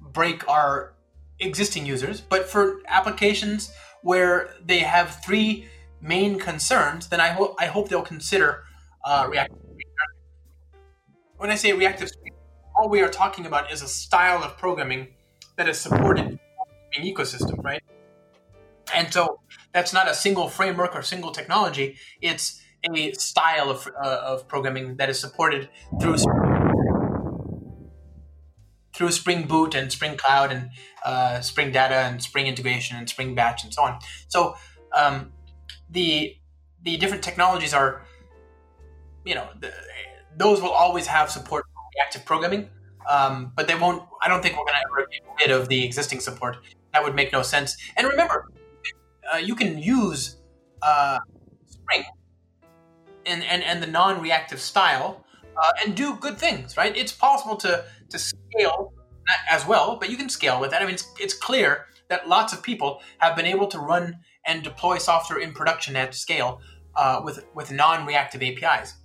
break 0.02 0.48
our 0.48 0.94
existing 1.40 1.86
users, 1.86 2.22
but 2.22 2.50
for 2.50 2.82
applications 2.88 3.72
where 4.04 4.54
they 4.66 4.80
have 4.80 5.24
three 5.24 5.68
main 6.02 6.40
concerns, 6.40 7.08
then 7.08 7.22
I 7.22 7.30
hope 7.30 7.56
I 7.60 7.68
hope 7.68 7.90
they'll 7.90 8.02
consider 8.02 8.64
uh, 9.06 9.28
reactive. 9.30 9.58
When 11.38 11.50
I 11.50 11.56
say 11.56 11.74
reactive, 11.74 12.10
all 12.76 12.90
we 12.90 13.02
are 13.02 13.10
talking 13.10 13.46
about 13.46 13.72
is 13.72 13.82
a 13.82 13.88
style 13.88 14.44
of 14.44 14.58
programming 14.58 15.08
that 15.58 15.68
is 15.68 15.80
supported 15.80 16.40
in 16.94 17.04
ecosystem, 17.04 17.64
right? 17.64 17.82
And 18.94 19.12
so 19.12 19.40
that's 19.74 19.94
not 19.94 20.10
a 20.10 20.14
single 20.14 20.50
framework 20.50 20.96
or 20.96 21.02
single 21.02 21.32
technology. 21.32 21.98
It's 22.22 22.62
a 22.94 23.12
style 23.14 23.70
of, 23.70 23.88
uh, 24.04 24.22
of 24.24 24.48
programming 24.48 24.98
that 24.98 25.10
is 25.10 25.20
supported 25.20 25.70
through 26.00 26.18
through 28.94 29.12
Spring 29.12 29.48
Boot 29.48 29.74
and 29.74 29.92
Spring 29.92 30.18
Cloud 30.18 30.52
and 30.52 30.70
uh, 31.06 31.40
Spring 31.42 31.72
Data 31.72 31.96
and 31.96 32.22
Spring 32.22 32.46
Integration 32.46 32.98
and 32.98 33.10
Spring 33.10 33.34
Batch 33.34 33.64
and 33.64 33.74
so 33.74 33.84
on. 33.84 34.00
So 34.28 34.56
um, 34.94 35.32
the 35.92 36.36
the 36.84 36.98
different 36.98 37.24
technologies 37.24 37.74
are, 37.74 38.02
you 39.26 39.36
know, 39.36 39.48
the, 39.60 39.72
those 40.38 40.62
will 40.62 40.72
always 40.72 41.06
have 41.08 41.30
support 41.30 41.64
for 41.74 41.82
reactive 41.96 42.26
programming, 42.26 42.70
um, 43.10 43.52
but 43.56 43.68
they 43.68 43.76
won't. 43.76 44.04
I 44.24 44.28
don't 44.28 44.42
think 44.42 44.58
we're 44.58 44.66
going 44.66 44.80
to 44.82 44.86
ever 44.92 45.08
get 45.12 45.48
rid 45.48 45.62
of 45.62 45.68
the 45.68 45.86
existing 45.86 46.20
support. 46.20 46.58
That 46.94 47.04
would 47.04 47.16
make 47.16 47.32
no 47.32 47.42
sense. 47.42 47.78
And 47.98 48.08
remember, 48.08 48.48
uh, 49.34 49.38
you 49.38 49.56
can 49.56 49.78
use 49.78 50.38
uh, 50.82 51.20
Spring 51.68 52.04
and, 53.26 53.44
and, 53.44 53.64
and 53.64 53.82
the 53.82 53.88
non-reactive 53.88 54.60
style 54.60 55.24
uh, 55.62 55.72
and 55.84 55.96
do 55.96 56.16
good 56.16 56.38
things, 56.38 56.78
right? 56.78 56.96
It's 56.96 57.12
possible 57.12 57.56
to 57.58 57.86
to 58.10 58.20
scale 58.20 58.94
as 59.50 59.66
well, 59.66 59.98
but 59.98 60.10
you 60.10 60.18
can 60.18 60.30
scale 60.30 60.60
with 60.60 60.72
that. 60.72 60.82
I 60.82 60.86
mean, 60.86 60.96
it's, 60.96 61.08
it's 61.20 61.34
clear 61.34 61.86
that 62.10 62.28
lots 62.28 62.54
of 62.54 62.62
people 62.62 63.02
have 63.20 63.36
been 63.36 63.46
able 63.46 63.68
to 63.68 63.80
run 63.80 64.18
and 64.46 64.64
deploy 64.64 64.98
software 64.98 65.40
in 65.40 65.54
production 65.54 65.96
at 65.96 66.14
scale 66.16 66.62
uh, 66.96 67.22
with 67.24 67.46
with 67.56 67.72
non-reactive 67.72 68.42
APIs. 68.42 68.96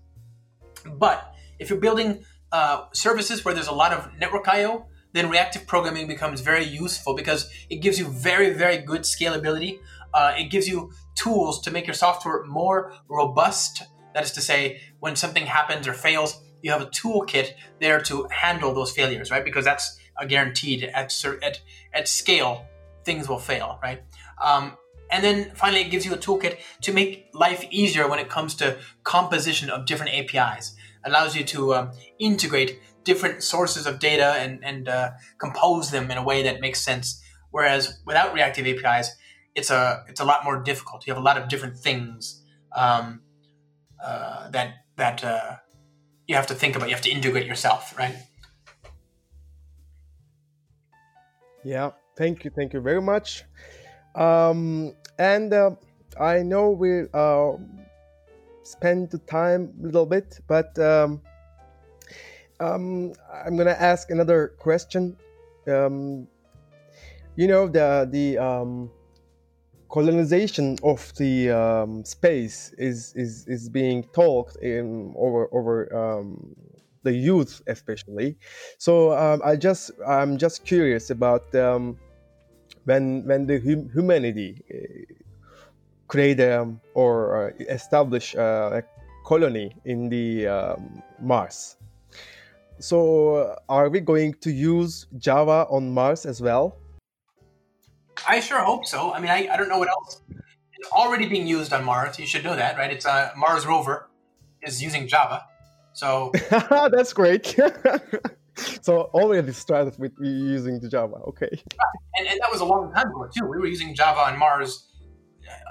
But 0.99 1.35
if 1.59 1.71
you're 1.71 1.81
building 1.81 2.25
uh, 2.53 2.87
services 2.93 3.45
where 3.45 3.55
there's 3.55 3.69
a 3.69 3.75
lot 3.75 3.93
of 3.93 4.11
network 4.19 4.49
I/O, 4.49 4.87
then 5.13 5.29
reactive 5.31 5.67
programming 5.67 6.07
becomes 6.07 6.41
very 6.41 6.65
useful 6.65 7.15
because 7.15 7.51
it 7.71 7.77
gives 7.77 7.99
you 7.99 8.07
very 8.09 8.51
very 8.51 8.79
good 8.79 9.03
scalability. 9.03 9.81
Uh, 10.15 10.35
it 10.39 10.51
gives 10.51 10.67
you 10.69 10.93
tools 11.15 11.61
to 11.63 11.71
make 11.71 11.87
your 11.87 11.95
software 11.95 12.45
more 12.45 12.93
robust. 13.09 13.83
That 14.15 14.25
is 14.25 14.33
to 14.33 14.41
say, 14.41 14.81
when 15.01 15.15
something 15.15 15.45
happens 15.45 15.87
or 15.87 15.93
fails, 15.93 16.41
you 16.63 16.71
have 16.71 16.81
a 16.81 16.87
toolkit 16.87 17.53
there 17.81 18.01
to 18.03 18.27
handle 18.31 18.73
those 18.73 18.93
failures, 18.93 19.31
right? 19.31 19.45
Because 19.45 19.65
that's 19.65 19.99
a 20.19 20.27
guaranteed 20.27 20.85
at 20.85 21.25
at 21.43 21.61
at 21.93 22.09
scale, 22.09 22.67
things 23.05 23.29
will 23.29 23.39
fail, 23.39 23.79
right? 23.83 24.03
Um, 24.43 24.77
and 25.11 25.23
then 25.25 25.53
finally, 25.55 25.83
it 25.83 25.91
gives 25.91 26.05
you 26.05 26.15
a 26.15 26.19
toolkit 26.19 26.59
to 26.83 26.93
make 26.93 27.29
life 27.33 27.65
easier 27.71 28.09
when 28.09 28.19
it 28.19 28.29
comes 28.29 28.55
to 28.57 28.79
composition 29.05 29.71
of 29.71 29.87
different 29.87 30.13
APIs. 30.13 30.75
allows 31.05 31.37
you 31.37 31.45
to 31.45 31.75
um, 31.75 31.93
integrate 32.19 32.81
different 33.05 33.43
sources 33.43 33.87
of 33.87 34.01
data 34.01 34.35
and, 34.41 34.65
and 34.65 34.89
uh, 34.89 35.13
compose 35.39 35.93
them 35.93 36.11
in 36.11 36.19
a 36.19 36.23
way 36.23 36.43
that 36.43 36.61
makes 36.61 36.81
sense. 36.81 37.23
Whereas 37.53 38.01
without 38.05 38.35
reactive 38.35 38.67
APIs, 38.67 39.15
it's 39.55 39.71
a 39.71 40.05
it's 40.09 40.21
a 40.21 40.25
lot 40.25 40.45
more 40.45 40.63
difficult. 40.63 41.07
You 41.07 41.15
have 41.15 41.23
a 41.23 41.25
lot 41.25 41.39
of 41.39 41.49
different 41.49 41.77
things 41.79 42.43
um, 42.75 43.23
uh, 44.03 44.51
that 44.51 44.75
that 44.97 45.25
uh, 45.25 45.57
you 46.27 46.35
have 46.35 46.49
to 46.49 46.55
think 46.55 46.77
about. 46.77 46.89
You 46.89 46.95
have 46.95 47.05
to 47.05 47.11
integrate 47.11 47.47
yourself, 47.47 47.97
right? 47.97 48.17
Yeah, 51.65 51.93
thank 52.17 52.45
you, 52.45 52.51
thank 52.55 52.73
you 52.75 52.81
very 52.81 53.03
much. 53.03 53.45
Um, 54.17 54.95
and 55.19 55.53
uh, 55.53 55.71
I 56.19 56.43
know 56.43 56.71
we 56.71 57.03
uh, 57.13 57.53
spend 58.63 59.11
the 59.11 59.19
time 59.19 59.75
a 59.79 59.87
little 59.87 60.07
bit, 60.07 60.41
but 60.49 60.77
um, 60.79 61.21
um, 62.59 63.13
I'm 63.45 63.57
gonna 63.57 63.77
ask 63.79 64.11
another 64.11 64.55
question. 64.59 65.17
Um, 65.69 66.27
you 67.37 67.47
know 67.47 67.69
the 67.69 68.09
the 68.11 68.39
um, 68.39 68.91
colonization 69.91 70.79
of 70.83 71.13
the 71.17 71.51
um, 71.51 72.05
space 72.05 72.73
is, 72.79 73.13
is 73.15 73.47
is 73.47 73.69
being 73.69 74.05
talked 74.15 74.57
in 74.57 75.15
over 75.17 75.49
over 75.53 75.95
um, 75.95 76.55
the 77.03 77.13
youth 77.13 77.63
especially. 77.67 78.37
So 78.79 79.13
um, 79.13 79.43
I 79.45 79.57
just 79.57 79.91
I'm 80.07 80.39
just 80.39 80.65
curious 80.65 81.11
about 81.11 81.55
um, 81.55 81.99
when 82.87 83.27
when 83.27 83.47
the 83.47 83.59
hum- 83.61 83.91
humanity 83.93 84.63
uh, 84.73 85.15
create 86.09 86.41
um, 86.41 86.81
or 86.95 87.51
uh, 87.51 87.65
establish 87.69 88.35
uh, 88.35 88.81
a 88.81 88.83
colony 89.27 89.77
in 89.85 90.09
the 90.09 90.47
um, 90.47 91.03
Mars. 91.21 91.77
So 92.79 93.57
are 93.69 93.89
we 93.89 94.01
going 94.01 94.35
to 94.41 94.51
use 94.51 95.07
Java 95.19 95.67
on 95.69 95.91
Mars 95.93 96.27
as 96.27 96.41
well? 96.41 96.77
I 98.27 98.41
sure 98.41 98.61
hope 98.61 98.87
so. 98.87 99.13
I 99.13 99.21
mean, 99.21 99.31
I, 99.31 99.49
I 99.53 99.57
don't 99.57 99.69
know 99.69 99.79
what 99.79 99.89
else 99.89 100.23
is 100.31 100.89
already 100.93 101.27
being 101.27 101.47
used 101.47 101.73
on 101.73 101.85
Mars. 101.85 102.19
You 102.19 102.27
should 102.27 102.45
know 102.45 102.57
that, 102.57 102.77
right? 102.77 102.93
It's 102.93 103.07
a 103.07 103.33
Mars 103.37 103.67
rover 103.67 104.09
is 104.63 104.83
using 104.83 105.09
Java. 105.09 105.45
So 105.93 106.33
that's 106.51 107.13
great. 107.13 107.59
so 108.83 109.11
already 109.15 109.53
started 109.53 109.99
with 109.99 110.13
using 110.21 110.81
the 110.81 110.89
Java. 110.89 111.17
Okay. 111.29 111.51
And, 112.19 112.29
and, 112.29 112.41
that 112.41 112.51
was 112.51 112.61
a 112.61 112.65
long 112.65 112.93
time 112.93 113.09
ago 113.09 113.29
too. 113.35 113.47
We 113.47 113.59
were 113.59 113.67
using 113.67 113.95
Java 113.95 114.21
on 114.21 114.39
Mars. 114.39 114.89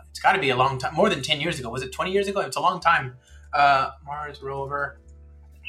It's 0.10 0.20
got 0.20 0.34
to 0.34 0.40
be 0.40 0.50
a 0.50 0.56
long 0.56 0.78
time, 0.78 0.96
more 0.96 1.10
than 1.10 1.22
ten 1.22 1.42
years 1.42 1.60
ago. 1.60 1.70
Was 1.70 1.84
it 1.84 1.92
twenty 1.92 2.12
years 2.12 2.28
ago? 2.28 2.40
It's 2.42 2.56
a 2.56 2.62
long 2.62 2.80
time. 2.80 3.16
Uh, 3.54 3.92
Mars 4.06 4.42
rover, 4.42 5.02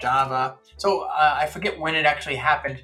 Java. 0.00 0.56
So 0.76 1.02
uh, 1.02 1.38
I 1.40 1.46
forget 1.46 1.78
when 1.78 1.94
it 1.94 2.04
actually 2.04 2.36
happened. 2.36 2.82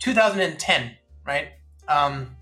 2010, 0.00 0.96
right? 1.26 1.48
Um, 1.86 2.36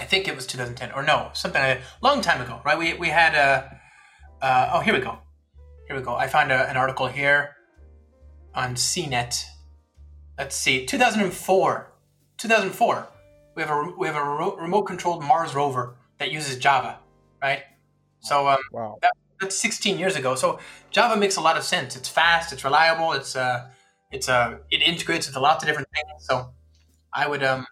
I 0.00 0.04
think 0.04 0.28
it 0.28 0.34
was 0.34 0.46
2010 0.46 0.92
or 0.92 1.02
no, 1.02 1.30
something 1.32 1.60
a 1.60 1.80
long 2.00 2.20
time 2.20 2.40
ago, 2.40 2.60
right? 2.64 2.78
We 2.78 2.94
we 2.94 3.08
had 3.08 3.34
a 3.34 3.80
uh, 4.40 4.70
oh 4.74 4.80
here 4.80 4.94
we 4.94 5.00
go, 5.00 5.18
here 5.86 5.96
we 5.96 6.02
go. 6.02 6.14
I 6.14 6.28
found 6.28 6.52
a, 6.52 6.68
an 6.70 6.76
article 6.76 7.06
here 7.06 7.56
on 8.54 8.74
CNET. 8.74 9.44
Let's 10.38 10.54
see, 10.54 10.86
2004, 10.86 11.92
2004. 12.36 13.08
We 13.56 13.62
have 13.62 13.70
a 13.70 13.92
we 13.98 14.06
have 14.06 14.14
a 14.14 14.24
remote 14.62 14.82
controlled 14.82 15.24
Mars 15.24 15.54
rover 15.54 15.96
that 16.18 16.30
uses 16.30 16.58
Java, 16.58 17.00
right? 17.42 17.62
So 18.20 18.46
um, 18.46 18.58
wow. 18.72 18.98
That, 19.02 19.12
that's 19.40 19.56
16 19.56 19.98
years 19.98 20.14
ago. 20.14 20.36
So 20.36 20.60
Java 20.90 21.18
makes 21.18 21.36
a 21.36 21.40
lot 21.40 21.56
of 21.56 21.64
sense. 21.64 21.96
It's 21.96 22.08
fast, 22.08 22.52
it's 22.52 22.62
reliable, 22.64 23.12
it's 23.12 23.34
uh, 23.34 23.68
it's 24.12 24.28
uh, 24.28 24.58
it 24.70 24.80
integrates 24.82 25.26
with 25.26 25.36
lots 25.36 25.64
of 25.64 25.68
different 25.68 25.88
things. 25.92 26.08
So 26.20 26.52
I 27.12 27.28
would 27.28 27.42
um, 27.42 27.66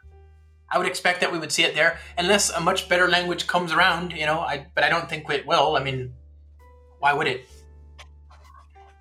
I 0.70 0.78
would 0.78 0.88
expect 0.88 1.20
that 1.20 1.30
we 1.30 1.38
would 1.38 1.52
see 1.52 1.62
it 1.62 1.74
there, 1.76 1.98
unless 2.18 2.50
a 2.50 2.60
much 2.60 2.88
better 2.88 3.08
language 3.08 3.46
comes 3.46 3.72
around, 3.72 4.12
you 4.12 4.26
know. 4.26 4.40
I 4.40 4.66
but 4.74 4.82
I 4.82 4.88
don't 4.88 5.08
think 5.08 5.30
it 5.30 5.46
will. 5.46 5.76
I 5.76 5.84
mean, 5.84 6.12
why 6.98 7.12
would 7.12 7.28
it? 7.28 7.48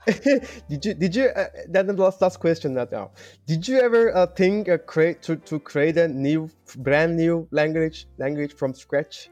did 0.70 0.86
you 0.86 0.94
did 0.94 1.16
you 1.16 1.26
uh, 1.26 1.46
that's 1.70 1.88
the 1.88 1.94
last 1.94 2.22
last 2.22 2.40
question 2.40 2.74
that 2.76 2.92
now 2.92 3.12
did 3.48 3.68
you 3.68 3.80
ever 3.80 4.16
uh, 4.16 4.28
think 4.28 4.70
uh, 4.70 4.78
create 4.78 5.22
to, 5.24 5.36
to 5.36 5.60
create 5.60 5.98
a 5.98 6.08
new 6.08 6.50
brand 6.78 7.16
new 7.16 7.48
language 7.52 8.08
language 8.18 8.54
from 8.54 8.74
scratch? 8.74 9.30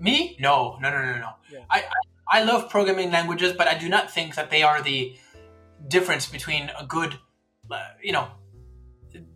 Me? 0.00 0.36
No 0.40 0.78
no 0.80 0.90
no 0.90 1.02
no 1.02 1.18
no. 1.18 1.30
Yeah. 1.52 1.60
I, 1.70 1.78
I, 1.78 2.40
I 2.40 2.42
love 2.44 2.68
programming 2.68 3.10
languages 3.10 3.52
but 3.52 3.68
i 3.68 3.78
do 3.78 3.88
not 3.88 4.10
think 4.10 4.34
that 4.34 4.50
they 4.50 4.62
are 4.62 4.82
the 4.82 5.16
difference 5.88 6.26
between 6.26 6.70
a 6.78 6.84
good 6.84 7.18
uh, 7.70 7.82
you 8.02 8.12
know 8.12 8.28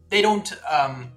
they 0.09 0.23
don't 0.23 0.53
um 0.69 1.13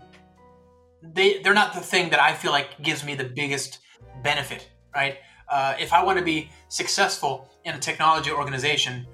they 1.03 1.41
they're 1.41 1.53
not 1.53 1.74
the 1.74 1.82
thing 1.82 2.09
that 2.11 2.19
I 2.19 2.34
feel 2.34 2.51
like 2.51 2.82
gives 2.82 3.03
me 3.03 3.15
the 3.15 3.26
biggest 3.26 3.80
benefit, 4.24 4.69
right? 4.95 5.17
Uh, 5.49 5.76
if 5.80 5.91
I 5.91 6.03
want 6.03 6.17
to 6.17 6.24
be 6.24 6.49
successful 6.69 7.49
in 7.65 7.76
a 7.76 7.80
technology 7.80 8.32
organization, 8.32 9.05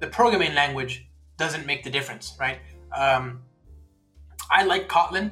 the 0.00 0.06
programming 0.06 0.54
language 0.54 1.08
doesn't 1.36 1.66
make 1.66 1.84
the 1.84 1.90
difference, 1.90 2.36
right? 2.38 2.58
Um, 2.96 3.42
I 4.50 4.64
like 4.64 4.88
Kotlin. 4.88 5.30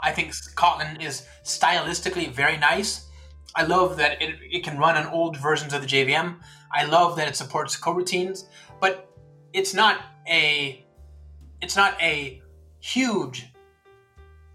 I 0.00 0.12
think 0.12 0.32
Kotlin 0.54 1.00
is 1.02 1.26
stylistically 1.44 2.30
very 2.30 2.56
nice. 2.56 3.08
I 3.54 3.64
love 3.64 3.96
that 3.98 4.20
it, 4.22 4.36
it 4.50 4.64
can 4.64 4.78
run 4.78 4.96
on 4.96 5.06
old 5.06 5.36
versions 5.36 5.72
of 5.72 5.80
the 5.82 5.86
JVM. 5.86 6.36
I 6.72 6.84
love 6.84 7.16
that 7.16 7.28
it 7.28 7.36
supports 7.36 7.78
coroutines, 7.78 8.44
but 8.80 9.10
it's 9.52 9.74
not 9.74 10.00
a 10.28 10.84
it's 11.60 11.76
not 11.76 12.00
a 12.00 12.42
huge 12.80 13.46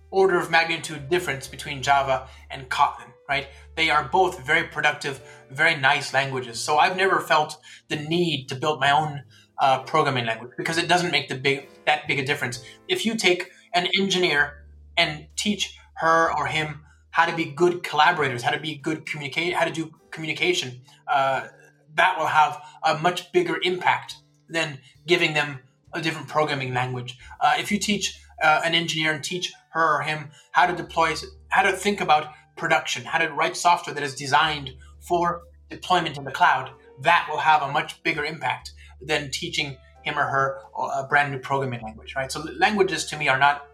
order 0.09 0.39
of 0.39 0.49
magnitude 0.49 1.09
difference 1.09 1.47
between 1.47 1.81
Java 1.81 2.27
and 2.49 2.69
Kotlin, 2.69 3.11
right? 3.29 3.47
They 3.75 3.89
are 3.89 4.03
both 4.03 4.45
very 4.45 4.63
productive, 4.63 5.21
very 5.51 5.75
nice 5.75 6.13
languages. 6.13 6.59
So 6.59 6.77
I've 6.77 6.97
never 6.97 7.19
felt 7.19 7.57
the 7.87 7.95
need 7.95 8.47
to 8.49 8.55
build 8.55 8.79
my 8.79 8.91
own 8.91 9.23
uh, 9.59 9.83
programming 9.83 10.25
language 10.25 10.51
because 10.57 10.77
it 10.77 10.87
doesn't 10.87 11.11
make 11.11 11.29
the 11.29 11.35
big 11.35 11.67
that 11.85 12.07
big 12.07 12.19
a 12.19 12.25
difference. 12.25 12.63
If 12.87 13.05
you 13.05 13.15
take 13.15 13.51
an 13.73 13.87
engineer 13.99 14.65
and 14.97 15.27
teach 15.35 15.77
her 15.95 16.35
or 16.37 16.47
him 16.47 16.81
how 17.11 17.25
to 17.25 17.35
be 17.35 17.45
good 17.45 17.83
collaborators, 17.83 18.43
how 18.43 18.51
to 18.51 18.59
be 18.59 18.75
good 18.75 19.05
communicate, 19.05 19.53
how 19.53 19.65
to 19.65 19.71
do 19.71 19.91
communication. 20.11 20.81
Uh, 21.07 21.47
that 21.95 22.17
will 22.17 22.27
have 22.27 22.61
a 22.83 22.97
much 22.99 23.31
bigger 23.31 23.57
impact 23.63 24.17
than 24.49 24.79
giving 25.07 25.33
them 25.33 25.59
a 25.93 26.01
different 26.01 26.27
programming 26.27 26.73
language. 26.73 27.17
Uh, 27.39 27.55
if 27.57 27.71
you 27.71 27.79
teach 27.79 28.19
uh, 28.43 28.61
an 28.63 28.75
engineer 28.75 29.13
and 29.13 29.23
teach 29.23 29.51
her 29.71 29.97
or 29.97 30.01
him 30.01 30.29
how 30.51 30.67
to 30.67 30.75
deploy, 30.75 31.15
how 31.49 31.63
to 31.63 31.71
think 31.71 32.01
about 32.01 32.31
production, 32.55 33.03
how 33.03 33.17
to 33.17 33.31
write 33.33 33.57
software 33.57 33.93
that 33.93 34.03
is 34.03 34.15
designed 34.15 34.71
for 35.07 35.43
deployment 35.69 36.17
in 36.17 36.23
the 36.23 36.31
cloud, 36.31 36.71
that 37.01 37.27
will 37.29 37.39
have 37.39 37.61
a 37.61 37.71
much 37.71 38.01
bigger 38.03 38.25
impact 38.25 38.71
than 39.01 39.31
teaching 39.31 39.77
him 40.03 40.17
or 40.17 40.23
her 40.23 40.59
a 40.99 41.05
brand 41.07 41.31
new 41.31 41.39
programming 41.39 41.81
language, 41.81 42.15
right? 42.15 42.31
So 42.31 42.43
languages 42.57 43.05
to 43.05 43.17
me 43.17 43.27
are 43.27 43.39
not, 43.39 43.67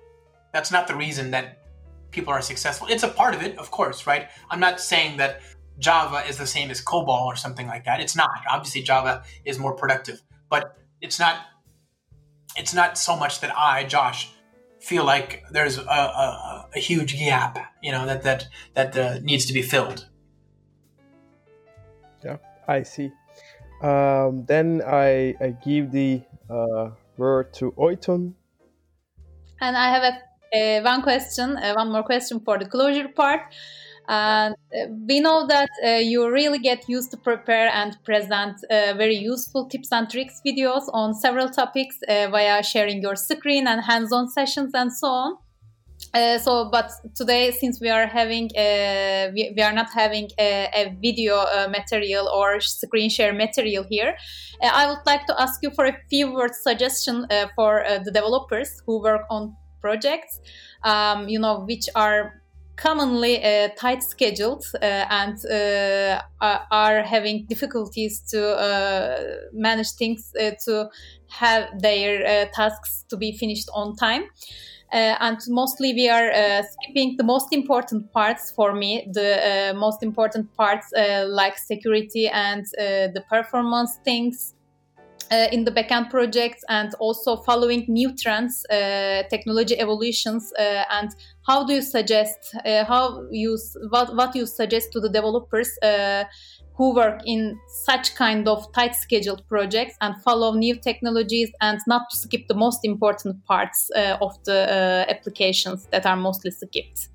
that's 0.51 0.71
not 0.71 0.87
the 0.87 0.95
reason 0.95 1.31
that 1.31 1.59
people 2.11 2.33
are 2.33 2.41
successful. 2.41 2.87
It's 2.89 3.03
a 3.03 3.07
part 3.07 3.33
of 3.35 3.41
it, 3.41 3.57
of 3.57 3.71
course, 3.71 4.07
right? 4.07 4.29
I'm 4.49 4.59
not 4.59 4.79
saying 4.79 5.17
that 5.17 5.41
Java 5.79 6.23
is 6.27 6.37
the 6.37 6.47
same 6.47 6.69
as 6.69 6.81
COBOL 6.81 7.25
or 7.25 7.35
something 7.35 7.67
like 7.67 7.85
that. 7.85 7.99
It's 7.99 8.15
not. 8.15 8.29
Obviously, 8.49 8.81
Java 8.83 9.23
is 9.45 9.57
more 9.57 9.73
productive, 9.73 10.21
but 10.49 10.77
it's 11.01 11.19
not. 11.19 11.37
It's 12.55 12.73
not 12.73 12.97
so 12.99 13.15
much 13.15 13.41
that 13.41 13.51
I, 13.57 13.83
Josh, 13.83 14.31
feel 14.79 15.03
like 15.05 15.43
there's 15.49 15.79
a, 15.79 15.81
a, 15.81 16.69
a 16.75 16.79
huge 16.79 17.17
gap, 17.17 17.57
you 17.81 17.91
know, 17.91 18.05
that 18.05 18.21
that 18.23 18.47
that 18.75 18.97
uh, 18.97 19.19
needs 19.23 19.45
to 19.47 19.53
be 19.53 19.63
filled. 19.63 20.07
I 22.67 22.83
see. 22.83 23.11
Um, 23.81 24.45
then 24.45 24.81
I, 24.85 25.35
I 25.41 25.55
give 25.63 25.91
the 25.91 26.21
uh, 26.49 26.91
word 27.17 27.53
to 27.55 27.71
Oytun. 27.73 28.33
And 29.59 29.77
I 29.77 29.89
have 29.89 30.13
a, 30.53 30.81
one 30.81 31.01
question, 31.01 31.57
uh, 31.57 31.73
one 31.73 31.91
more 31.91 32.03
question 32.03 32.39
for 32.39 32.57
the 32.57 32.65
closure 32.65 33.07
part. 33.09 33.41
And 34.07 34.55
uh, 34.73 34.87
we 35.07 35.21
know 35.21 35.47
that 35.47 35.69
uh, 35.85 35.89
you 35.95 36.29
really 36.29 36.59
get 36.59 36.87
used 36.89 37.11
to 37.11 37.17
prepare 37.17 37.69
and 37.69 37.97
present 38.03 38.57
uh, 38.69 38.93
very 38.97 39.15
useful 39.15 39.67
tips 39.67 39.91
and 39.91 40.09
tricks 40.09 40.41
videos 40.45 40.83
on 40.93 41.13
several 41.13 41.49
topics 41.49 41.99
via 42.07 42.61
sharing 42.63 43.01
your 43.01 43.15
screen 43.15 43.67
and 43.67 43.81
hands-on 43.81 44.29
sessions 44.29 44.71
and 44.73 44.91
so 44.93 45.07
on. 45.07 45.37
Uh, 46.13 46.37
so 46.37 46.69
but 46.69 46.91
today 47.15 47.51
since 47.51 47.79
we 47.81 47.89
are 47.89 48.05
having 48.05 48.45
uh, 48.57 49.31
we, 49.33 49.51
we, 49.55 49.61
are 49.61 49.73
not 49.73 49.89
having 49.89 50.29
a, 50.39 50.69
a 50.75 50.95
video 51.01 51.35
uh, 51.37 51.67
material 51.69 52.29
or 52.29 52.59
screen 52.59 53.09
share 53.09 53.33
material 53.33 53.83
here 53.89 54.15
i 54.61 54.87
would 54.87 55.03
like 55.05 55.25
to 55.25 55.41
ask 55.41 55.61
you 55.63 55.71
for 55.71 55.85
a 55.85 55.97
few 56.09 56.31
words 56.33 56.57
suggestion 56.61 57.25
for 57.55 57.83
the 58.05 58.11
developers 58.11 58.81
who 58.85 59.01
work 59.01 59.23
on 59.29 59.55
projects 59.81 60.39
um, 60.83 61.27
you 61.27 61.39
know 61.39 61.61
which 61.61 61.89
are 61.95 62.43
commonly 62.75 63.43
uh, 63.43 63.69
tight 63.77 64.01
scheduled 64.03 64.65
uh, 64.75 65.05
and 65.09 65.37
uh, 65.45 66.19
are 66.71 67.03
having 67.03 67.45
difficulties 67.45 68.21
to 68.21 68.57
uh, 68.57 69.17
manage 69.53 69.91
things 69.91 70.31
uh, 70.39 70.51
to 70.65 70.89
have 71.29 71.69
their 71.79 72.25
uh, 72.25 72.45
tasks 72.53 73.05
to 73.09 73.17
be 73.17 73.37
finished 73.37 73.69
on 73.73 73.95
time. 73.95 74.23
And 74.93 75.39
mostly 75.47 75.93
we 75.93 76.07
are 76.07 76.31
skipping 76.63 77.15
the 77.17 77.23
most 77.23 77.51
important 77.51 78.11
parts 78.13 78.51
for 78.51 78.73
me 78.73 79.07
the 79.13 79.73
most 79.75 80.03
important 80.03 80.53
parts 80.55 80.87
like 81.27 81.57
security 81.57 82.27
and 82.27 82.65
the 82.77 83.23
performance 83.29 83.97
things 84.05 84.53
uh, 85.33 85.47
in 85.51 85.63
the 85.63 85.71
backend 85.71 86.09
projects 86.09 86.63
and 86.69 86.93
also 86.99 87.37
following 87.37 87.85
new 87.87 88.15
trends, 88.15 88.65
uh, 88.69 89.23
technology 89.29 89.79
evolutions, 89.79 90.51
uh, 90.59 90.83
and 90.91 91.09
how 91.47 91.65
do 91.65 91.73
you 91.73 91.81
suggest 91.81 92.55
uh, 92.65 92.83
how 92.85 93.23
you 93.31 93.57
what 93.89 94.15
what 94.15 94.35
you 94.35 94.45
suggest 94.45 94.91
to 94.91 94.99
the 94.99 95.09
developers 95.09 95.71
uh, 95.81 96.23
who 96.75 96.95
work 96.95 97.21
in 97.25 97.59
such 97.67 98.15
kind 98.15 98.47
of 98.47 98.71
tight 98.73 98.95
scheduled 98.95 99.47
projects 99.47 99.95
and 100.01 100.15
follow 100.23 100.53
new 100.53 100.75
technologies 100.75 101.51
and 101.61 101.79
not 101.87 102.09
to 102.09 102.17
skip 102.17 102.47
the 102.47 102.55
most 102.55 102.79
important 102.83 103.43
parts 103.45 103.91
uh, 103.95 104.17
of 104.21 104.43
the 104.45 105.05
uh, 105.07 105.11
applications 105.11 105.85
that 105.91 106.05
are 106.05 106.15
mostly 106.15 106.51
skipped. 106.51 107.09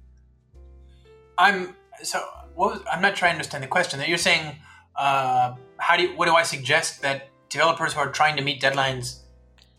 I'm 1.37 1.75
so 2.03 2.21
was, 2.55 2.81
I'm 2.91 3.03
not 3.03 3.17
trying 3.17 3.31
to 3.31 3.37
understand 3.37 3.65
the 3.65 3.69
question. 3.69 3.99
That 3.99 4.09
you're 4.09 4.19
saying, 4.19 4.57
uh, 4.97 5.55
how 5.79 5.97
do 5.97 6.03
you, 6.03 6.17
what 6.17 6.27
do 6.27 6.35
I 6.35 6.43
suggest 6.43 7.03
that 7.03 7.29
developers 7.49 7.95
who 7.95 8.01
are 8.01 8.11
trying 8.11 8.37
to 8.37 8.43
meet 8.43 8.61
deadlines 8.61 9.21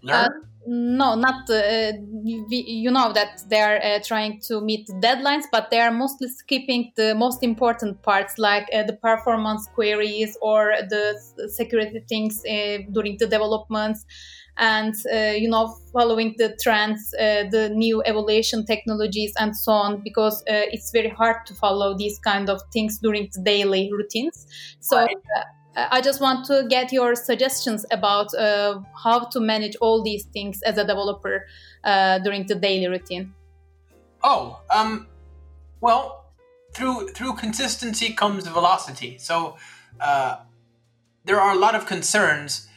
learn? 0.01 0.25
Uh, 0.25 0.45
Uh, 0.65 0.69
no, 0.71 1.15
not 1.15 1.49
uh, 1.49 1.91
you 2.49 2.91
know 2.91 3.11
that 3.13 3.41
they 3.49 3.59
are 3.61 3.77
uh, 3.81 3.99
trying 4.05 4.39
to 4.47 4.61
meet 4.61 4.87
deadlines, 5.01 5.43
but 5.51 5.69
they 5.71 5.79
are 5.79 5.91
mostly 5.91 6.27
skipping 6.29 6.91
the 6.95 7.15
most 7.15 7.43
important 7.43 8.01
parts, 8.03 8.37
like 8.37 8.67
uh, 8.73 8.83
the 8.83 8.93
performance 8.93 9.67
queries 9.73 10.37
or 10.41 10.73
the 10.89 11.15
security 11.55 12.01
things 12.07 12.43
uh, 12.45 12.77
during 12.91 13.17
the 13.17 13.27
developments, 13.27 14.05
and 14.57 14.93
uh, 15.13 15.31
you 15.31 15.49
know 15.49 15.75
following 15.93 16.35
the 16.37 16.55
trends, 16.61 17.09
the 17.11 17.71
new 17.73 18.01
evaluation 18.05 18.65
technologies, 18.65 19.33
and 19.39 19.55
so 19.55 19.71
on. 19.71 20.01
Because 20.03 20.43
it's 20.47 20.91
very 20.91 21.09
hard 21.09 21.45
to 21.47 21.53
follow 21.55 21.97
these 21.97 22.19
kind 22.19 22.49
of 22.49 22.61
things 22.73 22.99
during 22.99 23.29
the 23.33 23.41
daily 23.43 23.89
routines. 23.93 24.45
So. 24.81 24.97
Right 24.97 25.15
I 25.91 26.01
just 26.01 26.21
want 26.21 26.45
to 26.45 26.65
get 26.69 26.91
your 26.91 27.15
suggestions 27.15 27.85
about 27.91 28.33
uh, 28.33 28.81
how 29.03 29.25
to 29.25 29.39
manage 29.39 29.75
all 29.81 30.03
these 30.03 30.25
things 30.25 30.61
as 30.63 30.77
a 30.77 30.85
developer 30.85 31.45
uh, 31.83 32.19
during 32.19 32.45
the 32.47 32.55
daily 32.55 32.87
routine. 32.87 33.33
Oh, 34.23 34.59
um, 34.73 35.07
well, 35.81 36.33
through 36.73 37.09
through 37.09 37.33
consistency 37.33 38.13
comes 38.13 38.47
velocity. 38.47 39.17
So 39.17 39.57
uh, 39.99 40.37
there 41.25 41.39
are 41.39 41.51
a 41.53 41.59
lot 41.59 41.75
of 41.75 41.85
concerns 41.85 42.67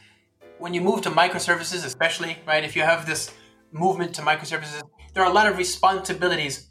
when 0.57 0.73
you 0.73 0.81
move 0.81 1.01
to 1.01 1.09
microservices, 1.09 1.85
especially 1.85 2.37
right. 2.47 2.63
If 2.63 2.75
you 2.75 2.83
have 2.83 3.05
this 3.05 3.31
movement 3.71 4.15
to 4.15 4.21
microservices, 4.21 4.81
there 5.13 5.23
are 5.23 5.29
a 5.29 5.33
lot 5.33 5.47
of 5.47 5.57
responsibilities 5.57 6.69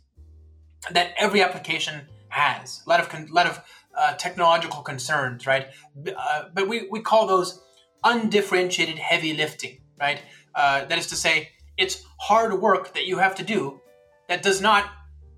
that 0.91 1.15
every 1.19 1.43
application 1.43 2.09
has. 2.29 2.83
A 2.87 2.89
lot 2.89 3.01
of 3.01 3.09
con- 3.09 3.29
lot 3.31 3.47
of 3.47 3.61
uh, 3.97 4.15
technological 4.15 4.83
concerns, 4.83 5.47
right? 5.47 5.69
Uh, 6.17 6.45
but 6.55 6.69
we, 6.69 6.89
we 6.91 7.01
call 7.01 7.27
those 7.27 7.63
undifferentiated 8.05 8.99
heavy 8.99 9.35
lifting, 9.35 9.81
right? 10.01 10.21
Uh, 10.55 10.85
that 10.85 10.99
is 10.99 11.07
to 11.09 11.17
say, 11.17 11.51
it's 11.77 12.05
hard 12.19 12.61
work 12.61 12.95
that 12.95 13.07
you 13.07 13.19
have 13.19 13.35
to 13.35 13.43
do 13.43 13.81
that 14.29 14.43
does 14.43 14.61
not 14.61 14.91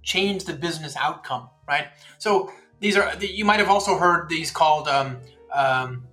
change 0.03 0.45
the 0.45 0.53
business 0.53 0.97
outcome, 0.97 1.49
right? 1.67 1.87
So 2.19 2.53
these 2.81 2.97
are 2.97 3.15
you 3.21 3.45
might 3.45 3.61
have 3.61 3.69
also 3.71 3.99
heard 3.99 4.29
these 4.29 4.51
called 4.51 4.89
um, 4.89 5.19
um, 5.53 6.07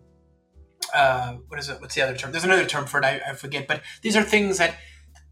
uh, 0.94 1.34
what 1.48 1.60
is 1.60 1.70
it? 1.70 1.82
What's 1.82 1.96
the 1.96 2.02
other 2.02 2.16
term? 2.16 2.32
There's 2.32 2.44
another 2.44 2.66
term 2.66 2.86
for 2.86 3.00
it. 3.00 3.06
I, 3.06 3.22
I 3.30 3.34
forget. 3.34 3.68
But 3.68 3.82
these 4.02 4.16
are 4.16 4.24
things 4.24 4.58
that 4.58 4.78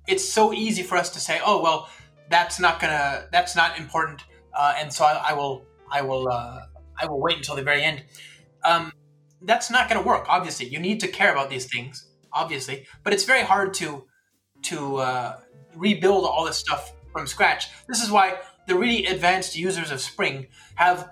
it's 0.08 0.28
so 0.28 0.54
easy 0.54 0.84
for 0.84 0.98
us 0.98 1.10
to 1.12 1.20
say, 1.20 1.40
oh 1.46 1.62
well, 1.62 1.90
that's 2.30 2.60
not 2.60 2.80
gonna, 2.80 3.28
that's 3.32 3.56
not 3.56 3.78
important, 3.78 4.24
uh, 4.54 4.76
and 4.78 4.92
so 4.92 5.06
I, 5.06 5.30
I 5.30 5.34
will, 5.34 5.66
I 5.92 6.02
will, 6.02 6.28
uh, 6.28 6.62
I 7.00 7.08
will 7.08 7.22
wait 7.22 7.38
until 7.38 7.56
the 7.56 7.64
very 7.64 7.84
end. 7.84 8.04
Um, 8.64 8.92
that's 9.42 9.72
not 9.72 9.90
going 9.90 10.02
to 10.02 10.08
work. 10.08 10.26
Obviously, 10.28 10.68
you 10.68 10.80
need 10.80 11.00
to 11.00 11.08
care 11.08 11.32
about 11.32 11.50
these 11.50 11.66
things, 11.66 12.10
obviously, 12.34 12.86
but 13.04 13.14
it's 13.14 13.24
very 13.24 13.44
hard 13.44 13.74
to 13.76 14.06
to 14.64 14.98
uh, 14.98 15.40
rebuild 15.76 16.26
all 16.26 16.46
this 16.46 16.58
stuff 16.58 16.92
from 17.14 17.26
scratch. 17.26 17.70
This 17.88 18.04
is 18.04 18.12
why 18.12 18.40
the 18.68 18.76
really 18.76 19.06
advanced 19.06 19.56
users 19.56 19.92
of 19.92 20.02
Spring 20.02 20.48
have 20.76 21.12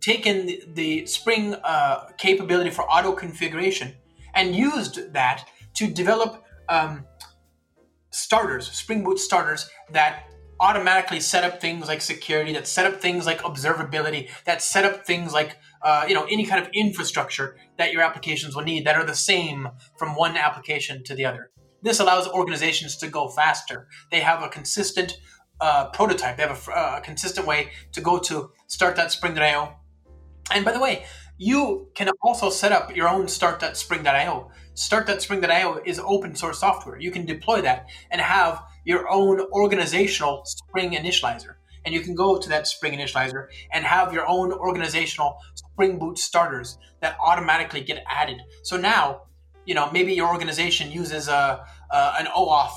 taken 0.00 0.46
the, 0.46 0.62
the 0.74 1.06
Spring 1.06 1.54
uh, 1.64 2.06
capability 2.18 2.70
for 2.70 2.82
auto 2.82 3.12
configuration 3.12 3.94
and 4.34 4.54
used 4.54 5.12
that 5.12 5.48
to 5.74 5.88
develop 5.88 6.44
um, 6.68 7.04
starters, 8.10 8.70
Spring 8.70 9.02
Boot 9.02 9.18
starters 9.18 9.68
that 9.90 10.28
automatically 10.60 11.20
set 11.20 11.44
up 11.44 11.60
things 11.60 11.88
like 11.88 12.00
security, 12.00 12.52
that 12.52 12.66
set 12.66 12.86
up 12.86 13.00
things 13.00 13.26
like 13.26 13.40
observability, 13.42 14.30
that 14.44 14.62
set 14.62 14.84
up 14.84 15.06
things 15.06 15.32
like 15.32 15.56
uh, 15.82 16.04
you 16.08 16.14
know 16.14 16.26
any 16.30 16.46
kind 16.46 16.64
of 16.64 16.70
infrastructure 16.72 17.56
that 17.78 17.92
your 17.92 18.02
applications 18.02 18.54
will 18.54 18.62
need 18.62 18.86
that 18.86 18.96
are 18.96 19.04
the 19.04 19.14
same 19.14 19.68
from 19.98 20.16
one 20.16 20.36
application 20.36 21.02
to 21.04 21.14
the 21.14 21.24
other. 21.24 21.50
This 21.82 22.00
allows 22.00 22.26
organizations 22.28 22.96
to 22.98 23.08
go 23.08 23.28
faster. 23.28 23.88
They 24.10 24.20
have 24.20 24.42
a 24.42 24.48
consistent 24.48 25.18
uh, 25.60 25.90
prototype. 25.90 26.36
They 26.36 26.44
have 26.44 26.68
a, 26.68 26.72
uh, 26.72 27.00
consistent 27.00 27.46
way 27.46 27.70
to 27.92 28.00
go 28.00 28.18
to 28.20 28.50
start.spring.io. 28.68 29.74
And 30.50 30.64
by 30.64 30.72
the 30.72 30.80
way, 30.80 31.04
you 31.36 31.88
can 31.94 32.08
also 32.22 32.48
set 32.48 32.72
up 32.72 32.94
your 32.94 33.08
own 33.08 33.28
start.spring.io. 33.28 34.50
Start.spring.io 34.74 35.80
is 35.84 35.98
open 35.98 36.34
source 36.34 36.60
software. 36.60 36.98
You 36.98 37.10
can 37.10 37.26
deploy 37.26 37.60
that 37.62 37.88
and 38.10 38.20
have 38.20 38.62
your 38.84 39.10
own 39.10 39.40
organizational 39.52 40.44
Spring 40.44 40.92
initializer. 40.92 41.54
And 41.84 41.94
you 41.94 42.00
can 42.00 42.14
go 42.14 42.38
to 42.38 42.48
that 42.48 42.66
Spring 42.66 42.98
initializer 42.98 43.48
and 43.72 43.84
have 43.84 44.12
your 44.12 44.26
own 44.26 44.52
organizational 44.52 45.36
Spring 45.54 45.98
Boot 45.98 46.18
starters 46.18 46.78
that 47.00 47.16
automatically 47.24 47.82
get 47.82 48.02
added. 48.08 48.40
So 48.62 48.76
now, 48.76 49.22
you 49.66 49.74
know, 49.74 49.90
maybe 49.92 50.14
your 50.14 50.28
organization 50.28 50.90
uses 50.90 51.28
a, 51.28 51.64
an 51.92 52.26
OAuth 52.26 52.72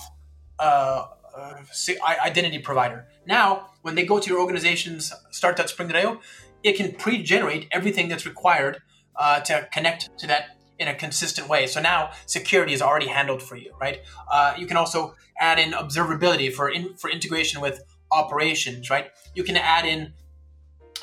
uh, 0.59 1.05
uh, 1.37 1.53
identity 2.25 2.59
provider. 2.59 3.07
Now, 3.25 3.67
when 3.83 3.95
they 3.95 4.05
go 4.05 4.19
to 4.19 4.29
your 4.29 4.39
organization's 4.39 5.13
start.spring.io, 5.31 6.19
it 6.63 6.73
can 6.73 6.93
pre-generate 6.93 7.67
everything 7.71 8.07
that's 8.07 8.25
required 8.25 8.79
uh, 9.15 9.39
to 9.41 9.67
connect 9.71 10.17
to 10.19 10.27
that 10.27 10.56
in 10.79 10.87
a 10.87 10.95
consistent 10.95 11.49
way. 11.49 11.67
So 11.67 11.81
now 11.81 12.11
security 12.25 12.73
is 12.73 12.81
already 12.81 13.07
handled 13.07 13.41
for 13.41 13.55
you, 13.55 13.73
right? 13.79 14.01
Uh, 14.31 14.53
you 14.57 14.67
can 14.67 14.77
also 14.77 15.15
add 15.39 15.59
in 15.59 15.71
observability 15.71 16.53
for 16.53 16.69
in, 16.69 16.95
for 16.95 17.09
integration 17.09 17.61
with 17.61 17.83
operations, 18.11 18.89
right? 18.89 19.11
You 19.35 19.43
can 19.43 19.57
add 19.57 19.85
in 19.85 20.13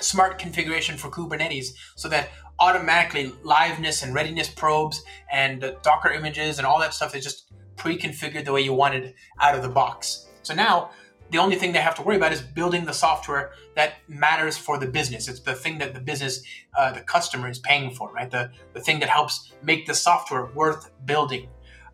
smart 0.01 0.39
configuration 0.39 0.97
for 0.97 1.09
Kubernetes 1.11 1.75
so 1.95 2.09
that 2.09 2.31
automatically 2.59 3.31
liveness 3.45 4.03
and 4.03 4.15
readiness 4.15 4.49
probes 4.49 5.03
and 5.31 5.65
uh, 5.65 5.73
Docker 5.83 6.11
images 6.11 6.59
and 6.59 6.67
all 6.67 6.79
that 6.81 6.95
stuff 6.95 7.15
is 7.15 7.25
just 7.25 7.53
pre-configured 7.77 8.45
the 8.45 8.53
way 8.53 8.61
you 8.61 8.73
wanted 8.73 9.15
out 9.41 9.55
of 9.55 9.63
the 9.63 9.69
box. 9.69 10.29
So 10.43 10.55
now 10.55 10.91
the 11.31 11.39
only 11.39 11.57
thing 11.57 11.73
they 11.73 11.81
have 11.81 11.95
to 11.97 12.03
worry 12.03 12.17
about 12.17 12.33
is 12.33 12.41
building 12.41 12.85
the 12.85 12.93
software 12.93 13.53
that 13.77 13.95
matters 14.09 14.57
for 14.57 14.79
the 14.79 14.87
business. 14.87 15.29
It's 15.29 15.41
the 15.41 15.55
thing 15.55 15.79
that 15.79 15.95
the 15.95 16.01
business, 16.01 16.43
uh, 16.79 16.93
the 16.93 17.01
customer 17.01 17.49
is 17.49 17.59
paying 17.59 17.91
for, 17.91 18.13
right? 18.13 18.31
The, 18.31 18.51
the 18.73 18.81
thing 18.81 19.01
that 19.01 19.09
helps 19.09 19.53
make 19.63 19.87
the 19.87 19.95
software 19.95 20.47
worth 20.55 20.91
building. 21.05 21.49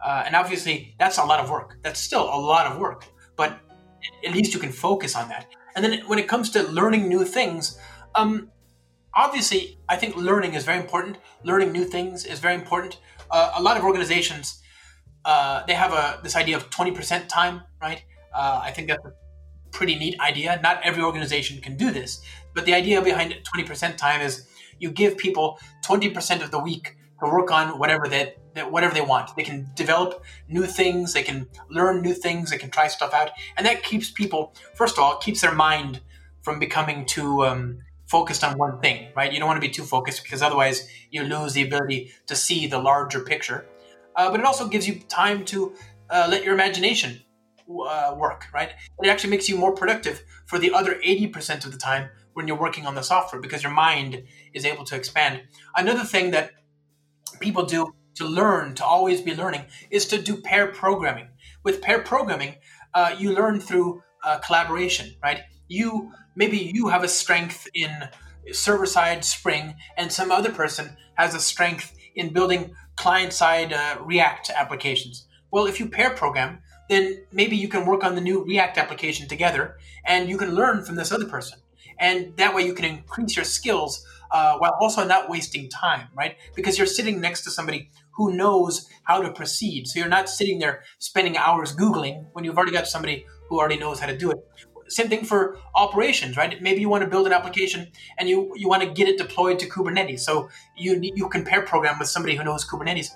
Uh, 0.05 0.25
and 0.27 0.35
obviously, 0.35 0.95
that's 0.99 1.19
a 1.19 1.25
lot 1.25 1.41
of 1.41 1.51
work. 1.51 1.79
That's 1.83 2.01
still 2.01 2.25
a 2.25 2.41
lot 2.41 2.67
of 2.67 2.79
work, 2.79 3.05
but 3.37 3.59
at 4.27 4.33
least 4.33 4.55
you 4.55 4.61
can 4.61 4.73
focus 4.73 5.15
on 5.15 5.29
that. 5.29 5.47
And 5.77 5.85
then 5.85 6.01
when 6.07 6.19
it 6.19 6.27
comes 6.27 6.51
to 6.51 6.63
learning 6.65 7.09
new 7.09 7.25
things, 7.25 7.79
um, 8.15 8.51
obviously, 9.15 9.79
I 9.89 9.97
think 9.97 10.17
learning 10.17 10.55
is 10.55 10.65
very 10.65 10.79
important. 10.79 11.19
Learning 11.45 11.73
new 11.73 11.85
things 11.85 12.25
is 12.25 12.41
very 12.41 12.55
important. 12.55 12.99
Uh, 13.31 13.53
a 13.55 13.63
lot 13.63 13.77
of 13.77 13.85
organizations, 13.85 14.61
uh, 15.25 15.65
they 15.67 15.75
have 15.75 15.93
a 15.93 16.21
this 16.23 16.35
idea 16.35 16.57
of 16.57 16.71
20% 16.71 17.29
time, 17.29 17.63
right? 17.81 18.03
Uh, 18.35 18.61
I 18.63 18.71
think 18.71 18.89
that's 18.89 19.05
a 19.05 19.13
pretty 19.71 19.97
neat 19.97 20.19
idea. 20.21 20.61
Not 20.63 20.81
every 20.83 21.03
organization 21.03 21.61
can 21.61 21.77
do 21.77 21.91
this, 21.91 22.23
but 22.55 22.65
the 22.65 22.75
idea 22.75 23.03
behind 23.03 23.35
20% 23.57 23.97
time 23.97 24.21
is 24.21 24.47
you 24.79 24.91
give 24.91 25.17
people 25.17 25.59
20% 25.85 26.43
of 26.43 26.51
the 26.51 26.59
week 26.59 26.97
to 27.21 27.31
work 27.31 27.51
on 27.51 27.79
whatever 27.79 28.09
that, 28.09 28.37
that 28.55 28.73
whatever 28.73 28.95
they 28.95 29.01
want. 29.01 29.35
They 29.37 29.43
can 29.43 29.71
develop 29.75 30.25
new 30.49 30.65
things, 30.65 31.13
they 31.13 31.23
can 31.23 31.49
learn 31.69 32.03
new 32.03 32.15
things, 32.15 32.51
they 32.51 32.59
can 32.59 32.71
try 32.71 32.89
stuff 32.89 33.13
out, 33.13 33.31
and 33.57 33.67
that 33.67 33.83
keeps 33.83 34.11
people. 34.11 34.55
First 34.75 34.97
of 34.97 35.05
all, 35.05 35.19
keeps 35.19 35.43
their 35.43 35.55
mind 35.55 36.01
from 36.43 36.59
becoming 36.59 37.05
too 37.05 37.45
um, 37.45 37.79
focused 38.07 38.43
on 38.43 38.59
one 38.59 38.81
thing, 38.81 39.09
right? 39.15 39.33
You 39.33 39.39
don't 39.39 39.47
want 39.47 39.63
to 39.63 39.67
be 39.67 39.73
too 39.73 39.85
focused 39.85 40.23
because 40.25 40.43
otherwise 40.43 40.89
you 41.11 41.23
lose 41.23 41.53
the 41.53 41.63
ability 41.63 42.13
to 42.27 42.35
see 42.35 42.67
the 42.67 42.79
larger 42.79 43.21
picture. 43.21 43.67
Uh, 44.17 44.31
but 44.31 44.41
it 44.41 44.47
also 44.47 44.67
gives 44.67 44.89
you 44.89 45.01
time 45.09 45.45
to 45.45 45.75
uh, 46.09 46.27
let 46.29 46.43
your 46.43 46.55
imagination 46.55 47.21
uh, 47.79 48.15
work, 48.17 48.47
right? 48.53 48.71
It 49.03 49.09
actually 49.09 49.31
makes 49.31 49.49
you 49.49 49.57
more 49.57 49.73
productive 49.75 50.23
for 50.47 50.59
the 50.59 50.73
other 50.73 51.01
80% 51.05 51.65
of 51.65 51.73
the 51.73 51.79
time 51.79 52.11
when 52.35 52.47
you're 52.47 52.59
working 52.59 52.87
on 52.87 52.95
the 52.95 53.03
software 53.03 53.41
because 53.41 53.63
your 53.63 53.73
mind 53.73 54.25
is 54.55 54.65
able 54.65 54.85
to 54.85 54.97
expand. 54.97 55.43
Another 55.77 56.05
thing 56.05 56.31
that 56.33 56.53
people 57.41 57.65
do 57.65 57.95
to 58.15 58.25
learn, 58.27 58.75
to 58.75 58.85
always 58.85 59.21
be 59.21 59.35
learning, 59.35 59.65
is 59.91 60.07
to 60.09 60.21
do 60.21 60.37
pair 60.37 60.67
programming. 60.69 61.29
With 61.63 61.81
pair 61.81 62.03
programming, 62.03 62.57
uh, 62.95 63.15
you 63.19 63.33
learn 63.33 63.61
through 63.61 64.03
uh, 64.25 64.39
collaboration, 64.39 65.15
right? 65.23 65.43
You 65.69 66.13
maybe 66.35 66.59
you 66.59 66.89
have 66.89 67.05
a 67.05 67.09
strength 67.09 67.69
in 67.75 67.91
server 68.53 68.87
side 68.87 69.25
Spring, 69.25 69.75
and 69.97 70.13
some 70.13 70.31
other 70.31 70.53
person 70.53 70.97
has 71.15 71.35
a 71.35 71.41
strength 71.41 71.97
in 72.15 72.33
building 72.33 72.75
client 72.97 73.33
side 73.33 73.73
uh, 73.73 73.97
React 74.01 74.51
applications. 74.51 75.27
Well, 75.51 75.67
if 75.67 75.81
you 75.81 75.89
pair 75.89 76.11
program, 76.11 76.61
then 76.91 77.23
maybe 77.33 77.57
you 77.57 77.69
can 77.69 77.87
work 77.87 78.03
on 78.03 78.17
the 78.17 78.21
new 78.21 78.45
React 78.45 78.77
application 78.77 79.29
together 79.29 79.77
and 80.05 80.29
you 80.29 80.37
can 80.37 80.55
learn 80.55 80.85
from 80.85 80.97
this 80.97 81.13
other 81.13 81.25
person. 81.25 81.61
And 82.01 82.37
that 82.37 82.55
way 82.55 82.63
you 82.63 82.75
can 82.75 82.85
increase 82.85 83.37
your 83.37 83.45
skills 83.45 84.05
uh, 84.33 84.59
while 84.59 84.77
also 84.81 85.05
not 85.05 85.31
wasting 85.31 85.69
time, 85.69 86.09
right? 86.17 86.37
Because 86.57 86.79
you're 86.79 86.89
sitting 86.89 87.21
next 87.21 87.45
to 87.45 87.51
somebody 87.51 87.91
who 88.17 88.35
knows 88.35 88.89
how 89.05 89.23
to 89.23 89.33
proceed. 89.33 89.87
So 89.87 90.01
you're 90.01 90.09
not 90.09 90.29
sitting 90.29 90.59
there 90.59 90.83
spending 90.99 91.37
hours 91.37 91.75
Googling 91.75 92.27
when 92.33 92.45
you've 92.45 92.57
already 92.57 92.73
got 92.73 92.89
somebody 92.89 93.25
who 93.49 93.59
already 93.59 93.79
knows 93.79 94.01
how 94.01 94.07
to 94.07 94.17
do 94.17 94.33
it. 94.33 94.39
Same 94.89 95.09
thing 95.09 95.25
for 95.25 95.59
operations, 95.77 96.37
right? 96.37 96.61
Maybe 96.61 96.81
you 96.81 96.89
want 96.89 97.05
to 97.05 97.11
build 97.11 97.29
an 97.29 97.33
application 97.33 97.87
and 98.19 98.29
you, 98.29 98.53
you 98.57 98.69
want 98.69 98.83
to 98.83 98.91
get 98.91 99.07
it 99.07 99.17
deployed 99.17 99.61
to 99.61 99.69
Kubernetes. 99.69 100.21
So 100.21 100.49
you, 100.77 100.99
you 101.01 101.29
pair 101.29 101.63
program 101.63 102.01
with 102.01 102.09
somebody 102.09 102.35
who 102.35 102.43
knows 102.43 102.69
Kubernetes. 102.69 103.11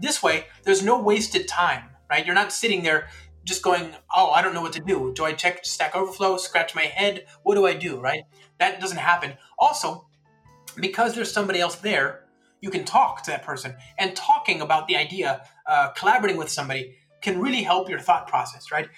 This 0.00 0.22
way, 0.22 0.44
there's 0.62 0.84
no 0.84 1.00
wasted 1.00 1.48
time 1.48 1.90
right? 2.10 2.24
You're 2.24 2.34
not 2.34 2.52
sitting 2.52 2.82
there 2.82 3.08
just 3.44 3.62
going, 3.62 3.94
oh, 4.14 4.30
I 4.30 4.42
don't 4.42 4.54
know 4.54 4.62
what 4.62 4.72
to 4.74 4.80
do. 4.80 5.12
Do 5.14 5.24
I 5.24 5.32
check 5.32 5.64
Stack 5.64 5.94
Overflow, 5.94 6.36
scratch 6.36 6.74
my 6.74 6.82
head? 6.82 7.26
What 7.44 7.54
do 7.54 7.66
I 7.66 7.74
do, 7.74 8.00
right? 8.00 8.24
That 8.58 8.80
doesn't 8.80 8.98
happen. 8.98 9.34
Also, 9.58 10.08
because 10.80 11.14
there's 11.14 11.32
somebody 11.32 11.60
else 11.60 11.76
there, 11.76 12.24
you 12.60 12.70
can 12.70 12.84
talk 12.84 13.22
to 13.22 13.30
that 13.30 13.44
person. 13.44 13.76
And 13.98 14.16
talking 14.16 14.60
about 14.60 14.88
the 14.88 14.96
idea, 14.96 15.46
uh, 15.66 15.90
collaborating 15.90 16.36
with 16.36 16.50
somebody, 16.50 16.96
can 17.22 17.40
really 17.40 17.62
help 17.62 17.88
your 17.88 18.00
thought 18.00 18.26
process, 18.26 18.72
right? 18.72 18.88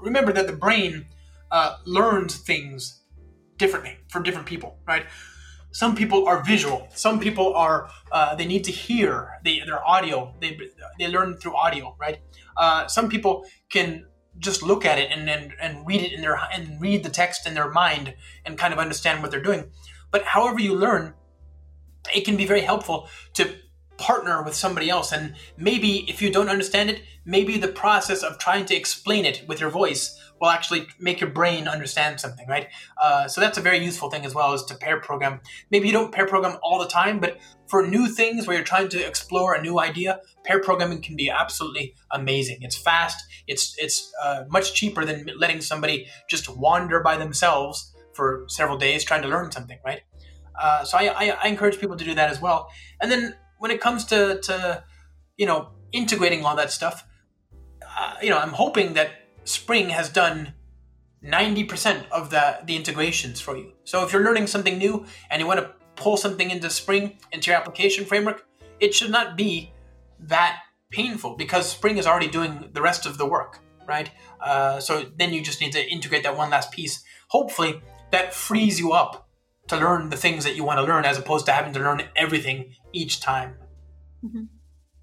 Remember 0.00 0.32
that 0.32 0.46
the 0.46 0.52
brain 0.52 1.06
uh, 1.50 1.76
learns 1.84 2.36
things 2.36 3.02
differently 3.56 3.98
for 4.08 4.20
different 4.20 4.46
people, 4.46 4.78
right? 4.86 5.06
Some 5.70 5.94
people 5.94 6.26
are 6.26 6.42
visual. 6.42 6.88
Some 6.94 7.20
people 7.20 7.54
are 7.54 7.90
uh, 8.10 8.34
they 8.34 8.46
need 8.46 8.64
to 8.64 8.72
hear 8.72 9.38
they, 9.44 9.60
their 9.60 9.86
audio. 9.86 10.34
They, 10.40 10.58
they 10.98 11.08
learn 11.08 11.36
through 11.36 11.56
audio 11.56 11.94
right? 12.00 12.18
Uh, 12.56 12.86
some 12.86 13.08
people 13.08 13.44
can 13.70 14.06
just 14.38 14.62
look 14.62 14.84
at 14.84 14.98
it 14.98 15.10
and, 15.10 15.28
and 15.28 15.52
and 15.60 15.86
read 15.86 16.00
it 16.00 16.12
in 16.12 16.20
their 16.20 16.36
and 16.52 16.80
read 16.80 17.02
the 17.02 17.10
text 17.10 17.46
in 17.46 17.54
their 17.54 17.70
mind 17.70 18.14
and 18.44 18.56
kind 18.56 18.72
of 18.72 18.78
understand 18.78 19.22
what 19.22 19.30
they're 19.30 19.42
doing. 19.42 19.70
But 20.10 20.24
however 20.24 20.60
you 20.60 20.74
learn 20.74 21.14
it 22.14 22.24
can 22.24 22.36
be 22.36 22.46
very 22.46 22.62
helpful 22.62 23.08
to 23.34 23.54
partner 23.98 24.42
with 24.42 24.54
somebody 24.54 24.88
else 24.88 25.12
and 25.12 25.34
maybe 25.56 26.08
if 26.08 26.22
you 26.22 26.30
don't 26.30 26.48
understand 26.48 26.88
it 26.88 27.02
maybe 27.28 27.58
the 27.58 27.68
process 27.68 28.22
of 28.22 28.38
trying 28.38 28.64
to 28.64 28.74
explain 28.74 29.26
it 29.26 29.44
with 29.46 29.60
your 29.60 29.68
voice 29.68 30.18
will 30.40 30.48
actually 30.48 30.86
make 30.98 31.20
your 31.20 31.30
brain 31.30 31.68
understand 31.68 32.18
something, 32.18 32.46
right? 32.48 32.68
Uh, 33.00 33.28
so 33.28 33.40
that's 33.40 33.58
a 33.58 33.60
very 33.60 33.78
useful 33.78 34.08
thing 34.10 34.24
as 34.24 34.34
well 34.34 34.54
is 34.54 34.64
to 34.64 34.74
pair 34.74 35.00
program. 35.00 35.40
Maybe 35.70 35.88
you 35.88 35.92
don't 35.92 36.12
pair 36.12 36.26
program 36.26 36.58
all 36.62 36.78
the 36.78 36.86
time, 36.86 37.20
but 37.20 37.38
for 37.66 37.86
new 37.86 38.08
things 38.08 38.46
where 38.46 38.56
you're 38.56 38.64
trying 38.64 38.88
to 38.90 39.06
explore 39.06 39.54
a 39.54 39.62
new 39.62 39.78
idea, 39.78 40.20
pair 40.44 40.60
programming 40.60 41.02
can 41.02 41.16
be 41.16 41.28
absolutely 41.28 41.94
amazing. 42.10 42.58
It's 42.62 42.76
fast. 42.76 43.22
It's 43.46 43.74
it's 43.78 44.12
uh, 44.22 44.44
much 44.48 44.74
cheaper 44.74 45.04
than 45.04 45.28
letting 45.36 45.60
somebody 45.60 46.06
just 46.28 46.48
wander 46.48 47.00
by 47.00 47.16
themselves 47.16 47.94
for 48.14 48.44
several 48.48 48.78
days 48.78 49.04
trying 49.04 49.22
to 49.22 49.28
learn 49.28 49.50
something, 49.50 49.78
right? 49.84 50.00
Uh, 50.60 50.84
so 50.84 50.98
I, 50.98 51.06
I, 51.08 51.36
I 51.42 51.48
encourage 51.48 51.78
people 51.78 51.96
to 51.96 52.04
do 52.04 52.14
that 52.14 52.30
as 52.30 52.40
well. 52.40 52.68
And 53.00 53.12
then 53.12 53.36
when 53.58 53.70
it 53.70 53.80
comes 53.80 54.04
to 54.06 54.40
to 54.42 54.84
you 55.36 55.46
know 55.46 55.70
integrating 55.92 56.44
all 56.44 56.56
that 56.56 56.70
stuff, 56.70 57.04
uh, 57.98 58.14
you 58.22 58.30
know 58.30 58.38
I'm 58.38 58.52
hoping 58.52 58.94
that 58.94 59.10
Spring 59.44 59.88
has 59.90 60.10
done 60.10 60.52
90% 61.24 62.08
of 62.10 62.30
the, 62.30 62.58
the 62.64 62.76
integrations 62.76 63.40
for 63.40 63.56
you. 63.56 63.72
So 63.84 64.04
if 64.04 64.12
you're 64.12 64.22
learning 64.22 64.46
something 64.46 64.78
new 64.78 65.04
and 65.30 65.40
you 65.40 65.46
want 65.46 65.60
to 65.60 65.70
pull 65.96 66.16
something 66.16 66.50
into 66.50 66.70
Spring, 66.70 67.18
into 67.32 67.50
your 67.50 67.58
application 67.58 68.04
framework, 68.04 68.46
it 68.78 68.94
should 68.94 69.10
not 69.10 69.36
be 69.36 69.72
that 70.20 70.60
painful 70.90 71.34
because 71.36 71.68
Spring 71.68 71.98
is 71.98 72.06
already 72.06 72.28
doing 72.28 72.70
the 72.72 72.82
rest 72.82 73.06
of 73.06 73.18
the 73.18 73.26
work, 73.26 73.58
right? 73.86 74.10
Uh, 74.40 74.80
so 74.80 75.06
then 75.16 75.32
you 75.32 75.42
just 75.42 75.60
need 75.60 75.72
to 75.72 75.90
integrate 75.90 76.22
that 76.22 76.36
one 76.36 76.50
last 76.50 76.70
piece. 76.70 77.02
Hopefully, 77.28 77.80
that 78.10 78.32
frees 78.32 78.78
you 78.78 78.92
up 78.92 79.28
to 79.66 79.76
learn 79.76 80.08
the 80.08 80.16
things 80.16 80.44
that 80.44 80.56
you 80.56 80.64
want 80.64 80.78
to 80.78 80.84
learn 80.84 81.04
as 81.04 81.18
opposed 81.18 81.46
to 81.46 81.52
having 81.52 81.72
to 81.74 81.80
learn 81.80 82.02
everything 82.16 82.74
each 82.92 83.20
time. 83.20 83.56
Mm-hmm. 84.24 84.44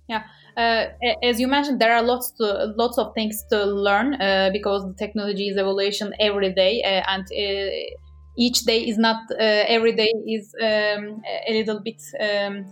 Yeah 0.08 0.24
uh, 0.58 0.86
as 1.24 1.40
you 1.40 1.48
mentioned, 1.48 1.80
there 1.80 1.94
are 1.94 2.04
lots 2.04 2.32
to, 2.32 2.74
lots 2.78 2.98
of 2.98 3.14
things 3.14 3.44
to 3.52 3.66
learn 3.66 4.16
uh, 4.16 4.50
because 4.54 4.84
the 4.86 4.94
technology 4.94 5.50
is 5.50 5.58
evolution 5.58 6.14
every 6.20 6.54
day, 6.54 6.82
uh, 6.84 7.12
and 7.12 7.24
uh, 7.24 7.96
each 8.38 8.62
day 8.62 8.80
is 8.80 8.98
not 8.98 9.22
uh, 9.32 9.38
every 9.68 9.94
day 9.94 10.12
is 10.28 10.54
um, 10.62 11.22
a 11.48 11.52
little 11.52 11.80
bit 11.80 12.02
um, 12.20 12.72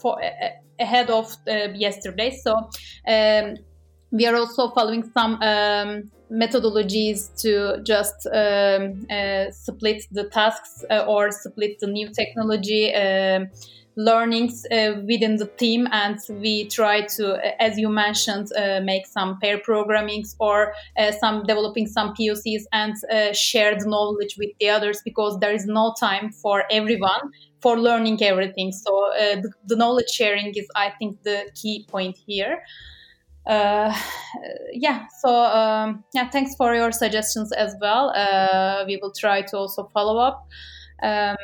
for 0.00 0.20
ahead 0.78 1.10
of 1.10 1.34
yesterday. 1.74 2.30
So 2.30 2.54
um, 3.08 3.56
we 4.10 4.26
are 4.26 4.36
also 4.36 4.70
following 4.70 5.10
some 5.14 5.34
um, 5.42 6.10
methodologies 6.30 7.34
to 7.42 7.82
just 7.82 8.26
um, 8.26 9.06
split 9.52 10.04
the 10.10 10.28
tasks 10.30 10.84
or 11.06 11.30
split 11.30 11.78
the 11.80 11.86
new 11.86 12.10
technology 12.10 12.94
um, 12.94 13.48
learnings 13.96 14.64
uh, 14.70 14.94
within 15.06 15.36
the 15.36 15.46
team 15.58 15.86
and 15.92 16.18
we 16.40 16.66
try 16.68 17.02
to 17.02 17.34
uh, 17.34 17.50
as 17.60 17.78
you 17.78 17.88
mentioned 17.88 18.48
uh, 18.56 18.80
make 18.82 19.06
some 19.06 19.38
pair 19.40 19.58
programmings 19.58 20.34
or 20.40 20.72
uh, 20.98 21.12
some 21.12 21.44
developing 21.44 21.86
some 21.86 22.14
pocs 22.14 22.62
and 22.72 22.94
uh, 23.12 23.32
share 23.32 23.76
the 23.78 23.86
knowledge 23.86 24.36
with 24.38 24.50
the 24.60 24.68
others 24.68 25.02
because 25.04 25.38
there 25.40 25.52
is 25.52 25.66
no 25.66 25.94
time 26.00 26.32
for 26.32 26.64
everyone 26.70 27.30
for 27.60 27.78
learning 27.78 28.20
everything. 28.22 28.72
So 28.72 29.12
uh, 29.12 29.36
the, 29.40 29.52
the, 29.66 29.76
knowledge 29.76 30.10
sharing 30.10 30.52
is 30.56 30.66
i 30.74 30.90
think 30.98 31.22
the 31.22 31.48
key 31.54 31.86
point 31.88 32.16
here. 32.26 32.62
Yeah 33.46 35.06
so 35.20 35.28
um, 35.28 36.04
yeah 36.14 36.30
thanks 36.30 36.54
for 36.56 36.74
your 36.74 36.92
suggestions 36.92 37.52
as 37.52 37.74
well. 37.80 38.12
We 38.86 38.96
will 39.02 39.12
try 39.12 39.42
to 39.42 39.58
also 39.58 39.90
follow 39.92 40.18
up 40.18 40.48
um, 41.02 41.36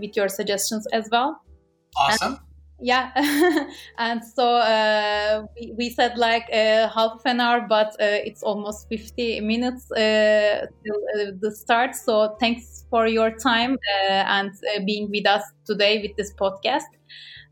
with 0.00 0.14
your 0.16 0.28
suggestions 0.28 0.86
as 0.92 1.08
well 1.10 1.43
awesome 1.96 2.32
and, 2.32 2.40
yeah 2.80 3.10
and 3.98 4.24
so 4.24 4.56
uh, 4.56 5.44
we, 5.54 5.74
we, 5.78 5.90
said 5.90 6.18
like 6.18 6.44
uh, 6.52 6.88
half 6.88 7.20
an 7.24 7.40
hour 7.40 7.66
but 7.68 7.88
uh, 8.00 8.20
it's 8.24 8.42
almost 8.42 8.88
50 8.88 9.40
minutes 9.40 9.90
uh, 9.92 10.66
till 10.84 11.32
the 11.40 11.52
start 11.54 11.94
so 11.94 12.36
thanks 12.40 12.84
for 12.90 13.06
your 13.06 13.30
time 13.30 13.76
and 14.08 14.50
being 14.86 15.08
with 15.10 15.26
us 15.26 15.42
today 15.66 16.02
with 16.02 16.16
this 16.16 16.32
podcast 16.34 16.84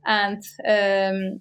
and 0.05 0.43
um, 0.67 1.41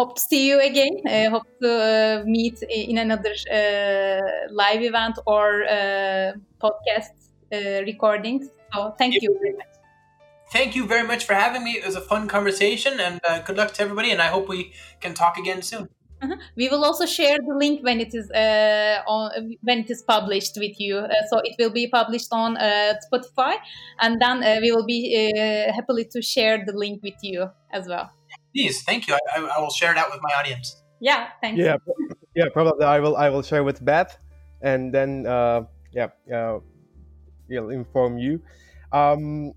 hope 0.00 0.16
to 0.16 0.20
see 0.20 0.48
you 0.48 0.60
again. 0.60 0.94
Uh, 1.06 1.30
hope 1.30 1.48
to 1.62 1.70
uh, 1.70 2.22
meet 2.24 2.58
in 2.68 2.98
another 2.98 3.34
uh, 3.52 4.20
live 4.50 4.82
event 4.82 5.18
or 5.26 5.64
uh, 5.64 6.32
podcast 6.62 7.16
uh, 7.52 7.82
recordings. 7.90 8.46
So 8.72 8.94
thank 8.98 9.14
you 9.22 9.36
very 9.40 9.56
much. 9.56 9.69
Thank 10.52 10.74
you 10.74 10.86
very 10.86 11.06
much 11.06 11.24
for 11.24 11.34
having 11.34 11.62
me. 11.64 11.72
It 11.72 11.86
was 11.86 11.94
a 11.94 12.00
fun 12.00 12.28
conversation, 12.28 12.98
and 13.00 13.20
uh, 13.28 13.40
good 13.40 13.56
luck 13.56 13.72
to 13.74 13.82
everybody. 13.82 14.10
And 14.10 14.20
I 14.20 14.26
hope 14.26 14.48
we 14.48 14.72
can 15.00 15.14
talk 15.14 15.38
again 15.38 15.62
soon. 15.62 15.88
Uh-huh. 16.22 16.36
We 16.54 16.68
will 16.68 16.84
also 16.84 17.06
share 17.06 17.38
the 17.38 17.54
link 17.54 17.82
when 17.82 17.98
it 17.98 18.14
is 18.14 18.30
on 19.06 19.56
when 19.62 19.78
it 19.78 19.90
is 19.90 20.02
published 20.02 20.56
with 20.56 20.78
you. 20.78 21.06
so 21.30 21.38
it 21.44 21.54
will 21.58 21.70
be 21.70 21.86
published 21.88 22.28
on 22.32 22.56
Spotify, 22.56 23.54
and 24.00 24.20
then 24.20 24.40
we 24.60 24.70
will 24.72 24.84
be 24.84 25.32
happily 25.74 26.04
to 26.12 26.20
share 26.20 26.62
the 26.66 26.72
link 26.72 27.02
with 27.02 27.20
you 27.22 27.48
as 27.72 27.88
well 27.88 28.10
please, 28.54 28.82
thank 28.82 29.06
you. 29.08 29.14
I, 29.14 29.48
I, 29.56 29.60
will 29.60 29.70
share 29.70 29.92
it 29.92 29.98
out 29.98 30.10
with 30.10 30.20
my 30.22 30.32
audience. 30.38 30.82
Yeah, 31.00 31.28
thanks. 31.40 31.60
Yeah, 31.60 31.76
yeah, 32.34 32.46
probably 32.52 32.84
I 32.84 33.00
will. 33.00 33.16
I 33.16 33.30
will 33.30 33.42
share 33.42 33.64
with 33.64 33.84
Beth, 33.84 34.18
and 34.60 34.92
then 34.92 35.26
uh, 35.26 35.62
yeah, 35.92 36.08
uh, 36.32 36.58
we'll 37.48 37.70
inform 37.70 38.18
you. 38.18 38.42
Um, 38.92 39.52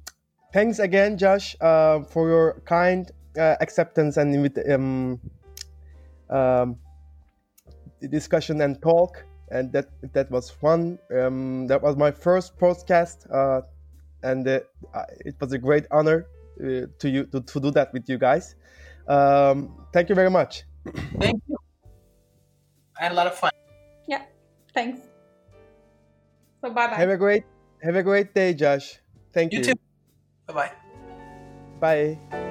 thanks 0.53 0.79
again, 0.79 1.17
Josh, 1.17 1.55
uh, 1.59 2.03
for 2.03 2.29
your 2.29 2.61
kind 2.65 3.11
uh, 3.37 3.55
acceptance 3.59 4.17
and 4.17 4.57
um, 4.69 5.19
um, 6.29 6.77
discussion 8.09 8.61
and 8.61 8.81
talk. 8.81 9.25
And 9.51 9.71
that 9.73 9.89
that 10.13 10.31
was 10.31 10.49
fun. 10.49 10.97
Um, 11.15 11.67
that 11.67 11.81
was 11.81 11.95
my 11.95 12.09
first 12.09 12.57
podcast, 12.57 13.29
uh, 13.29 13.61
and 14.23 14.47
uh, 14.47 14.61
it 15.19 15.35
was 15.39 15.51
a 15.53 15.59
great 15.59 15.85
honor 15.91 16.25
uh, 16.59 16.87
to 16.97 17.09
you 17.09 17.25
to, 17.25 17.41
to 17.41 17.59
do 17.59 17.69
that 17.71 17.93
with 17.93 18.09
you 18.09 18.17
guys. 18.17 18.55
Um, 19.07 19.75
thank 19.93 20.09
you 20.09 20.15
very 20.15 20.31
much. 20.31 20.63
Thank 21.19 21.43
you. 21.47 21.57
I 22.99 23.03
had 23.03 23.11
a 23.11 23.15
lot 23.15 23.27
of 23.27 23.35
fun. 23.35 23.51
Yeah. 24.07 24.23
Thanks. 24.73 25.01
So 26.61 26.71
bye 26.71 26.87
bye. 26.87 26.95
Have 26.95 27.09
a 27.09 27.17
great 27.17 27.43
have 27.83 27.95
a 27.95 28.01
great 28.01 28.33
day, 28.33 28.55
Josh. 28.55 28.97
Thank 29.33 29.53
you. 29.53 29.59
You 29.59 29.65
too. 29.65 29.92
Bye 30.47 30.53
bye. 30.53 30.71
Bye. 31.79 32.49